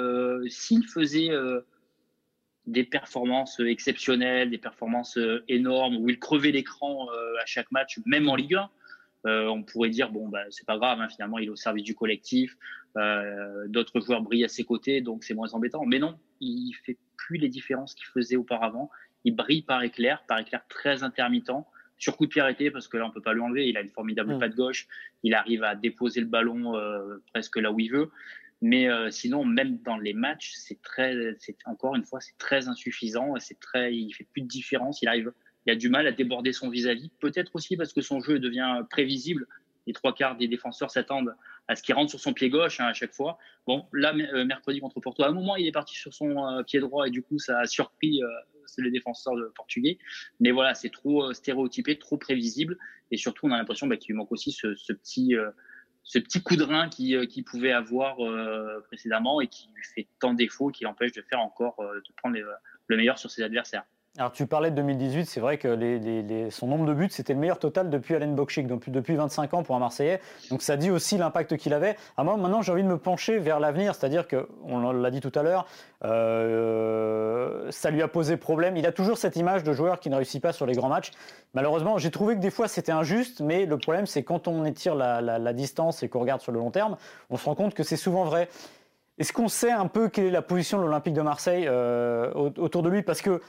s'il 0.48 0.88
faisait 0.88 1.30
des 2.66 2.84
performances 2.84 3.60
exceptionnelles, 3.60 4.50
des 4.50 4.58
performances 4.58 5.16
euh, 5.18 5.44
énormes, 5.48 5.96
où 5.96 6.08
il 6.08 6.18
crevait 6.18 6.52
l'écran 6.52 7.08
euh, 7.10 7.42
à 7.42 7.46
chaque 7.46 7.70
match, 7.72 7.98
même 8.06 8.28
en 8.28 8.36
Ligue 8.36 8.54
1. 8.54 8.70
Euh, 9.24 9.46
on 9.46 9.62
pourrait 9.62 9.88
dire 9.88 10.10
bon 10.10 10.28
bah 10.28 10.42
c'est 10.50 10.66
pas 10.66 10.76
grave 10.76 11.00
hein, 11.00 11.08
finalement 11.08 11.38
il 11.38 11.46
est 11.46 11.50
au 11.50 11.54
service 11.54 11.84
du 11.84 11.94
collectif 11.94 12.56
d'autres 13.68 14.00
joueurs 14.00 14.20
brillent 14.20 14.44
à 14.44 14.48
ses 14.48 14.64
côtés 14.64 15.00
donc 15.00 15.22
c'est 15.22 15.32
moins 15.32 15.54
embêtant. 15.54 15.84
Mais 15.86 16.00
non 16.00 16.18
il 16.40 16.74
fait 16.84 16.98
plus 17.16 17.38
les 17.38 17.48
différences 17.48 17.94
qu'il 17.94 18.06
faisait 18.06 18.34
auparavant. 18.34 18.90
Il 19.22 19.36
brille 19.36 19.62
par 19.62 19.84
éclair 19.84 20.24
par 20.26 20.40
éclair 20.40 20.66
très 20.68 21.04
intermittent 21.04 21.52
sur 21.98 22.16
coup 22.16 22.26
de 22.26 22.30
pied 22.30 22.40
arrêté 22.40 22.72
parce 22.72 22.88
que 22.88 22.96
là 22.96 23.06
on 23.06 23.10
peut 23.12 23.22
pas 23.22 23.32
lui 23.32 23.40
enlever. 23.40 23.68
Il 23.68 23.76
a 23.76 23.80
une 23.80 23.90
formidable 23.90 24.34
mmh. 24.34 24.38
patte 24.40 24.56
gauche. 24.56 24.88
Il 25.22 25.34
arrive 25.34 25.62
à 25.62 25.76
déposer 25.76 26.20
le 26.20 26.26
ballon 26.26 26.72
presque 27.32 27.58
là 27.58 27.70
où 27.70 27.78
il 27.78 27.92
veut 27.92 28.10
mais 28.62 28.88
euh, 28.88 29.10
sinon, 29.10 29.44
même 29.44 29.78
dans 29.78 29.98
les 29.98 30.14
matchs, 30.14 30.52
c'est 30.54 30.80
très, 30.82 31.34
c'est 31.40 31.56
encore 31.66 31.96
une 31.96 32.04
fois, 32.04 32.20
c'est 32.20 32.38
très 32.38 32.68
insuffisant. 32.68 33.34
C'est 33.40 33.58
très, 33.58 33.92
il 33.94 34.12
fait 34.12 34.26
plus 34.32 34.42
de 34.42 34.46
différence. 34.46 35.02
Il 35.02 35.08
arrive, 35.08 35.32
il 35.66 35.72
a 35.72 35.74
du 35.74 35.88
mal 35.88 36.06
à 36.06 36.12
déborder 36.12 36.52
son 36.52 36.70
vis-à-vis. 36.70 37.10
Peut-être 37.18 37.56
aussi 37.56 37.76
parce 37.76 37.92
que 37.92 38.00
son 38.00 38.20
jeu 38.20 38.38
devient 38.38 38.84
prévisible. 38.88 39.48
Les 39.88 39.92
trois 39.92 40.14
quarts 40.14 40.36
des 40.36 40.46
défenseurs 40.46 40.92
s'attendent 40.92 41.34
à 41.66 41.74
ce 41.74 41.82
qu'il 41.82 41.92
rentre 41.96 42.10
sur 42.10 42.20
son 42.20 42.32
pied 42.32 42.50
gauche 42.50 42.78
hein, 42.78 42.86
à 42.86 42.92
chaque 42.92 43.12
fois. 43.12 43.36
Bon, 43.66 43.84
là, 43.92 44.14
euh, 44.14 44.44
mercredi 44.44 44.78
contre 44.78 45.00
Porto, 45.00 45.24
à 45.24 45.28
un 45.28 45.32
moment, 45.32 45.56
il 45.56 45.66
est 45.66 45.72
parti 45.72 45.96
sur 45.96 46.14
son 46.14 46.46
euh, 46.46 46.62
pied 46.62 46.78
droit 46.78 47.08
et 47.08 47.10
du 47.10 47.20
coup, 47.20 47.40
ça 47.40 47.58
a 47.58 47.66
surpris 47.66 48.20
les 48.78 48.90
défenseurs 48.92 49.34
portugais. 49.56 49.98
Mais 50.38 50.52
voilà, 50.52 50.74
c'est 50.74 50.90
trop 50.90 51.32
stéréotypé, 51.32 51.98
trop 51.98 52.16
prévisible. 52.16 52.78
Et 53.10 53.16
surtout, 53.16 53.46
on 53.46 53.50
a 53.50 53.56
l'impression 53.56 53.88
bah, 53.88 53.96
qu'il 53.96 54.14
manque 54.14 54.30
aussi 54.30 54.52
ce, 54.52 54.76
ce 54.76 54.92
petit 54.92 55.34
ce 56.04 56.18
petit 56.18 56.42
coup 56.42 56.56
de 56.56 56.64
rein 56.64 56.88
qu'il 56.88 57.14
euh, 57.14 57.42
pouvait 57.46 57.72
avoir 57.72 58.24
euh, 58.24 58.80
précédemment 58.86 59.40
et 59.40 59.46
qui 59.46 59.68
lui 59.74 59.84
fait 59.94 60.06
tant 60.18 60.34
défaut 60.34 60.68
qu'il 60.68 60.86
empêche 60.86 61.12
de 61.12 61.22
faire 61.22 61.40
encore, 61.40 61.78
euh, 61.80 61.96
de 61.96 62.12
prendre 62.16 62.36
le 62.86 62.96
meilleur 62.96 63.18
sur 63.18 63.30
ses 63.30 63.42
adversaires. 63.42 63.84
Alors 64.18 64.30
tu 64.30 64.46
parlais 64.46 64.70
de 64.70 64.76
2018, 64.76 65.24
c'est 65.24 65.40
vrai 65.40 65.56
que 65.56 66.50
son 66.50 66.66
nombre 66.66 66.84
de 66.84 66.92
buts, 66.92 67.08
c'était 67.10 67.32
le 67.32 67.38
meilleur 67.38 67.58
total 67.58 67.88
depuis 67.88 68.14
Alain 68.14 68.28
Bokchik, 68.28 68.66
donc 68.66 68.90
depuis 68.90 69.16
25 69.16 69.54
ans 69.54 69.62
pour 69.62 69.74
un 69.74 69.78
Marseillais. 69.78 70.20
Donc 70.50 70.60
ça 70.60 70.76
dit 70.76 70.90
aussi 70.90 71.16
l'impact 71.16 71.56
qu'il 71.56 71.72
avait. 71.72 71.96
À 72.18 72.22
moi, 72.22 72.36
maintenant, 72.36 72.60
j'ai 72.60 72.72
envie 72.72 72.82
de 72.82 72.88
me 72.88 72.98
pencher 72.98 73.38
vers 73.38 73.58
l'avenir, 73.58 73.94
c'est-à-dire 73.94 74.28
que, 74.28 74.46
on 74.64 74.92
l'a 74.92 75.10
dit 75.10 75.20
tout 75.20 75.32
à 75.34 75.42
l'heure, 75.42 75.64
euh, 76.04 77.70
ça 77.70 77.88
lui 77.88 78.02
a 78.02 78.08
posé 78.08 78.36
problème. 78.36 78.76
Il 78.76 78.84
a 78.84 78.92
toujours 78.92 79.16
cette 79.16 79.36
image 79.36 79.64
de 79.64 79.72
joueur 79.72 79.98
qui 79.98 80.10
ne 80.10 80.16
réussit 80.16 80.42
pas 80.42 80.52
sur 80.52 80.66
les 80.66 80.74
grands 80.74 80.90
matchs. 80.90 81.12
Malheureusement, 81.54 81.96
j'ai 81.96 82.10
trouvé 82.10 82.34
que 82.34 82.40
des 82.40 82.50
fois 82.50 82.68
c'était 82.68 82.92
injuste, 82.92 83.40
mais 83.40 83.64
le 83.64 83.78
problème 83.78 84.04
c'est 84.04 84.22
quand 84.22 84.46
on 84.46 84.66
étire 84.66 84.94
la, 84.94 85.52
distance 85.54 86.02
et 86.02 86.10
qu'on 86.10 86.20
regarde 86.20 86.42
sur 86.42 86.52
le 86.52 86.58
long 86.58 86.70
terme, 86.70 86.98
on 87.30 87.38
se 87.38 87.46
rend 87.46 87.54
compte 87.54 87.72
que 87.72 87.82
c'est 87.82 87.96
souvent 87.96 88.24
vrai. 88.24 88.50
Est-ce 89.16 89.32
qu'on 89.32 89.48
sait 89.48 89.70
un 89.70 89.86
peu 89.86 90.08
quelle 90.08 90.26
est 90.26 90.30
la 90.30 90.42
position 90.42 90.78
de 90.78 90.82
l'Olympique 90.82 91.14
de 91.14 91.22
Marseille 91.22 91.66
euh, 91.66 92.30
autour 92.34 92.82
de 92.82 92.90
lui? 92.90 93.02
Parce 93.02 93.22
que 93.22 93.40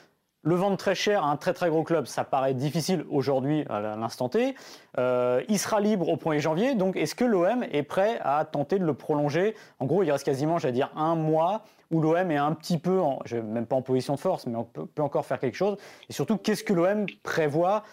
le 0.44 0.56
vendre 0.56 0.78
très 0.78 0.94
cher 0.94 1.24
à 1.24 1.28
un 1.28 1.38
très 1.38 1.54
très 1.54 1.70
gros 1.70 1.84
club, 1.84 2.06
ça 2.06 2.26
paraît 2.26 2.54
difficile 2.54 3.06
aujourd'hui 3.10 3.66
à 3.70 3.80
l'instant 3.96 4.28
T. 4.30 4.56
Euh, 4.98 5.42
il 5.48 5.58
sera 5.58 5.80
libre 5.80 6.10
au 6.10 6.18
1er 6.18 6.40
janvier, 6.40 6.76
donc 6.76 6.98
est-ce 6.98 7.16
que 7.16 7.24
l'OM 7.24 7.64
est 7.72 7.84
prêt 7.84 8.20
à 8.22 8.44
tenter 8.46 8.78
de 8.78 8.86
le 8.86 8.94
prolonger? 8.94 9.56
En 9.80 9.86
gros, 9.86 10.04
il 10.04 10.12
reste 10.12 10.26
quasiment, 10.26 10.58
j'allais 10.60 10.74
dire, 10.74 10.92
un 10.96 11.16
mois 11.16 11.64
où 11.92 12.02
l'OM 12.02 12.30
est 12.30 12.38
un 12.38 12.52
petit 12.54 12.78
peu, 12.78 13.00
en, 13.00 13.20
même 13.32 13.66
pas 13.66 13.78
en 13.78 13.82
position 13.82 14.16
de 14.16 14.20
force, 14.20 14.46
mais 14.46 14.58
on 14.58 14.66
peut, 14.66 15.02
encore 15.02 15.26
faire 15.26 15.40
quelque 15.40 15.56
chose. 15.56 15.78
Et 16.10 16.14
surtout, 16.14 16.38
qu'est-ce 16.38 16.64
que 16.64 16.74
l'OM 16.74 17.06
prévoit 17.24 17.84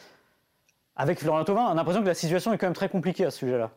avec 0.97 1.21
Florian 1.21 1.45
Thauvin? 1.45 1.67
On 1.67 1.71
a 1.71 1.75
l'impression 1.75 2.03
que 2.03 2.09
la 2.09 2.15
situation 2.15 2.53
est 2.53 2.59
quand 2.59 2.67
même 2.67 2.75
très 2.75 2.89
compliquée 2.89 3.25
à 3.25 3.31
ce 3.31 3.39
sujet-là. 3.39 3.71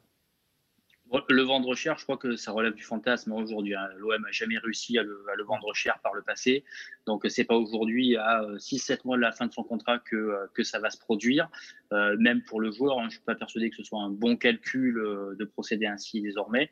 Le 1.30 1.44
vendre 1.44 1.76
cher, 1.76 1.96
je 2.00 2.04
crois 2.04 2.18
que 2.18 2.36
ça 2.36 2.52
relève 2.52 2.74
du 2.74 2.82
fantasme 2.82 3.34
aujourd'hui. 3.34 3.76
Hein. 3.76 3.88
L'OM 3.98 4.20
n'a 4.20 4.32
jamais 4.32 4.58
réussi 4.58 4.98
à 4.98 5.04
le, 5.04 5.44
vendre 5.46 5.72
cher 5.76 6.00
par 6.02 6.16
le 6.16 6.24
passé. 6.24 6.64
Donc, 7.06 7.24
c'est 7.30 7.44
pas 7.44 7.56
aujourd'hui, 7.56 8.18
à 8.18 8.42
6-7 8.58 9.02
mois 9.06 9.18
de 9.18 9.22
la 9.22 9.32
fin 9.32 9.46
de 9.46 9.54
son 9.54 9.64
contrat, 9.64 10.00
que, 10.00 10.16
euh, 10.16 10.64
ça 10.64 10.80
va 10.80 10.90
se 10.90 10.98
produire. 10.98 11.50
Euh, 11.92 12.18
même 12.18 12.42
pour 12.44 12.60
le 12.60 12.72
joueur, 12.72 12.98
hein, 12.98 13.04
je 13.04 13.06
ne 13.06 13.12
suis 13.12 13.22
pas 13.22 13.36
persuadé 13.36 13.70
que 13.70 13.76
ce 13.76 13.84
soit 13.84 14.02
un 14.02 14.10
bon 14.10 14.38
calcul 14.38 14.98
euh, 14.98 15.36
de 15.38 15.46
procéder 15.46 15.86
ainsi 15.86 16.20
désormais. 16.22 16.72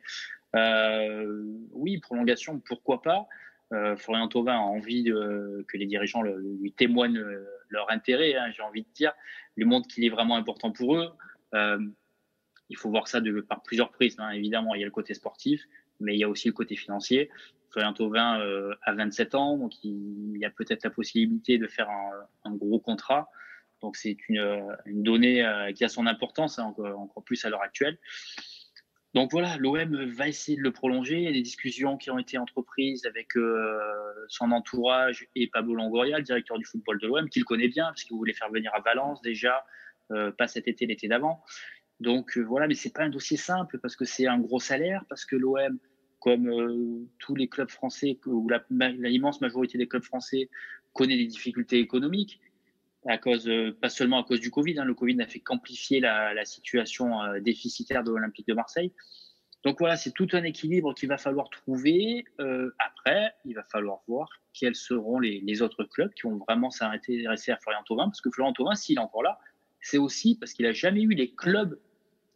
oui, 1.72 1.98
prolongation, 1.98 2.58
pourquoi 2.58 3.00
pas 3.00 3.26
Florian 3.96 4.28
Thauvin 4.28 4.52
a 4.52 4.58
envie 4.58 5.04
que 5.04 5.76
les 5.78 5.86
dirigeants 5.86 6.22
lui 6.22 6.72
témoignent 6.72 7.24
leur 7.70 7.90
intérêt, 7.90 8.34
hein, 8.34 8.50
j'ai 8.54 8.60
envie 8.60 8.82
de 8.82 8.88
dire, 8.92 9.14
lui 9.56 9.64
montrent 9.64 9.88
qu'il 9.88 10.04
est 10.04 10.10
vraiment 10.10 10.36
important 10.36 10.72
pour 10.72 10.96
eux 10.96 11.10
il 12.68 12.76
faut 12.76 12.90
voir 12.90 13.08
ça 13.08 13.20
par 13.48 13.62
plusieurs 13.62 13.90
prises. 13.90 14.16
Hein. 14.18 14.30
Évidemment, 14.30 14.74
il 14.74 14.80
y 14.80 14.82
a 14.82 14.86
le 14.86 14.92
côté 14.92 15.14
sportif, 15.14 15.62
mais 16.00 16.14
il 16.14 16.18
y 16.18 16.24
a 16.24 16.28
aussi 16.28 16.48
le 16.48 16.54
côté 16.54 16.76
financier. 16.76 17.30
Florian 17.72 17.92
Thauvin 17.94 18.40
euh, 18.40 18.74
a 18.82 18.94
27 18.94 19.34
ans, 19.34 19.56
donc 19.56 19.72
il, 19.82 20.36
y 20.36 20.44
a 20.44 20.50
peut-être 20.50 20.84
la 20.84 20.90
possibilité 20.90 21.58
de 21.58 21.66
faire 21.66 21.88
un, 22.44 22.54
gros 22.54 22.78
contrat. 22.78 23.30
Donc 23.80 23.96
c'est 23.96 24.16
une, 24.28 24.76
donnée 24.86 25.44
euh, 25.44 25.72
qui 25.72 25.84
a 25.84 25.88
son 25.88 26.06
importance, 26.06 26.58
hein, 26.58 26.74
encore, 26.76 27.24
plus 27.24 27.44
à 27.44 27.50
l'heure 27.50 27.62
actuelle. 27.62 27.98
Donc 29.14 29.30
voilà, 29.30 29.56
l'OM 29.58 30.04
va 30.10 30.28
essayer 30.28 30.56
de 30.56 30.62
le 30.62 30.70
prolonger. 30.70 31.18
Il 31.18 31.24
y 31.24 31.28
a 31.28 31.32
des 31.32 31.42
discussions 31.42 31.98
qui 31.98 32.10
ont 32.10 32.18
été 32.18 32.38
entreprises 32.38 33.04
avec 33.04 33.36
euh, 33.36 33.78
son 34.28 34.52
entourage 34.52 35.26
et 35.34 35.48
Pablo 35.48 35.74
Longoria, 35.74 36.20
directeur 36.22 36.58
du 36.58 36.64
football 36.64 36.98
de 36.98 37.06
l'OM, 37.06 37.28
qu'il 37.28 37.44
connaît 37.44 37.68
bien, 37.68 37.86
parce 37.86 38.04
qu'il 38.04 38.16
voulait 38.16 38.32
faire 38.32 38.50
venir 38.50 38.72
à 38.74 38.80
Valence 38.80 39.20
déjà. 39.22 39.64
pas 40.38 40.46
cet 40.46 40.68
été, 40.68 40.86
l'été 40.86 41.08
d'avant. 41.08 41.42
Donc 42.02 42.36
voilà, 42.36 42.66
mais 42.66 42.74
c'est 42.74 42.92
pas 42.92 43.04
un 43.04 43.08
dossier 43.08 43.36
simple 43.36 43.78
parce 43.78 43.94
que 43.94 44.04
c'est 44.04 44.26
un 44.26 44.38
gros 44.38 44.60
salaire, 44.60 45.04
parce 45.08 45.24
que 45.24 45.36
l'OM, 45.36 45.78
comme 46.18 47.06
tous 47.18 47.36
les 47.36 47.48
clubs 47.48 47.70
français, 47.70 48.18
ou 48.26 48.48
l'immense 48.70 49.40
majorité 49.40 49.78
des 49.78 49.86
clubs 49.86 50.02
français, 50.02 50.50
connaît 50.92 51.16
des 51.16 51.26
difficultés 51.26 51.78
économiques 51.78 52.40
à 53.06 53.18
cause, 53.18 53.50
pas 53.80 53.88
seulement 53.88 54.20
à 54.20 54.24
cause 54.24 54.40
du 54.40 54.50
Covid. 54.50 54.78
Hein, 54.78 54.84
le 54.84 54.94
Covid 54.94 55.14
n'a 55.14 55.26
fait 55.26 55.40
qu'amplifier 55.40 56.00
la, 56.00 56.44
situation 56.44 57.12
déficitaire 57.40 58.02
de 58.02 58.10
l'Olympique 58.10 58.48
de 58.48 58.54
Marseille. 58.54 58.92
Donc 59.64 59.78
voilà, 59.78 59.96
c'est 59.96 60.10
tout 60.10 60.26
un 60.32 60.42
équilibre 60.42 60.92
qu'il 60.94 61.08
va 61.08 61.18
falloir 61.18 61.48
trouver. 61.50 62.24
Euh, 62.40 62.72
après, 62.80 63.32
il 63.44 63.54
va 63.54 63.62
falloir 63.62 64.00
voir 64.08 64.28
quels 64.52 64.74
seront 64.74 65.20
les, 65.20 65.40
les 65.40 65.62
autres 65.62 65.84
clubs 65.84 66.12
qui 66.14 66.22
vont 66.22 66.36
vraiment 66.36 66.70
s'intéresser 66.70 67.52
à 67.52 67.56
Florian 67.58 67.82
Thauvin, 67.84 68.06
parce 68.06 68.20
que 68.20 68.30
Florian 68.30 68.52
Thauvin, 68.52 68.74
s'il 68.74 68.96
est 68.96 69.00
encore 69.00 69.22
là, 69.22 69.38
c'est 69.80 69.98
aussi 69.98 70.36
parce 70.38 70.52
qu'il 70.52 70.66
n'a 70.66 70.72
jamais 70.72 71.02
eu 71.02 71.10
les 71.10 71.32
clubs 71.34 71.78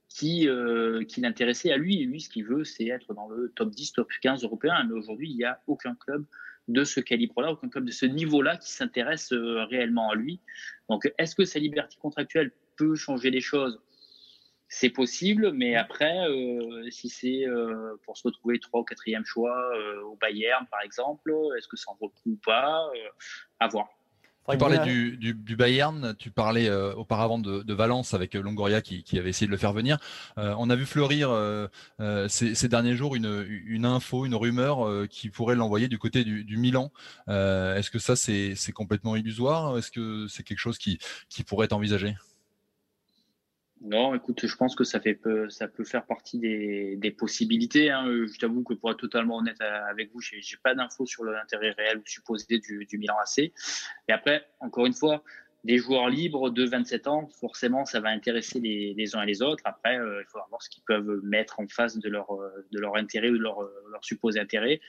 qui, 0.09 0.49
euh, 0.49 1.05
qui 1.05 1.21
l'intéressaient 1.21 1.73
à 1.73 1.77
lui. 1.77 2.01
Et 2.01 2.05
lui, 2.05 2.21
ce 2.21 2.29
qu'il 2.29 2.45
veut, 2.45 2.65
c'est 2.65 2.87
être 2.87 3.15
dans 3.15 3.29
le 3.29 3.53
top 3.55 3.71
10, 3.71 3.93
top 3.93 4.11
15 4.23 4.45
européen. 4.45 4.85
Mais 4.85 4.95
aujourd'hui, 4.95 5.31
il 5.31 5.37
n'y 5.37 5.45
a 5.45 5.61
aucun 5.67 5.95
club 5.95 6.25
de 6.69 6.85
ce 6.85 7.01
calibre-là, 7.01 7.53
aucun 7.53 7.69
club 7.69 7.85
de 7.85 7.93
ce 7.93 8.07
niveau-là 8.07 8.57
qui 8.57 8.73
s'intéresse 8.73 9.33
euh, 9.33 9.65
réellement 9.65 10.11
à 10.11 10.15
lui. 10.15 10.41
Donc, 10.89 11.11
est-ce 11.19 11.35
que 11.35 11.45
sa 11.45 11.59
liberté 11.59 11.97
contractuelle 12.01 12.51
peut 12.77 12.95
changer 12.95 13.31
les 13.31 13.41
choses? 13.41 13.81
C'est 14.69 14.91
possible, 14.91 15.53
mais 15.53 15.77
après, 15.77 16.29
euh, 16.29 16.91
si 16.91 17.09
c'est 17.09 17.47
euh, 17.47 17.97
pour 18.05 18.17
se 18.17 18.25
retrouver 18.25 18.59
trois 18.59 18.81
ou 18.81 18.85
quatrième 18.85 19.25
choix 19.25 19.57
euh, 19.77 20.03
au 20.03 20.17
Bayern, 20.17 20.67
par 20.71 20.81
exemple, 20.83 21.33
est-ce 21.57 21.69
que 21.69 21.77
ça 21.77 21.93
en 21.93 21.95
vaut 21.95 22.13
le 22.13 22.21
coup 22.23 22.31
ou 22.31 22.41
pas? 22.45 22.91
À 23.61 23.69
voir. 23.69 23.89
Tu 24.51 24.59
parlais 24.59 24.79
du, 24.79 25.17
du, 25.17 25.57
Bayern, 25.57 26.15
tu 26.19 26.31
parlais 26.31 26.71
auparavant 26.71 27.39
de, 27.39 27.75
Valence 27.75 28.15
avec 28.15 28.35
Longoria 28.35 28.81
qui, 28.81 29.19
avait 29.19 29.31
essayé 29.31 29.47
de 29.47 29.53
le 29.53 29.59
faire 29.59 29.73
venir. 29.73 29.99
on 30.37 30.71
a 30.71 30.77
vu 30.77 30.87
fleurir 30.87 31.31
ces, 32.29 32.69
derniers 32.69 32.97
jours 32.97 33.17
une, 33.17 33.45
une 33.67 33.85
info, 33.85 34.25
une 34.25 34.35
rumeur 34.35 35.09
qui 35.09 35.31
pourrait 35.31 35.57
l'envoyer 35.57 35.89
du 35.89 35.99
côté 35.99 36.25
du, 36.25 36.57
Milan. 36.57 36.93
Est-ce 37.29 37.91
que 37.91 37.99
ça 37.99 38.17
c'est 38.17 38.73
complètement 38.73 39.17
illusoire? 39.17 39.77
Est-ce 39.79 39.91
que 39.91 40.27
c'est 40.29 40.43
quelque 40.43 40.59
chose 40.59 40.79
qui, 40.79 40.99
qui 41.29 41.45
pourrait 41.45 41.67
être 41.67 41.73
envisagé? 41.73 42.15
Non, 43.83 44.15
écoute, 44.15 44.47
je 44.47 44.57
pense 44.57 44.75
que 44.75 44.85
ça, 44.85 45.01
fait 45.01 45.21
ça 45.51 45.69
peut 45.69 45.85
faire 45.85 46.07
partie 46.07 46.39
des, 46.39 46.97
des 46.97 47.11
possibilités. 47.11 47.91
Hein. 47.91 48.07
Je 48.07 48.39
t'avoue 48.39 48.63
que 48.63 48.75
pour 48.75 48.91
être 48.91 48.99
totalement 48.99 49.37
honnête 49.37 49.61
avec 49.61 50.13
vous, 50.13 50.21
j'ai, 50.21 50.41
j'ai 50.41 50.57
pas 50.57 50.75
d'infos 50.75 51.05
sur 51.05 51.25
l'intérêt 51.25 51.73
réel 51.73 51.99
ou 51.99 52.03
supposé 52.07 52.59
du, 52.59 52.87
du 52.87 52.99
Milan 52.99 53.17
AC. 53.23 53.39
Et 54.09 54.13
après, 54.13 54.49
encore 54.61 54.87
une 54.87 54.95
fois, 54.95 55.23
des 55.65 55.79
joueurs 55.79 56.09
libres 56.09 56.51
de 56.51 56.65
27 56.65 57.07
ans, 57.07 57.29
forcément, 57.39 57.85
ça 57.85 58.01
va 58.01 58.09
intéresser 58.09 58.61
les, 58.61 58.95
les 58.95 59.15
uns 59.15 59.23
et 59.23 59.27
les 59.27 59.43
autres. 59.43 59.63
Après, 59.67 59.99
euh, 59.99 60.23
il 60.23 60.27
faut 60.31 60.39
voir 60.49 60.63
ce 60.63 60.71
qu'ils 60.71 60.85
peuvent 60.85 61.21
mettre 61.23 61.61
en 61.61 61.69
face 61.69 61.99
de 61.99 62.09
leur, 62.09 62.29
de 62.73 62.79
leur 62.79 62.97
intérêt 62.97 63.29
ou 63.29 63.37
de 63.37 63.43
leur, 63.43 63.61
leur 63.91 64.05
supposé 64.05 64.41
intérêt. 64.41 64.81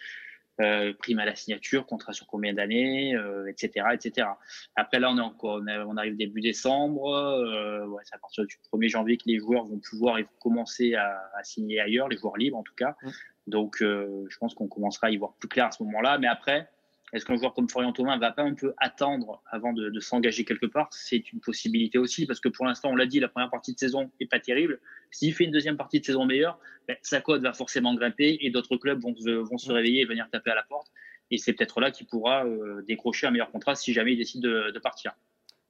Euh, 0.60 0.92
prime 0.98 1.20
à 1.20 1.26
la 1.26 1.36
signature, 1.36 1.86
contrat 1.86 2.14
sur 2.14 2.26
combien 2.26 2.52
d'années, 2.52 3.16
etc., 3.48 3.86
euh, 3.86 3.92
etc. 3.92 4.28
Après 4.76 5.00
là, 5.00 5.12
on 5.12 5.18
est 5.20 5.22
encore, 5.22 5.62
on, 5.62 5.98
arrive 5.98 6.18
début 6.18 6.42
décembre. 6.42 7.14
Euh, 7.14 7.86
ouais, 7.86 8.02
c'est 8.06 8.16
à 8.16 8.18
partir 8.18 8.44
du 8.44 8.58
1er 8.74 8.90
janvier 8.90 9.18
que 9.18 9.26
les 9.28 9.38
joueurs 9.38 9.66
vont 9.66 9.80
pouvoir 9.80 10.18
commencer 10.40 10.96
à, 10.96 11.22
à 11.38 11.44
signer 11.44 11.80
ailleurs, 11.80 12.10
les 12.10 12.18
joueurs 12.18 12.38
libres 12.38 12.58
en 12.58 12.64
tout 12.64 12.74
cas. 12.76 12.96
Mmh. 13.04 13.10
Donc, 13.46 13.78
je 13.80 14.38
pense 14.40 14.56
qu'on 14.56 14.68
commencera 14.68 15.08
à 15.08 15.10
y 15.10 15.16
voir 15.16 15.34
plus 15.36 15.48
clair 15.48 15.68
à 15.68 15.72
ce 15.72 15.82
moment-là. 15.84 16.18
Mais 16.18 16.28
après, 16.28 16.70
est-ce 17.14 17.26
qu'un 17.26 17.38
joueur 17.38 17.54
comme 17.54 17.70
Florian 17.70 17.94
Thomas 17.94 18.18
va 18.18 18.32
pas 18.32 18.44
un 18.44 18.54
peu 18.54 18.74
attendre 18.78 19.42
avant 19.50 19.72
de, 19.72 19.90
de 19.90 20.00
s'engager 20.00 20.44
quelque 20.44 20.66
part? 20.66 20.90
C'est 20.92 21.32
une 21.32 21.40
possibilité 21.40 21.98
aussi, 21.98 22.26
parce 22.26 22.42
que 22.42 22.50
pour 22.50 22.66
l'instant, 22.66 22.90
on 22.90 22.96
l'a 22.96 23.06
dit, 23.06 23.20
la 23.22 23.30
première 23.30 23.50
partie 23.50 23.74
de 23.74 23.80
saison 23.80 24.12
est 24.20 24.30
pas 24.30 24.40
terrible. 24.40 24.80
S'il 25.12 25.34
fait 25.34 25.46
une 25.46 25.52
deuxième 25.52 25.78
partie 25.78 26.02
de 26.02 26.06
saison 26.06 26.26
meilleure, 26.26 26.60
ben, 26.88 26.98
sa 27.02 27.22
cote 27.22 27.42
va 27.42 27.54
forcément 27.54 27.96
grimper 27.96 28.38
et 28.42 28.50
d'autres 28.50 28.76
clubs 28.76 29.00
vont, 29.02 29.14
vont, 29.14 29.58
se 29.58 29.72
réveiller 29.72 30.02
et 30.02 30.06
venir 30.06 30.28
taper 30.30 30.52
à 30.52 30.56
la 30.56 30.64
porte. 30.64 30.88
Et 31.32 31.38
c'est 31.38 31.54
peut-être 31.54 31.80
là 31.80 31.92
qu'il 31.92 32.08
pourra 32.08 32.46
euh, 32.46 32.84
décrocher 32.88 33.28
un 33.28 33.32
meilleur 33.32 33.52
contrat 33.52 33.76
si 33.76 33.94
jamais 33.94 34.14
il 34.14 34.18
décide 34.18 34.42
de, 34.42 34.72
de, 34.72 34.80
partir. 34.80 35.14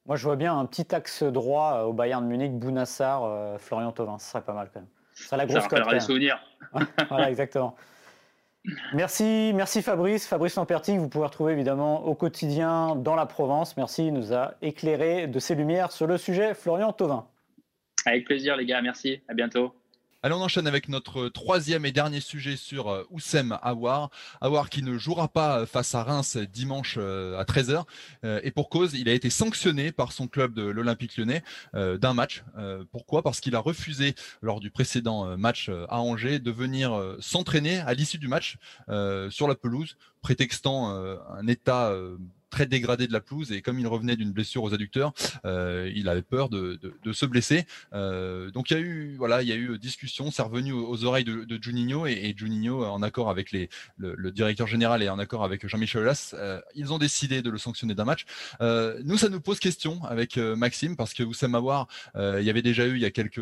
Moi, 0.07 0.15
je 0.15 0.23
vois 0.23 0.35
bien 0.35 0.57
un 0.57 0.65
petit 0.65 0.93
axe 0.93 1.21
droit 1.21 1.83
au 1.83 1.93
Bayern 1.93 2.23
de 2.23 2.29
Munich, 2.29 2.53
Bounassar, 2.53 3.23
euh, 3.23 3.57
Florian 3.59 3.91
Thauvin. 3.91 4.17
Ce 4.17 4.31
serait 4.31 4.43
pas 4.43 4.53
mal 4.53 4.69
quand 4.73 4.79
même. 4.79 4.89
Ça, 5.13 5.37
la 5.37 5.45
grosse 5.45 5.57
ça 5.57 5.61
rappellera 5.63 5.93
les 5.93 5.99
souvenirs. 5.99 6.39
voilà, 7.09 7.29
exactement. 7.29 7.75
Merci, 8.93 9.51
merci 9.55 9.81
Fabrice. 9.81 10.27
Fabrice 10.27 10.55
Lamperti, 10.55 10.97
vous 10.97 11.07
pouvez 11.07 11.25
retrouver 11.25 11.53
évidemment 11.53 12.05
au 12.05 12.15
quotidien 12.15 12.95
dans 12.95 13.15
la 13.15 13.25
Provence. 13.25 13.77
Merci, 13.77 14.07
il 14.07 14.13
nous 14.13 14.33
a 14.33 14.55
éclairé 14.61 15.27
de 15.27 15.39
ses 15.39 15.55
lumières 15.55 15.91
sur 15.91 16.07
le 16.07 16.17
sujet. 16.17 16.53
Florian 16.53 16.93
Thauvin. 16.93 17.27
Avec 18.05 18.25
plaisir 18.25 18.55
les 18.55 18.65
gars, 18.65 18.81
merci. 18.81 19.21
À 19.27 19.33
bientôt. 19.33 19.73
Allez, 20.27 20.35
on 20.35 20.41
enchaîne 20.41 20.67
avec 20.67 20.89
notre 20.89 21.29
troisième 21.29 21.85
et 21.85 21.93
dernier 21.93 22.19
sujet 22.19 22.57
sur 22.57 22.89
euh, 22.89 23.05
Oussem 23.11 23.57
Aouar. 23.61 24.09
Aouar 24.41 24.69
qui 24.69 24.83
ne 24.83 24.97
jouera 24.97 25.29
pas 25.29 25.65
face 25.65 25.95
à 25.95 26.03
Reims 26.03 26.35
dimanche 26.35 26.95
euh, 26.97 27.39
à 27.39 27.45
13h. 27.45 27.85
Euh, 28.25 28.41
et 28.43 28.51
pour 28.51 28.67
cause, 28.67 28.93
il 28.93 29.07
a 29.07 29.13
été 29.13 29.29
sanctionné 29.29 29.93
par 29.93 30.11
son 30.11 30.27
club 30.27 30.53
de 30.53 30.63
l'Olympique 30.63 31.15
lyonnais 31.15 31.43
d'un 31.73 32.13
match. 32.13 32.43
Pourquoi? 32.91 33.23
Parce 33.23 33.39
qu'il 33.39 33.55
a 33.55 33.59
refusé, 33.59 34.15
lors 34.41 34.59
du 34.59 34.69
précédent 34.69 35.37
match 35.37 35.69
à 35.87 36.01
Angers, 36.01 36.39
de 36.39 36.51
venir 36.51 37.15
s'entraîner 37.21 37.79
à 37.79 37.93
l'issue 37.93 38.17
du 38.17 38.27
match 38.27 38.57
sur 39.29 39.47
la 39.47 39.55
pelouse, 39.55 39.95
prétextant 40.21 40.89
un 40.89 41.47
état 41.47 41.93
très 42.49 42.65
dégradé 42.65 43.07
de 43.07 43.13
la 43.13 43.21
pelouse 43.21 43.51
et 43.51 43.61
comme 43.61 43.79
il 43.79 43.87
revenait 43.87 44.15
d'une 44.15 44.31
blessure 44.31 44.63
aux 44.63 44.73
adducteurs, 44.73 45.13
euh, 45.45 45.91
il 45.95 46.09
avait 46.09 46.21
peur 46.21 46.49
de, 46.49 46.79
de, 47.03 47.13
se 47.13 47.25
blesser. 47.25 47.65
Euh, 47.93 48.51
donc 48.51 48.69
il 48.69 48.73
y 48.73 48.77
a 48.77 48.79
eu 48.79 49.15
voilà, 49.17 49.41
il 49.41 49.47
y 49.47 49.51
a 49.51 49.55
eu 49.55 49.77
discussion, 49.77 50.31
c'est 50.31 50.41
revenu 50.41 50.71
aux, 50.71 51.03
oreilles 51.03 51.23
de, 51.23 51.43
de 51.43 51.61
Juninho 51.61 52.05
et, 52.05 52.13
et, 52.13 52.35
Juninho 52.35 52.85
en 52.85 53.01
accord 53.01 53.29
avec 53.29 53.51
les, 53.51 53.69
le, 53.97 54.31
directeur 54.31 54.67
général 54.67 55.01
et 55.01 55.09
en 55.09 55.19
accord 55.19 55.43
avec 55.43 55.67
Jean-Michel 55.67 56.01
Aulas, 56.01 56.35
euh, 56.37 56.61
ils 56.75 56.93
ont 56.93 56.97
décidé 56.97 57.41
de 57.41 57.49
le 57.49 57.57
sanctionner 57.57 57.95
d'un 57.95 58.05
match. 58.05 58.25
nous 58.61 59.17
ça 59.17 59.29
nous 59.29 59.41
pose 59.41 59.59
question 59.59 60.03
avec 60.03 60.37
Maxime 60.37 60.95
parce 60.95 61.13
que 61.13 61.23
Oussem 61.23 61.55
Aouar, 61.55 61.87
il 62.15 62.43
y 62.43 62.49
avait 62.49 62.61
déjà 62.61 62.85
eu 62.85 62.95
il 62.95 63.01
y 63.01 63.05
a 63.05 63.11
quelques 63.11 63.41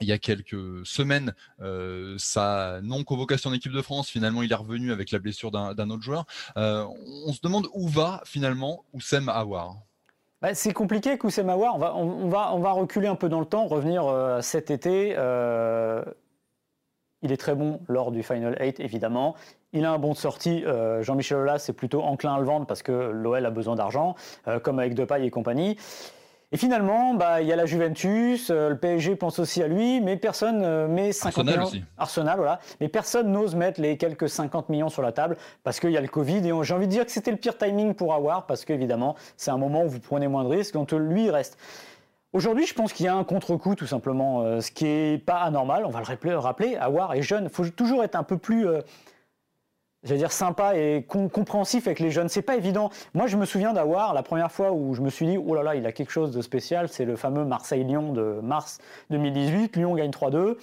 il 0.00 0.08
y 0.08 0.12
a 0.12 0.18
quelques 0.18 0.84
semaines 0.84 1.34
euh, 1.60 2.16
sa 2.18 2.80
non-convocation 2.82 3.50
en 3.50 3.52
équipe 3.52 3.72
de 3.72 3.82
France. 3.82 4.08
Finalement, 4.08 4.42
il 4.42 4.52
est 4.52 4.56
revenu 4.56 4.92
avec 4.92 5.10
la 5.10 5.18
blessure 5.18 5.50
d'un 5.50 5.90
autre 5.90 6.02
joueur. 6.02 6.26
Euh, 6.56 6.84
on 7.26 7.32
se 7.32 7.40
demande 7.42 7.68
où 7.74 7.88
va 7.88 8.22
finalement 8.24 8.84
Oussem 8.92 9.28
Aouar? 9.28 9.76
Bah, 10.42 10.54
c'est 10.54 10.72
compliqué 10.72 11.18
Oussem 11.22 11.48
Aouar. 11.48 11.76
On 11.76 11.78
va, 12.28 12.52
on, 12.52 12.60
va, 12.60 12.72
reculer 12.72 13.08
un 13.08 13.16
peu 13.16 13.28
dans 13.28 13.40
le 13.40 13.46
temps, 13.46 13.66
revenir 13.66 14.06
euh, 14.06 14.40
cet 14.40 14.70
été. 14.70 15.10
Il 17.22 17.32
est 17.32 17.38
très 17.38 17.54
bon 17.54 17.80
lors 17.88 18.12
du 18.12 18.22
Final 18.22 18.54
8, 18.60 18.80
évidemment. 18.80 19.34
Il 19.72 19.86
a 19.86 19.92
un 19.92 19.98
bon 19.98 20.12
de 20.12 20.18
sortie. 20.18 20.62
Jean-Michel 21.00 21.38
Aulas 21.38 21.58
c'est 21.60 21.72
plutôt 21.72 22.02
enclin 22.02 22.34
à 22.34 22.38
le 22.38 22.44
vendre 22.44 22.66
parce 22.66 22.82
que 22.82 22.92
l'OL 22.92 23.46
a 23.46 23.50
besoin 23.50 23.76
d'argent, 23.76 24.14
comme 24.62 24.78
avec 24.78 24.94
Depay 24.94 25.24
et 25.24 25.30
compagnie. 25.30 25.78
Et 26.54 26.56
finalement, 26.56 27.14
bah, 27.14 27.42
il 27.42 27.48
y 27.48 27.52
a 27.52 27.56
la 27.56 27.66
Juventus, 27.66 28.48
euh, 28.48 28.68
le 28.68 28.78
PSG 28.78 29.16
pense 29.16 29.40
aussi 29.40 29.60
à 29.60 29.66
lui, 29.66 30.00
mais 30.00 30.16
personne 30.16 30.62
euh, 30.62 30.86
met 30.86 31.10
50 31.10 31.48
Arsenal 31.48 31.66
millions. 31.66 31.86
Arsenal, 31.98 32.36
voilà. 32.36 32.60
Mais 32.80 32.86
personne 32.86 33.32
n'ose 33.32 33.56
mettre 33.56 33.80
les 33.80 33.96
quelques 33.96 34.28
50 34.28 34.68
millions 34.68 34.88
sur 34.88 35.02
la 35.02 35.10
table 35.10 35.36
parce 35.64 35.80
qu'il 35.80 35.90
y 35.90 35.96
a 35.96 36.00
le 36.00 36.06
Covid. 36.06 36.48
Et 36.48 36.52
j'ai 36.62 36.74
envie 36.74 36.86
de 36.86 36.92
dire 36.92 37.04
que 37.04 37.10
c'était 37.10 37.32
le 37.32 37.38
pire 37.38 37.58
timing 37.58 37.94
pour 37.94 38.14
avoir 38.14 38.46
parce 38.46 38.64
qu'évidemment, 38.64 39.16
c'est 39.36 39.50
un 39.50 39.58
moment 39.58 39.82
où 39.82 39.88
vous 39.88 39.98
prenez 39.98 40.28
moins 40.28 40.44
de 40.44 40.48
risques, 40.48 40.74
donc 40.74 40.92
lui, 40.92 41.24
il 41.24 41.30
reste. 41.32 41.58
Aujourd'hui, 42.32 42.66
je 42.66 42.74
pense 42.74 42.92
qu'il 42.92 43.06
y 43.06 43.08
a 43.08 43.16
un 43.16 43.24
contre-coup, 43.24 43.74
tout 43.74 43.88
simplement, 43.88 44.42
euh, 44.42 44.60
ce 44.60 44.70
qui 44.70 44.84
n'est 44.84 45.18
pas 45.18 45.38
anormal. 45.38 45.84
On 45.84 45.90
va 45.90 46.02
le 46.22 46.38
rappeler, 46.38 46.76
Awar 46.76 47.14
est 47.14 47.22
jeune. 47.22 47.46
Il 47.46 47.50
faut 47.50 47.68
toujours 47.68 48.04
être 48.04 48.14
un 48.14 48.22
peu 48.22 48.38
plus 48.38 48.68
j'allais 50.04 50.18
dire 50.18 50.32
sympa 50.32 50.76
et 50.76 51.04
compréhensif 51.04 51.86
avec 51.86 51.98
les 51.98 52.10
jeunes. 52.10 52.28
C'est 52.28 52.42
pas 52.42 52.56
évident. 52.56 52.90
Moi, 53.14 53.26
je 53.26 53.36
me 53.36 53.44
souviens 53.44 53.72
d'avoir 53.72 54.14
la 54.14 54.22
première 54.22 54.52
fois 54.52 54.72
où 54.72 54.94
je 54.94 55.00
me 55.00 55.10
suis 55.10 55.26
dit, 55.26 55.38
oh 55.38 55.54
là 55.54 55.62
là, 55.62 55.74
il 55.74 55.86
a 55.86 55.92
quelque 55.92 56.10
chose 56.10 56.30
de 56.30 56.42
spécial. 56.42 56.88
C'est 56.88 57.04
le 57.04 57.16
fameux 57.16 57.44
Marseille-Lyon 57.44 58.12
de 58.12 58.40
mars 58.42 58.78
2018. 59.10 59.76
Lyon 59.76 59.94
gagne 59.94 60.10
3-2. 60.10 60.56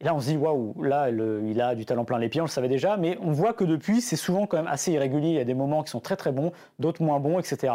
Et 0.00 0.04
là, 0.04 0.14
on 0.14 0.20
se 0.20 0.28
dit, 0.28 0.36
waouh, 0.36 0.80
là, 0.82 1.10
il 1.10 1.60
a 1.60 1.74
du 1.74 1.84
talent 1.84 2.04
plein 2.04 2.18
les 2.18 2.28
pieds, 2.28 2.40
on 2.40 2.44
le 2.44 2.50
savait 2.50 2.68
déjà, 2.68 2.96
mais 2.96 3.18
on 3.20 3.32
voit 3.32 3.52
que 3.52 3.64
depuis, 3.64 4.00
c'est 4.00 4.14
souvent 4.14 4.46
quand 4.46 4.56
même 4.56 4.68
assez 4.68 4.92
irrégulier. 4.92 5.30
Il 5.30 5.34
y 5.34 5.40
a 5.40 5.44
des 5.44 5.54
moments 5.54 5.82
qui 5.82 5.90
sont 5.90 5.98
très 5.98 6.14
très 6.14 6.30
bons, 6.30 6.52
d'autres 6.78 7.02
moins 7.02 7.18
bons, 7.18 7.40
etc. 7.40 7.74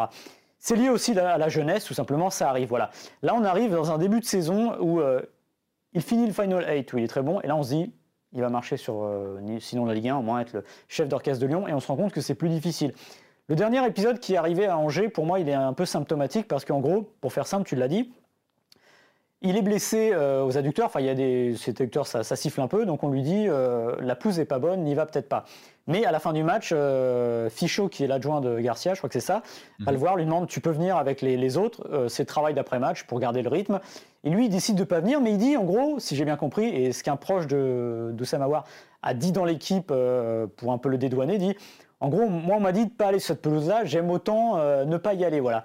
C'est 0.57 0.77
lié 0.77 0.87
aussi 0.87 1.19
à 1.19 1.37
la 1.37 1.49
jeunesse, 1.49 1.83
tout 1.83 1.93
simplement, 1.93 2.29
ça 2.29 2.49
arrive. 2.49 2.69
Voilà. 2.69 2.91
Là, 3.23 3.35
on 3.35 3.43
arrive 3.43 3.71
dans 3.71 3.91
un 3.91 3.97
début 3.97 4.21
de 4.21 4.25
saison 4.25 4.77
où 4.79 5.01
euh, 5.01 5.21
il 5.91 6.01
finit 6.01 6.25
le 6.25 6.31
Final 6.31 6.65
8, 6.65 6.93
où 6.93 6.97
il 6.97 7.03
est 7.03 7.09
très 7.09 7.21
bon, 7.21 7.41
et 7.41 7.47
là, 7.47 7.57
on 7.57 7.63
se 7.63 7.69
dit, 7.71 7.93
il 8.33 8.41
va 8.41 8.49
marcher 8.49 8.77
sur, 8.77 9.03
euh, 9.03 9.39
sinon 9.59 9.85
la 9.85 9.93
Ligue 9.93 10.09
1, 10.09 10.17
au 10.17 10.21
moins 10.21 10.41
être 10.41 10.53
le 10.53 10.63
chef 10.87 11.07
d'orchestre 11.07 11.41
de 11.41 11.47
Lyon, 11.47 11.67
et 11.67 11.73
on 11.73 11.79
se 11.79 11.87
rend 11.87 11.95
compte 11.95 12.11
que 12.11 12.21
c'est 12.21 12.35
plus 12.35 12.49
difficile. 12.49 12.93
Le 13.47 13.55
dernier 13.55 13.85
épisode 13.85 14.19
qui 14.19 14.33
est 14.33 14.37
arrivé 14.37 14.67
à 14.67 14.77
Angers, 14.77 15.09
pour 15.09 15.25
moi, 15.25 15.39
il 15.39 15.49
est 15.49 15.53
un 15.53 15.73
peu 15.73 15.85
symptomatique 15.85 16.47
parce 16.47 16.63
qu'en 16.63 16.79
gros, 16.79 17.09
pour 17.19 17.33
faire 17.33 17.45
simple, 17.45 17.67
tu 17.67 17.75
l'as 17.75 17.89
dit, 17.89 18.11
Il 19.43 19.57
est 19.57 19.61
blessé 19.61 20.15
aux 20.15 20.57
adducteurs, 20.57 20.85
enfin 20.85 21.01
il 21.01 21.05
y 21.05 21.09
a 21.09 21.15
des 21.15 21.55
ces 21.57 21.71
adducteurs 21.71 22.07
ça, 22.07 22.23
siffle 22.23 22.61
un 22.61 22.67
peu, 22.67 22.85
donc 22.85 23.03
on 23.03 23.09
lui 23.09 23.21
dit 23.21 23.47
la 23.99 24.15
pousse 24.15 24.37
est 24.37 24.45
pas 24.45 24.59
bonne, 24.59 24.83
n'y 24.83 24.95
va 24.95 25.05
peut-être 25.05 25.27
pas. 25.27 25.43
Mais 25.85 26.05
à 26.05 26.11
la 26.13 26.19
fin 26.19 26.31
du 26.31 26.43
match, 26.43 26.73
Fichot, 27.49 27.89
qui 27.89 28.05
est 28.05 28.07
l'adjoint 28.07 28.39
de 28.39 28.57
Garcia, 28.59 28.93
je 28.93 28.99
crois 28.99 29.09
que 29.09 29.19
c'est 29.19 29.25
ça, 29.25 29.43
va 29.79 29.91
le 29.91 29.97
mhm. 29.97 30.01
voir, 30.01 30.15
lui 30.15 30.23
demande 30.23 30.47
tu 30.47 30.61
peux 30.61 30.71
venir 30.71 30.95
avec 30.95 31.21
les, 31.21 31.57
autres, 31.57 32.07
c'est 32.07 32.23
travail 32.23 32.53
d'après 32.53 32.79
match 32.79 33.03
pour 33.03 33.19
garder 33.19 33.41
le 33.41 33.49
rythme. 33.49 33.81
Et 34.23 34.29
lui, 34.29 34.45
il 34.45 34.49
décide 34.49 34.77
de 34.77 34.85
pas 34.85 35.01
venir, 35.01 35.19
mais 35.19 35.31
il 35.31 35.37
dit 35.37 35.57
en 35.57 35.65
gros, 35.65 35.99
si 35.99 36.15
j'ai 36.15 36.23
bien 36.23 36.37
compris, 36.37 36.67
et 36.67 36.93
ce 36.93 37.03
qu'un 37.03 37.17
proche 37.17 37.45
de, 37.47 38.11
de 38.13 38.23
Samawar 38.23 38.63
a 39.01 39.13
dit 39.13 39.33
dans 39.33 39.43
l'équipe 39.43 39.91
pour 40.55 40.71
un 40.71 40.77
peu 40.77 40.87
le 40.87 40.97
dédouaner, 40.97 41.37
dit 41.37 41.57
en 42.03 42.09
gros, 42.09 42.27
moi, 42.27 42.57
on 42.57 42.59
m'a 42.59 42.73
dit 42.73 42.81
de 42.81 42.91
ne 42.91 42.95
pas 42.95 43.07
aller 43.07 43.19
sur 43.19 43.27
cette 43.27 43.41
pelouse-là, 43.41 43.85
j'aime 43.85 44.11
autant 44.11 44.57
euh, 44.57 44.83
ne 44.83 44.97
pas 44.97 45.13
y 45.13 45.23
aller. 45.23 45.39
Voilà. 45.39 45.63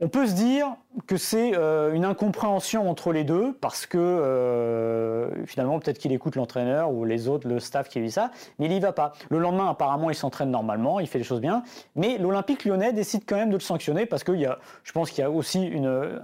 On 0.00 0.08
peut 0.08 0.26
se 0.26 0.34
dire 0.34 0.74
que 1.06 1.16
c'est 1.16 1.54
euh, 1.54 1.94
une 1.94 2.04
incompréhension 2.04 2.90
entre 2.90 3.12
les 3.12 3.22
deux, 3.22 3.52
parce 3.60 3.86
que 3.86 3.96
euh, 3.96 5.46
finalement, 5.46 5.78
peut-être 5.78 5.98
qu'il 5.98 6.10
écoute 6.10 6.34
l'entraîneur 6.34 6.90
ou 6.90 7.04
les 7.04 7.28
autres, 7.28 7.46
le 7.46 7.60
staff 7.60 7.88
qui 7.88 8.00
dit 8.00 8.10
ça, 8.10 8.32
mais 8.58 8.66
il 8.66 8.72
n'y 8.72 8.80
va 8.80 8.92
pas. 8.92 9.12
Le 9.30 9.38
lendemain, 9.38 9.68
apparemment, 9.70 10.10
il 10.10 10.16
s'entraîne 10.16 10.50
normalement, 10.50 10.98
il 10.98 11.06
fait 11.06 11.18
les 11.18 11.24
choses 11.24 11.40
bien, 11.40 11.62
mais 11.94 12.18
l'Olympique 12.18 12.64
lyonnais 12.64 12.92
décide 12.92 13.22
quand 13.24 13.36
même 13.36 13.50
de 13.50 13.56
le 13.56 13.60
sanctionner, 13.60 14.04
parce 14.04 14.24
que 14.24 14.32
y 14.32 14.46
a, 14.46 14.58
je 14.82 14.90
pense 14.90 15.10
qu'il 15.10 15.22
y 15.22 15.24
a 15.24 15.30
aussi 15.30 15.62
une, 15.62 16.20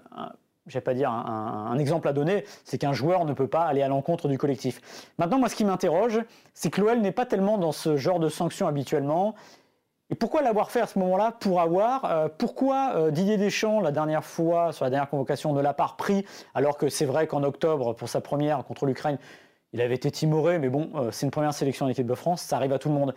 vais 0.74 0.80
pas 0.80 0.94
dire 0.94 1.10
un, 1.10 1.78
exemple 1.78 2.08
à 2.08 2.12
donner, 2.12 2.44
c'est 2.64 2.78
qu'un 2.78 2.92
joueur 2.92 3.24
ne 3.24 3.32
peut 3.32 3.48
pas 3.48 3.62
aller 3.62 3.82
à 3.82 3.88
l'encontre 3.88 4.28
du 4.28 4.38
collectif. 4.38 4.80
Maintenant, 5.18 5.38
moi, 5.38 5.48
ce 5.48 5.56
qui 5.56 5.64
m'interroge, 5.64 6.20
c'est 6.54 6.70
que 6.70 6.80
l'OL 6.80 7.00
n'est 7.00 7.12
pas 7.12 7.26
tellement 7.26 7.58
dans 7.58 7.72
ce 7.72 7.96
genre 7.96 8.20
de 8.20 8.28
sanctions 8.28 8.66
habituellement. 8.66 9.34
Et 10.10 10.16
pourquoi 10.16 10.42
l'avoir 10.42 10.70
fait 10.70 10.80
à 10.80 10.86
ce 10.86 10.98
moment-là 10.98 11.32
pour 11.38 11.60
avoir 11.60 12.04
euh, 12.04 12.28
Pourquoi 12.36 12.94
euh, 12.96 13.10
Didier 13.12 13.36
Deschamps, 13.36 13.80
la 13.80 13.92
dernière 13.92 14.24
fois, 14.24 14.72
sur 14.72 14.84
la 14.84 14.90
dernière 14.90 15.08
convocation, 15.08 15.52
ne 15.52 15.60
l'a 15.60 15.72
pas 15.72 15.86
repris 15.86 16.26
Alors 16.54 16.76
que 16.76 16.88
c'est 16.88 17.04
vrai 17.04 17.28
qu'en 17.28 17.44
octobre, 17.44 17.94
pour 17.94 18.08
sa 18.08 18.20
première 18.20 18.64
contre 18.64 18.86
l'Ukraine, 18.86 19.18
il 19.72 19.80
avait 19.80 19.94
été 19.94 20.10
timoré, 20.10 20.58
mais 20.58 20.68
bon, 20.68 20.90
euh, 20.96 21.10
c'est 21.12 21.26
une 21.26 21.30
première 21.30 21.54
sélection 21.54 21.86
en 21.86 21.88
équipe 21.88 22.08
de 22.08 22.14
France, 22.14 22.42
ça 22.42 22.56
arrive 22.56 22.72
à 22.72 22.80
tout 22.80 22.88
le 22.88 22.94
monde. 22.94 23.14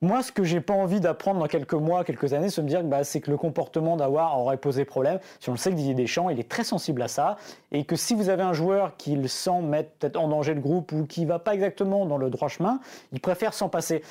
Moi, 0.00 0.22
ce 0.22 0.32
que 0.32 0.42
j'ai 0.42 0.60
pas 0.60 0.74
envie 0.74 0.98
d'apprendre 0.98 1.38
dans 1.38 1.46
quelques 1.46 1.74
mois, 1.74 2.04
quelques 2.04 2.32
années, 2.32 2.50
c'est 2.50 2.60
me 2.60 2.68
dire 2.68 2.80
que 2.80 2.86
bah, 2.86 3.04
c'est 3.04 3.20
que 3.20 3.30
le 3.30 3.36
comportement 3.36 3.96
d'Awar 3.96 4.36
aurait 4.40 4.56
posé 4.56 4.84
problème. 4.84 5.20
Si 5.38 5.48
on 5.48 5.52
le 5.52 5.58
sait 5.58 5.70
que 5.70 5.76
Didier 5.76 5.94
Deschamps, 5.94 6.28
il 6.28 6.40
est 6.40 6.48
très 6.48 6.64
sensible 6.64 7.02
à 7.02 7.08
ça, 7.08 7.36
et 7.70 7.84
que 7.84 7.94
si 7.94 8.14
vous 8.14 8.28
avez 8.28 8.42
un 8.42 8.52
joueur 8.52 8.96
qui 8.96 9.14
le 9.14 9.28
sent 9.28 9.60
mettre 9.62 9.90
peut-être 9.92 10.16
en 10.16 10.26
danger 10.26 10.54
le 10.54 10.60
groupe 10.60 10.90
ou 10.90 11.04
qui 11.04 11.24
va 11.24 11.38
pas 11.38 11.54
exactement 11.54 12.04
dans 12.04 12.16
le 12.16 12.30
droit 12.30 12.48
chemin, 12.48 12.80
il 13.12 13.20
préfère 13.20 13.54
s'en 13.54 13.68
passer. 13.68 14.02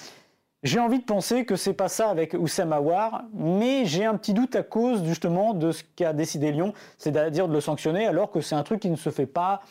J'ai 0.63 0.79
envie 0.79 0.99
de 0.99 1.03
penser 1.05 1.43
que 1.43 1.55
c'est 1.55 1.73
pas 1.73 1.87
ça 1.87 2.09
avec 2.09 2.35
Oussem 2.35 2.71
Aouar, 2.71 3.23
mais 3.33 3.85
j'ai 3.85 4.05
un 4.05 4.15
petit 4.15 4.33
doute 4.33 4.55
à 4.55 4.61
cause 4.61 5.03
justement 5.03 5.55
de 5.55 5.71
ce 5.71 5.83
qu'a 5.95 6.13
décidé 6.13 6.51
Lyon, 6.51 6.73
c'est-à-dire 6.99 7.47
de 7.47 7.53
le 7.53 7.61
sanctionner, 7.61 8.05
alors 8.05 8.29
que 8.29 8.41
c'est 8.41 8.53
un 8.53 8.61
truc 8.61 8.79
qui 8.79 8.89
ne 8.91 8.95
se 8.95 9.09
fait 9.09 9.25
pas 9.25 9.61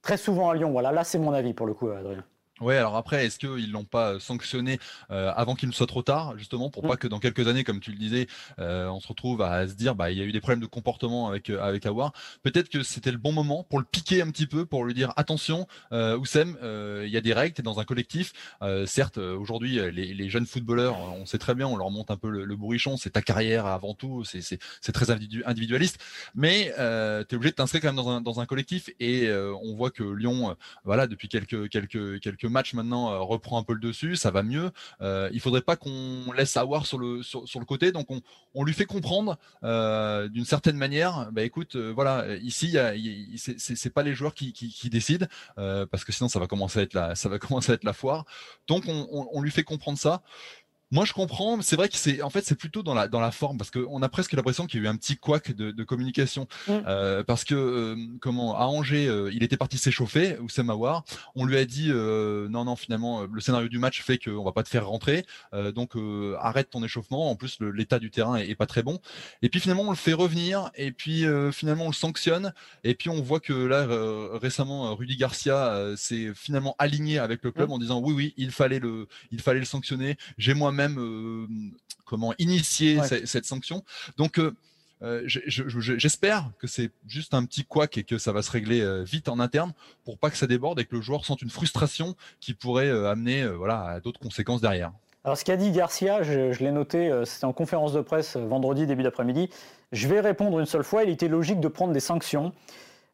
très 0.00 0.16
souvent 0.16 0.48
à 0.48 0.54
Lyon. 0.54 0.70
Voilà, 0.70 0.90
là 0.90 1.04
c'est 1.04 1.18
mon 1.18 1.34
avis 1.34 1.52
pour 1.52 1.66
le 1.66 1.74
coup, 1.74 1.88
Adrien. 1.90 2.24
Ouais, 2.60 2.76
alors 2.76 2.96
après, 2.96 3.24
est-ce 3.26 3.38
qu'ils 3.38 3.72
l'ont 3.72 3.84
pas 3.84 4.20
sanctionné 4.20 4.78
euh, 5.10 5.32
avant 5.34 5.54
qu'il 5.54 5.68
ne 5.68 5.74
soit 5.74 5.86
trop 5.86 6.02
tard, 6.02 6.36
justement, 6.36 6.70
pour 6.70 6.86
pas 6.86 6.96
que 6.96 7.08
dans 7.08 7.18
quelques 7.18 7.48
années, 7.48 7.64
comme 7.64 7.80
tu 7.80 7.90
le 7.90 7.96
disais, 7.96 8.26
euh, 8.58 8.88
on 8.88 9.00
se 9.00 9.08
retrouve 9.08 9.40
à 9.40 9.66
se 9.66 9.72
dire, 9.74 9.94
bah, 9.94 10.10
il 10.10 10.18
y 10.18 10.20
a 10.20 10.24
eu 10.24 10.32
des 10.32 10.40
problèmes 10.40 10.60
de 10.60 10.66
comportement 10.66 11.28
avec 11.28 11.48
euh, 11.48 11.60
avec 11.62 11.86
Awar. 11.86 12.12
Peut-être 12.42 12.68
que 12.68 12.82
c'était 12.82 13.10
le 13.10 13.16
bon 13.16 13.32
moment 13.32 13.64
pour 13.64 13.78
le 13.78 13.86
piquer 13.86 14.20
un 14.20 14.30
petit 14.30 14.46
peu, 14.46 14.66
pour 14.66 14.84
lui 14.84 14.92
dire, 14.92 15.14
attention, 15.16 15.66
euh, 15.92 16.16
Oussem, 16.18 16.56
il 17.04 17.10
y 17.10 17.16
a 17.16 17.20
des 17.22 17.32
règles, 17.32 17.54
t'es 17.54 17.62
dans 17.62 17.80
un 17.80 17.84
collectif. 17.84 18.32
certes, 18.86 19.16
aujourd'hui, 19.18 19.80
les, 19.90 20.12
les, 20.14 20.28
jeunes 20.28 20.46
footballeurs, 20.46 20.98
on 21.14 21.26
sait 21.26 21.38
très 21.38 21.54
bien, 21.54 21.66
on 21.66 21.76
leur 21.76 21.90
monte 21.90 22.10
un 22.10 22.16
peu 22.16 22.28
le, 22.28 22.44
le 22.44 22.56
bourrichon, 22.56 22.96
c'est 22.96 23.10
ta 23.10 23.22
carrière 23.22 23.66
avant 23.66 23.94
tout, 23.94 24.24
c'est 24.24 24.42
c'est 24.42 24.92
très 24.92 25.10
individualiste, 25.10 25.98
mais 26.34 26.72
euh, 26.78 27.24
tu 27.28 27.34
es 27.34 27.36
obligé 27.36 27.50
de 27.50 27.56
t'inscrire 27.56 27.80
quand 27.80 27.88
même 27.88 27.96
dans 27.96 28.10
un 28.10 28.20
dans 28.20 28.40
un 28.40 28.46
collectif 28.46 28.90
et 29.00 29.30
on 29.32 29.74
voit 29.74 29.90
que 29.90 30.04
Lyon, 30.04 30.56
voilà, 30.84 31.06
depuis 31.06 31.28
quelques 31.28 31.68
quelques 31.70 32.20
quelques 32.20 32.51
match 32.52 32.74
maintenant 32.74 33.12
euh, 33.12 33.18
reprend 33.18 33.58
un 33.58 33.62
peu 33.62 33.72
le 33.72 33.80
dessus, 33.80 34.16
ça 34.16 34.30
va 34.30 34.42
mieux. 34.42 34.70
Euh, 35.00 35.28
il 35.32 35.40
faudrait 35.40 35.62
pas 35.62 35.76
qu'on 35.76 36.32
laisse 36.36 36.56
avoir 36.56 36.86
sur 36.86 36.98
le 36.98 37.22
sur, 37.22 37.58
le 37.58 37.64
côté, 37.64 37.92
donc 37.92 38.08
on, 38.54 38.64
lui 38.64 38.72
fait 38.72 38.84
comprendre 38.84 39.38
euh, 39.64 40.28
d'une 40.28 40.44
certaine 40.44 40.76
manière. 40.76 41.30
Bah 41.32 41.42
écoute, 41.42 41.76
voilà, 41.76 42.36
ici, 42.36 42.76
c'est 43.46 43.92
pas 43.92 44.02
les 44.02 44.14
joueurs 44.14 44.34
qui, 44.34 44.52
décident 44.90 45.26
parce 45.56 46.04
que 46.04 46.12
sinon 46.12 46.28
ça 46.28 46.38
va 46.38 46.46
commencer 46.46 46.80
à 46.80 46.82
être 46.82 46.94
la 46.94 47.14
ça 47.14 47.28
va 47.28 47.38
commencer 47.40 47.72
à 47.72 47.74
être 47.74 47.84
la 47.84 47.92
foire. 47.92 48.24
Donc 48.68 48.84
on, 48.86 49.08
on, 49.10 49.28
on 49.32 49.40
lui 49.40 49.50
fait 49.50 49.64
comprendre 49.64 49.98
ça. 49.98 50.22
Moi, 50.92 51.06
je 51.06 51.14
comprends. 51.14 51.60
C'est 51.62 51.76
vrai 51.76 51.88
que 51.88 51.96
c'est, 51.96 52.20
en 52.20 52.28
fait, 52.28 52.44
c'est 52.44 52.54
plutôt 52.54 52.82
dans 52.82 52.92
la 52.92 53.08
dans 53.08 53.18
la 53.18 53.30
forme 53.30 53.56
parce 53.56 53.70
qu'on 53.70 54.02
a 54.02 54.08
presque 54.10 54.34
l'impression 54.34 54.66
qu'il 54.66 54.80
y 54.80 54.82
a 54.82 54.86
eu 54.86 54.88
un 54.88 54.96
petit 54.96 55.16
couac 55.16 55.52
de, 55.52 55.70
de 55.70 55.84
communication 55.84 56.46
mm. 56.68 56.72
euh, 56.86 57.24
parce 57.24 57.44
que 57.44 57.54
euh, 57.54 57.96
comment 58.20 58.58
à 58.58 58.66
Angers, 58.66 59.08
euh, 59.08 59.30
il 59.32 59.42
était 59.42 59.56
parti 59.56 59.78
s'échauffer, 59.78 60.38
Oussem 60.38 60.68
Aouar. 60.68 61.04
On 61.34 61.46
lui 61.46 61.56
a 61.56 61.64
dit 61.64 61.88
euh, 61.90 62.46
non, 62.50 62.66
non, 62.66 62.76
finalement, 62.76 63.22
le 63.22 63.40
scénario 63.40 63.68
du 63.68 63.78
match 63.78 64.02
fait 64.02 64.18
qu'on 64.18 64.44
va 64.44 64.52
pas 64.52 64.62
te 64.62 64.68
faire 64.68 64.86
rentrer, 64.86 65.24
donc 65.74 65.92
arrête 66.38 66.68
ton 66.68 66.84
échauffement. 66.84 67.30
En 67.30 67.36
plus, 67.36 67.58
l'état 67.60 67.98
du 67.98 68.10
terrain 68.10 68.36
est, 68.36 68.54
pas 68.54 68.66
très 68.66 68.82
bon. 68.82 69.00
Et 69.40 69.48
puis 69.48 69.60
finalement, 69.60 69.84
on 69.84 69.90
le 69.90 69.96
fait 69.96 70.12
revenir 70.12 70.70
et 70.74 70.92
puis 70.92 71.24
finalement, 71.52 71.84
on 71.86 71.88
le 71.88 71.94
sanctionne. 71.94 72.52
Et 72.84 72.94
puis 72.94 73.08
on 73.08 73.22
voit 73.22 73.40
que 73.40 73.54
là 73.54 73.86
récemment, 74.38 74.94
Rudy 74.94 75.16
Garcia 75.16 75.94
s'est 75.96 76.32
finalement 76.34 76.74
aligné 76.78 77.18
avec 77.18 77.42
le 77.42 77.50
club 77.50 77.70
mm. 77.70 77.72
en 77.72 77.78
disant 77.78 78.00
oui, 78.00 78.12
oui, 78.12 78.34
il 78.36 78.50
fallait 78.50 78.78
le, 78.78 79.08
il 79.30 79.40
fallait 79.40 79.60
le 79.60 79.64
sanctionner. 79.64 80.16
J'ai 80.36 80.52
moi-même 80.52 80.81
euh, 80.90 81.46
comment 82.04 82.34
initier 82.38 83.00
cette, 83.02 83.44
sanction. 83.44 83.84
Donc 84.16 84.38
euh, 84.38 84.54
euh, 85.02 85.22
j'espère 85.26 86.50
que 86.58 86.66
c'est 86.66 86.90
juste 87.06 87.34
un 87.34 87.44
petit 87.44 87.64
couac 87.64 87.98
et 87.98 88.04
que 88.04 88.18
ça 88.18 88.32
va 88.32 88.42
se 88.42 88.50
régler 88.50 89.02
vite 89.04 89.28
en 89.28 89.40
interne 89.40 89.72
pour 90.04 90.18
pas 90.18 90.30
que 90.30 90.36
ça 90.36 90.46
déborde 90.46 90.78
et 90.80 90.84
que 90.84 90.94
le 90.94 91.02
joueur 91.02 91.24
sente 91.24 91.42
une 91.42 91.50
frustration 91.50 92.14
qui 92.40 92.54
pourrait 92.54 92.90
amener 92.90 93.46
voilà, 93.46 93.82
à 93.82 94.00
d'autres 94.00 94.20
conséquences 94.20 94.60
derrière. 94.60 94.92
Alors 95.24 95.36
ce 95.36 95.44
qu'a 95.44 95.56
dit 95.56 95.70
Garcia, 95.70 96.22
je, 96.22 96.52
je 96.52 96.64
l'ai 96.64 96.72
noté, 96.72 97.22
c'était 97.24 97.44
en 97.44 97.52
conférence 97.52 97.92
de 97.92 98.00
presse 98.00 98.36
vendredi 98.36 98.86
début 98.86 99.02
d'après-midi. 99.04 99.50
Je 99.92 100.08
vais 100.08 100.20
répondre 100.20 100.58
une 100.58 100.66
seule 100.66 100.84
fois, 100.84 101.04
il 101.04 101.10
était 101.10 101.28
logique 101.28 101.60
de 101.60 101.68
prendre 101.68 101.92
des 101.92 102.00
sanctions. 102.00 102.52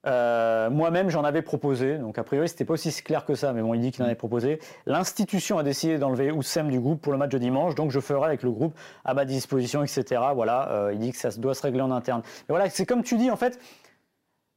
Euh, 0.09 0.71
moi-même, 0.71 1.11
j'en 1.11 1.25
avais 1.25 1.43
proposé. 1.43 1.99
Donc, 1.99 2.19
a 2.19 2.25
priori, 2.25 2.49
c'était 2.49 2.65
pas 2.65 2.75
aussi 2.75 2.91
clair 3.03 3.25
que 3.25 3.35
ça, 3.35 3.53
mais 3.53 3.63
bon, 3.63 3.75
il 3.75 3.81
dit 3.81 3.91
qu'il 3.91 4.03
en 4.03 4.07
avait 4.07 4.15
proposé. 4.15 4.59
L'institution 4.87 5.59
a 5.59 5.63
décidé 5.63 5.99
d'enlever 5.99 6.33
Oussem 6.33 6.71
du 6.71 6.81
groupe 6.81 7.03
pour 7.03 7.13
le 7.13 7.19
match 7.19 7.31
de 7.31 7.39
dimanche, 7.39 7.75
donc 7.75 7.91
je 7.91 8.01
ferai 8.01 8.25
avec 8.25 8.43
le 8.43 8.51
groupe 8.51 8.75
à 9.05 9.15
ma 9.15 9.25
disposition, 9.25 9.83
etc. 9.83 10.23
Voilà, 10.35 10.71
euh, 10.71 10.93
il 10.95 10.99
dit 10.99 11.13
que 11.13 11.19
ça 11.19 11.31
doit 11.31 11.55
se 11.55 11.63
régler 11.63 11.83
en 11.83 11.91
interne. 11.91 12.23
Mais 12.25 12.55
voilà, 12.55 12.71
c'est 12.71 12.87
comme 12.87 13.03
tu 13.03 13.17
dis, 13.17 13.31
en 13.31 13.37
fait. 13.37 13.59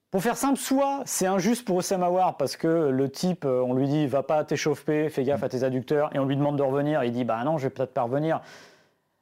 Pour 0.09 0.21
faire 0.21 0.35
simple, 0.35 0.59
soit 0.59 1.03
c'est 1.05 1.25
injuste 1.25 1.63
pour 1.63 1.77
Oussem 1.77 2.03
Aouar 2.03 2.35
parce 2.35 2.57
que 2.57 2.89
le 2.89 3.09
type, 3.09 3.45
euh, 3.45 3.63
on 3.65 3.73
lui 3.73 3.87
dit 3.87 4.07
va 4.07 4.23
pas 4.23 4.43
t'échauffer, 4.43 5.07
fais 5.07 5.23
gaffe 5.23 5.43
à 5.43 5.47
tes 5.47 5.63
adducteurs, 5.63 6.13
et 6.13 6.19
on 6.19 6.25
lui 6.25 6.35
demande 6.35 6.57
de 6.57 6.63
revenir, 6.63 7.01
il 7.05 7.13
dit 7.13 7.23
bah 7.23 7.41
non, 7.45 7.57
je 7.57 7.63
vais 7.63 7.69
peut-être 7.69 7.93
pas 7.93 8.01
revenir. 8.01 8.41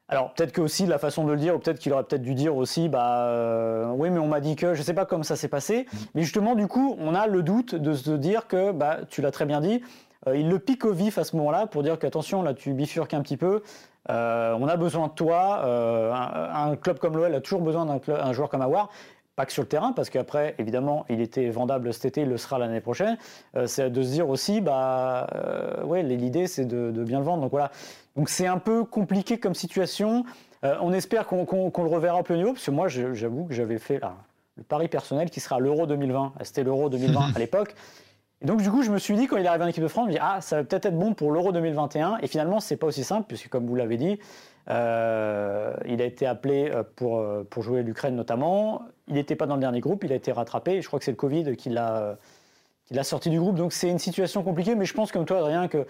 Alors 0.10 0.34
peut-être 0.34 0.52
que 0.52 0.62
aussi 0.62 0.88
la 0.88 0.98
façon 0.98 1.24
de 1.24 1.32
le 1.32 1.38
dire, 1.38 1.56
ou 1.56 1.60
peut-être 1.60 1.78
qu'il 1.78 1.94
aurait 1.94 2.04
peut-être 2.04 2.24
dû 2.24 2.34
dire 2.34 2.56
aussi, 2.56 2.90
bah 2.90 3.26
euh, 3.26 3.92
oui, 3.96 4.10
mais 4.10 4.20
on 4.20 4.28
m'a 4.28 4.42
dit 4.42 4.56
que, 4.56 4.74
je 4.74 4.82
sais 4.82 4.96
pas 4.96 5.06
comment 5.06 5.24
ça 5.24 5.36
s'est 5.36 5.48
passé, 5.48 5.86
mm. 5.92 5.98
mais 6.16 6.24
justement 6.24 6.56
du 6.56 6.68
coup, 6.68 6.96
on 7.00 7.14
a 7.14 7.28
le 7.28 7.44
doute 7.44 7.76
de 7.76 7.94
se 7.94 8.12
dire 8.12 8.48
que, 8.48 8.72
bah 8.72 8.98
tu 9.08 9.22
l'as 9.22 9.32
très 9.32 9.46
bien 9.46 9.62
dit, 9.62 9.84
euh, 10.28 10.36
il 10.36 10.50
le 10.50 10.58
pique 10.58 10.84
au 10.84 10.94
vif 10.94 11.20
à 11.20 11.24
ce 11.24 11.36
moment-là 11.36 11.68
pour 11.68 11.84
dire 11.84 12.00
qu'attention, 12.00 12.42
là 12.42 12.56
tu 12.56 12.74
bifurques 12.74 13.14
un 13.14 13.22
petit 13.22 13.38
peu, 13.38 13.62
euh, 14.10 14.58
on 14.60 14.68
a 14.68 14.78
besoin 14.78 15.08
de 15.08 15.14
toi, 15.14 15.64
un, 15.64 16.76
club 16.76 16.98
comme 16.98 17.16
l'OL 17.16 17.34
a 17.34 17.42
toujours 17.42 17.62
besoin 17.62 17.86
d'un 17.86 18.34
joueur 18.34 18.50
comme 18.50 18.64
Awar, 18.64 18.90
pas 19.36 19.46
que 19.46 19.54
sur 19.54 19.62
le 19.62 19.70
terrain, 19.70 19.94
parce 19.94 20.10
qu'après, 20.10 20.56
évidemment, 20.58 21.06
il 21.08 21.22
était 21.22 21.50
vendable 21.50 21.94
cet 21.94 22.06
été, 22.06 22.22
il 22.22 22.30
le 22.30 22.38
sera 22.38 22.58
l'année 22.58 22.82
prochaine. 22.82 23.18
c'est 23.68 23.90
de 23.90 24.02
se 24.02 24.10
dire 24.10 24.28
aussi, 24.28 24.60
bah, 24.60 25.28
ouais, 25.86 26.04
l'idée, 26.04 26.48
c'est 26.48 26.66
de, 26.66 26.92
de, 26.92 27.04
bien 27.06 27.20
le 27.20 27.26
vendre. 27.26 27.44
Donc 27.44 27.52
voilà, 27.52 27.72
donc 28.20 28.28
c'est 28.28 28.48
un 28.48 28.58
peu 28.58 28.84
compliqué 28.84 29.40
comme 29.40 29.56
situation. 29.56 30.26
Euh, 30.66 30.76
on 30.82 30.92
espère 30.92 31.26
qu'on 31.26 31.46
le 31.46 31.90
reverra 31.90 32.20
au 32.20 32.24
plus 32.24 32.34
haut 32.34 32.38
niveau, 32.38 32.52
parce 32.52 32.66
que 32.66 32.72
moi, 32.72 32.90
j'avoue 32.90 33.46
que 33.46 33.54
j'avais 33.54 33.80
fait 33.80 34.02
le 34.58 34.64
pari 34.64 34.90
personnel 34.90 35.30
qui 35.30 35.40
sera 35.40 35.58
l'Euro 35.62 35.88
2020. 35.88 36.34
C'était 36.42 36.66
l'Euro 36.66 36.90
2020 36.90 37.32
à 37.34 37.40
l'époque. 37.40 37.76
Et 38.42 38.46
donc 38.46 38.62
du 38.62 38.70
coup, 38.70 38.84
je 38.84 38.92
me 38.92 38.98
suis 38.98 39.16
dit 39.16 39.28
quand 39.28 39.38
il 39.38 39.46
est 39.46 39.48
arrivé 39.48 39.64
en 39.64 39.68
équipe 39.70 39.84
de 39.84 39.88
France, 39.88 40.08
je 40.08 40.10
me 40.10 40.14
dis 40.16 40.20
ah 40.22 40.42
ça 40.42 40.58
va 40.58 40.64
peut-être 40.66 40.88
être 40.88 41.00
bon 41.00 41.14
pour 41.14 41.32
l'Euro 41.32 41.54
2021. 41.54 42.18
Et 42.22 42.28
finalement, 42.28 42.60
c'est 42.60 42.76
pas 42.76 42.88
aussi 42.88 43.06
simple 43.06 43.26
puisque 43.26 43.48
comme 43.48 43.66
vous 43.66 43.76
l'avez 43.76 43.96
dit, 43.96 44.20
euh, 44.70 45.74
il 45.86 46.02
a 46.02 46.06
été 46.06 46.26
appelé 46.26 46.70
euh, 46.70 46.84
pour 46.84 47.26
pour 47.50 47.64
jouer 47.64 47.84
l'Ukraine 47.84 48.18
notamment. 48.18 48.82
Il 49.08 49.14
n'était 49.14 49.38
pas 49.38 49.46
dans 49.46 49.56
le 49.56 49.62
dernier 49.62 49.80
groupe, 49.80 50.04
il 50.04 50.12
a 50.12 50.16
été 50.16 50.34
rattrapé. 50.34 50.74
Et 50.74 50.82
je 50.82 50.88
crois 50.88 51.00
que 51.00 51.06
c'est 51.06 51.12
le 51.12 51.18
Covid 51.18 51.56
qui 51.56 51.70
l'a 51.70 52.18
qui 52.84 52.96
l'a 52.96 53.04
sorti 53.06 53.30
du 53.30 53.40
groupe. 53.40 53.56
Donc 53.56 53.72
c'est 53.72 53.90
une 53.90 54.00
situation 54.00 54.44
compliquée, 54.44 54.76
mais 54.76 54.84
je 54.84 54.94
pense 54.94 55.14
comme 55.14 55.24
toi 55.24 55.38
Adrien 55.38 55.70
que 55.70 55.86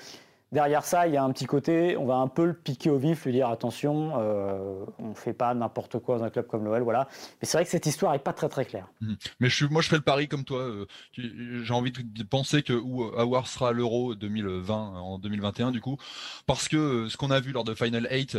derrière 0.51 0.83
ça, 0.83 1.07
il 1.07 1.13
y 1.13 1.17
a 1.17 1.23
un 1.23 1.31
petit 1.31 1.45
côté, 1.45 1.97
on 1.97 2.05
va 2.05 2.15
un 2.15 2.27
peu 2.27 2.45
le 2.45 2.53
piquer 2.53 2.89
au 2.89 2.97
vif, 2.97 3.25
lui 3.25 3.33
dire 3.33 3.49
attention, 3.49 4.13
euh, 4.17 4.83
on 4.97 5.09
ne 5.09 5.13
fait 5.13 5.33
pas 5.33 5.53
n'importe 5.53 5.99
quoi 5.99 6.17
dans 6.17 6.23
un 6.23 6.29
club 6.29 6.47
comme 6.47 6.65
l'OL, 6.65 6.81
voilà. 6.81 7.07
Mais 7.41 7.47
c'est 7.47 7.57
vrai 7.57 7.65
que 7.65 7.71
cette 7.71 7.85
histoire 7.85 8.13
n'est 8.13 8.19
pas 8.19 8.33
très 8.33 8.49
très 8.49 8.65
claire. 8.65 8.87
Mmh. 9.01 9.13
Mais 9.39 9.49
moi, 9.69 9.81
je 9.81 9.89
fais 9.89 9.95
le 9.95 10.01
pari 10.01 10.27
comme 10.27 10.43
toi. 10.43 10.59
Euh, 10.61 10.85
j'ai 11.17 11.73
envie 11.73 11.91
de 11.91 12.23
penser 12.23 12.63
que 12.63 12.73
Awar 13.17 13.47
sera 13.47 13.71
l'Euro 13.71 14.15
2020 14.15 14.75
en 14.75 15.19
2021 15.19 15.71
du 15.71 15.81
coup, 15.81 15.97
parce 16.45 16.67
que 16.67 17.07
ce 17.09 17.17
qu'on 17.17 17.31
a 17.31 17.39
vu 17.39 17.51
lors 17.51 17.63
de 17.63 17.73
Final 17.73 18.07
8, 18.09 18.37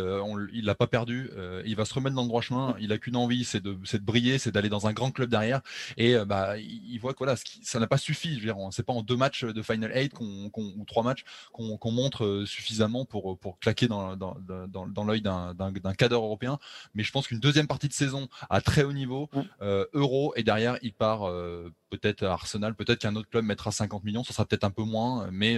il 0.52 0.64
l'a 0.64 0.74
pas 0.74 0.86
perdu. 0.86 1.30
il 1.64 1.76
va 1.76 1.84
se 1.84 1.94
remettre 1.94 2.16
dans 2.16 2.22
le 2.22 2.28
droit 2.28 2.40
chemin. 2.40 2.74
Il 2.80 2.92
a 2.92 2.98
qu'une 2.98 3.16
envie, 3.16 3.44
c'est 3.44 3.62
de, 3.62 3.76
briller, 3.98 4.38
c'est 4.38 4.50
d'aller 4.50 4.68
dans 4.68 4.86
un 4.86 4.92
grand 4.92 5.10
club 5.10 5.30
derrière. 5.30 5.60
Et 5.96 6.16
bah, 6.24 6.58
il 6.58 6.98
voit 6.98 7.12
que 7.12 7.18
voilà, 7.18 7.34
ça 7.62 7.78
n'a 7.78 7.86
pas 7.86 7.98
suffi. 7.98 8.34
Je 8.34 8.46
veux 8.46 8.52
dire, 8.52 8.56
c'est 8.72 8.84
pas 8.84 8.92
en 8.92 9.02
deux 9.02 9.16
matchs 9.16 9.44
de 9.44 9.62
Final 9.62 9.92
8 9.94 10.14
ou 10.20 10.84
trois 10.86 11.02
matchs 11.02 11.24
qu'on 11.52 11.78
montre 12.00 12.24
euh, 12.24 12.46
suffisamment 12.46 13.04
pour, 13.04 13.38
pour 13.38 13.58
claquer 13.58 13.88
dans, 13.88 14.16
dans, 14.16 14.36
dans, 14.68 14.86
dans 14.86 15.04
l'œil 15.04 15.22
d'un 15.22 15.94
cadre 15.96 16.16
européen. 16.16 16.58
Mais 16.94 17.02
je 17.02 17.12
pense 17.12 17.28
qu'une 17.28 17.40
deuxième 17.40 17.66
partie 17.66 17.88
de 17.88 17.92
saison 17.92 18.28
à 18.48 18.60
très 18.60 18.82
haut 18.82 18.92
niveau, 18.92 19.28
mm. 19.32 19.40
euh, 19.62 19.86
euro, 19.92 20.32
et 20.36 20.42
derrière, 20.42 20.78
il 20.82 20.92
part 20.92 21.28
euh, 21.28 21.72
peut-être 21.90 22.24
à 22.24 22.32
Arsenal, 22.32 22.74
peut-être 22.74 23.00
qu'un 23.00 23.16
autre 23.16 23.28
club 23.28 23.44
mettra 23.44 23.70
50 23.70 24.04
millions, 24.04 24.24
ce 24.24 24.32
sera 24.32 24.44
peut-être 24.44 24.64
un 24.64 24.70
peu 24.70 24.82
moins, 24.82 25.28
mais, 25.30 25.56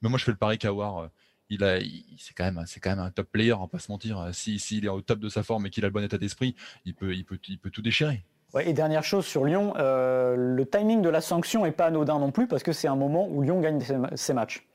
mais 0.00 0.08
moi 0.08 0.18
je 0.18 0.24
fais 0.24 0.30
le 0.30 0.36
pari 0.36 0.58
qu'Awar 0.58 1.08
il 1.50 1.64
a, 1.64 1.78
c'est 2.18 2.34
quand 2.34 2.44
même, 2.44 2.64
c'est 2.66 2.80
quand 2.80 2.90
même 2.90 3.00
un 3.00 3.10
top 3.10 3.28
player, 3.30 3.52
on 3.52 3.60
va 3.60 3.66
pas 3.66 3.78
se 3.78 3.92
mentir. 3.92 4.30
Si, 4.32 4.58
s'il 4.58 4.86
est 4.86 4.88
au 4.88 5.02
top 5.02 5.18
de 5.18 5.28
sa 5.28 5.42
forme 5.42 5.66
et 5.66 5.70
qu'il 5.70 5.84
a 5.84 5.88
le 5.88 5.92
bon 5.92 6.02
état 6.02 6.16
d'esprit, 6.16 6.54
il 6.86 6.94
peut, 6.94 7.14
il 7.14 7.26
peut, 7.26 7.38
il 7.46 7.58
peut 7.58 7.70
tout 7.70 7.82
déchirer. 7.82 8.24
Ouais, 8.54 8.68
et 8.68 8.72
dernière 8.72 9.04
chose 9.04 9.26
sur 9.26 9.44
Lyon, 9.44 9.74
le 9.76 10.64
timing 10.64 11.02
de 11.02 11.10
la 11.10 11.20
sanction 11.20 11.66
est 11.66 11.72
pas 11.72 11.86
anodin 11.86 12.18
non 12.18 12.30
plus 12.30 12.46
parce 12.46 12.62
que 12.62 12.72
c'est 12.72 12.88
un 12.88 12.96
moment 12.96 13.28
où 13.28 13.42
Lyon 13.42 13.60
gagne 13.60 13.80
ses 14.14 14.32
matchs. 14.32 14.66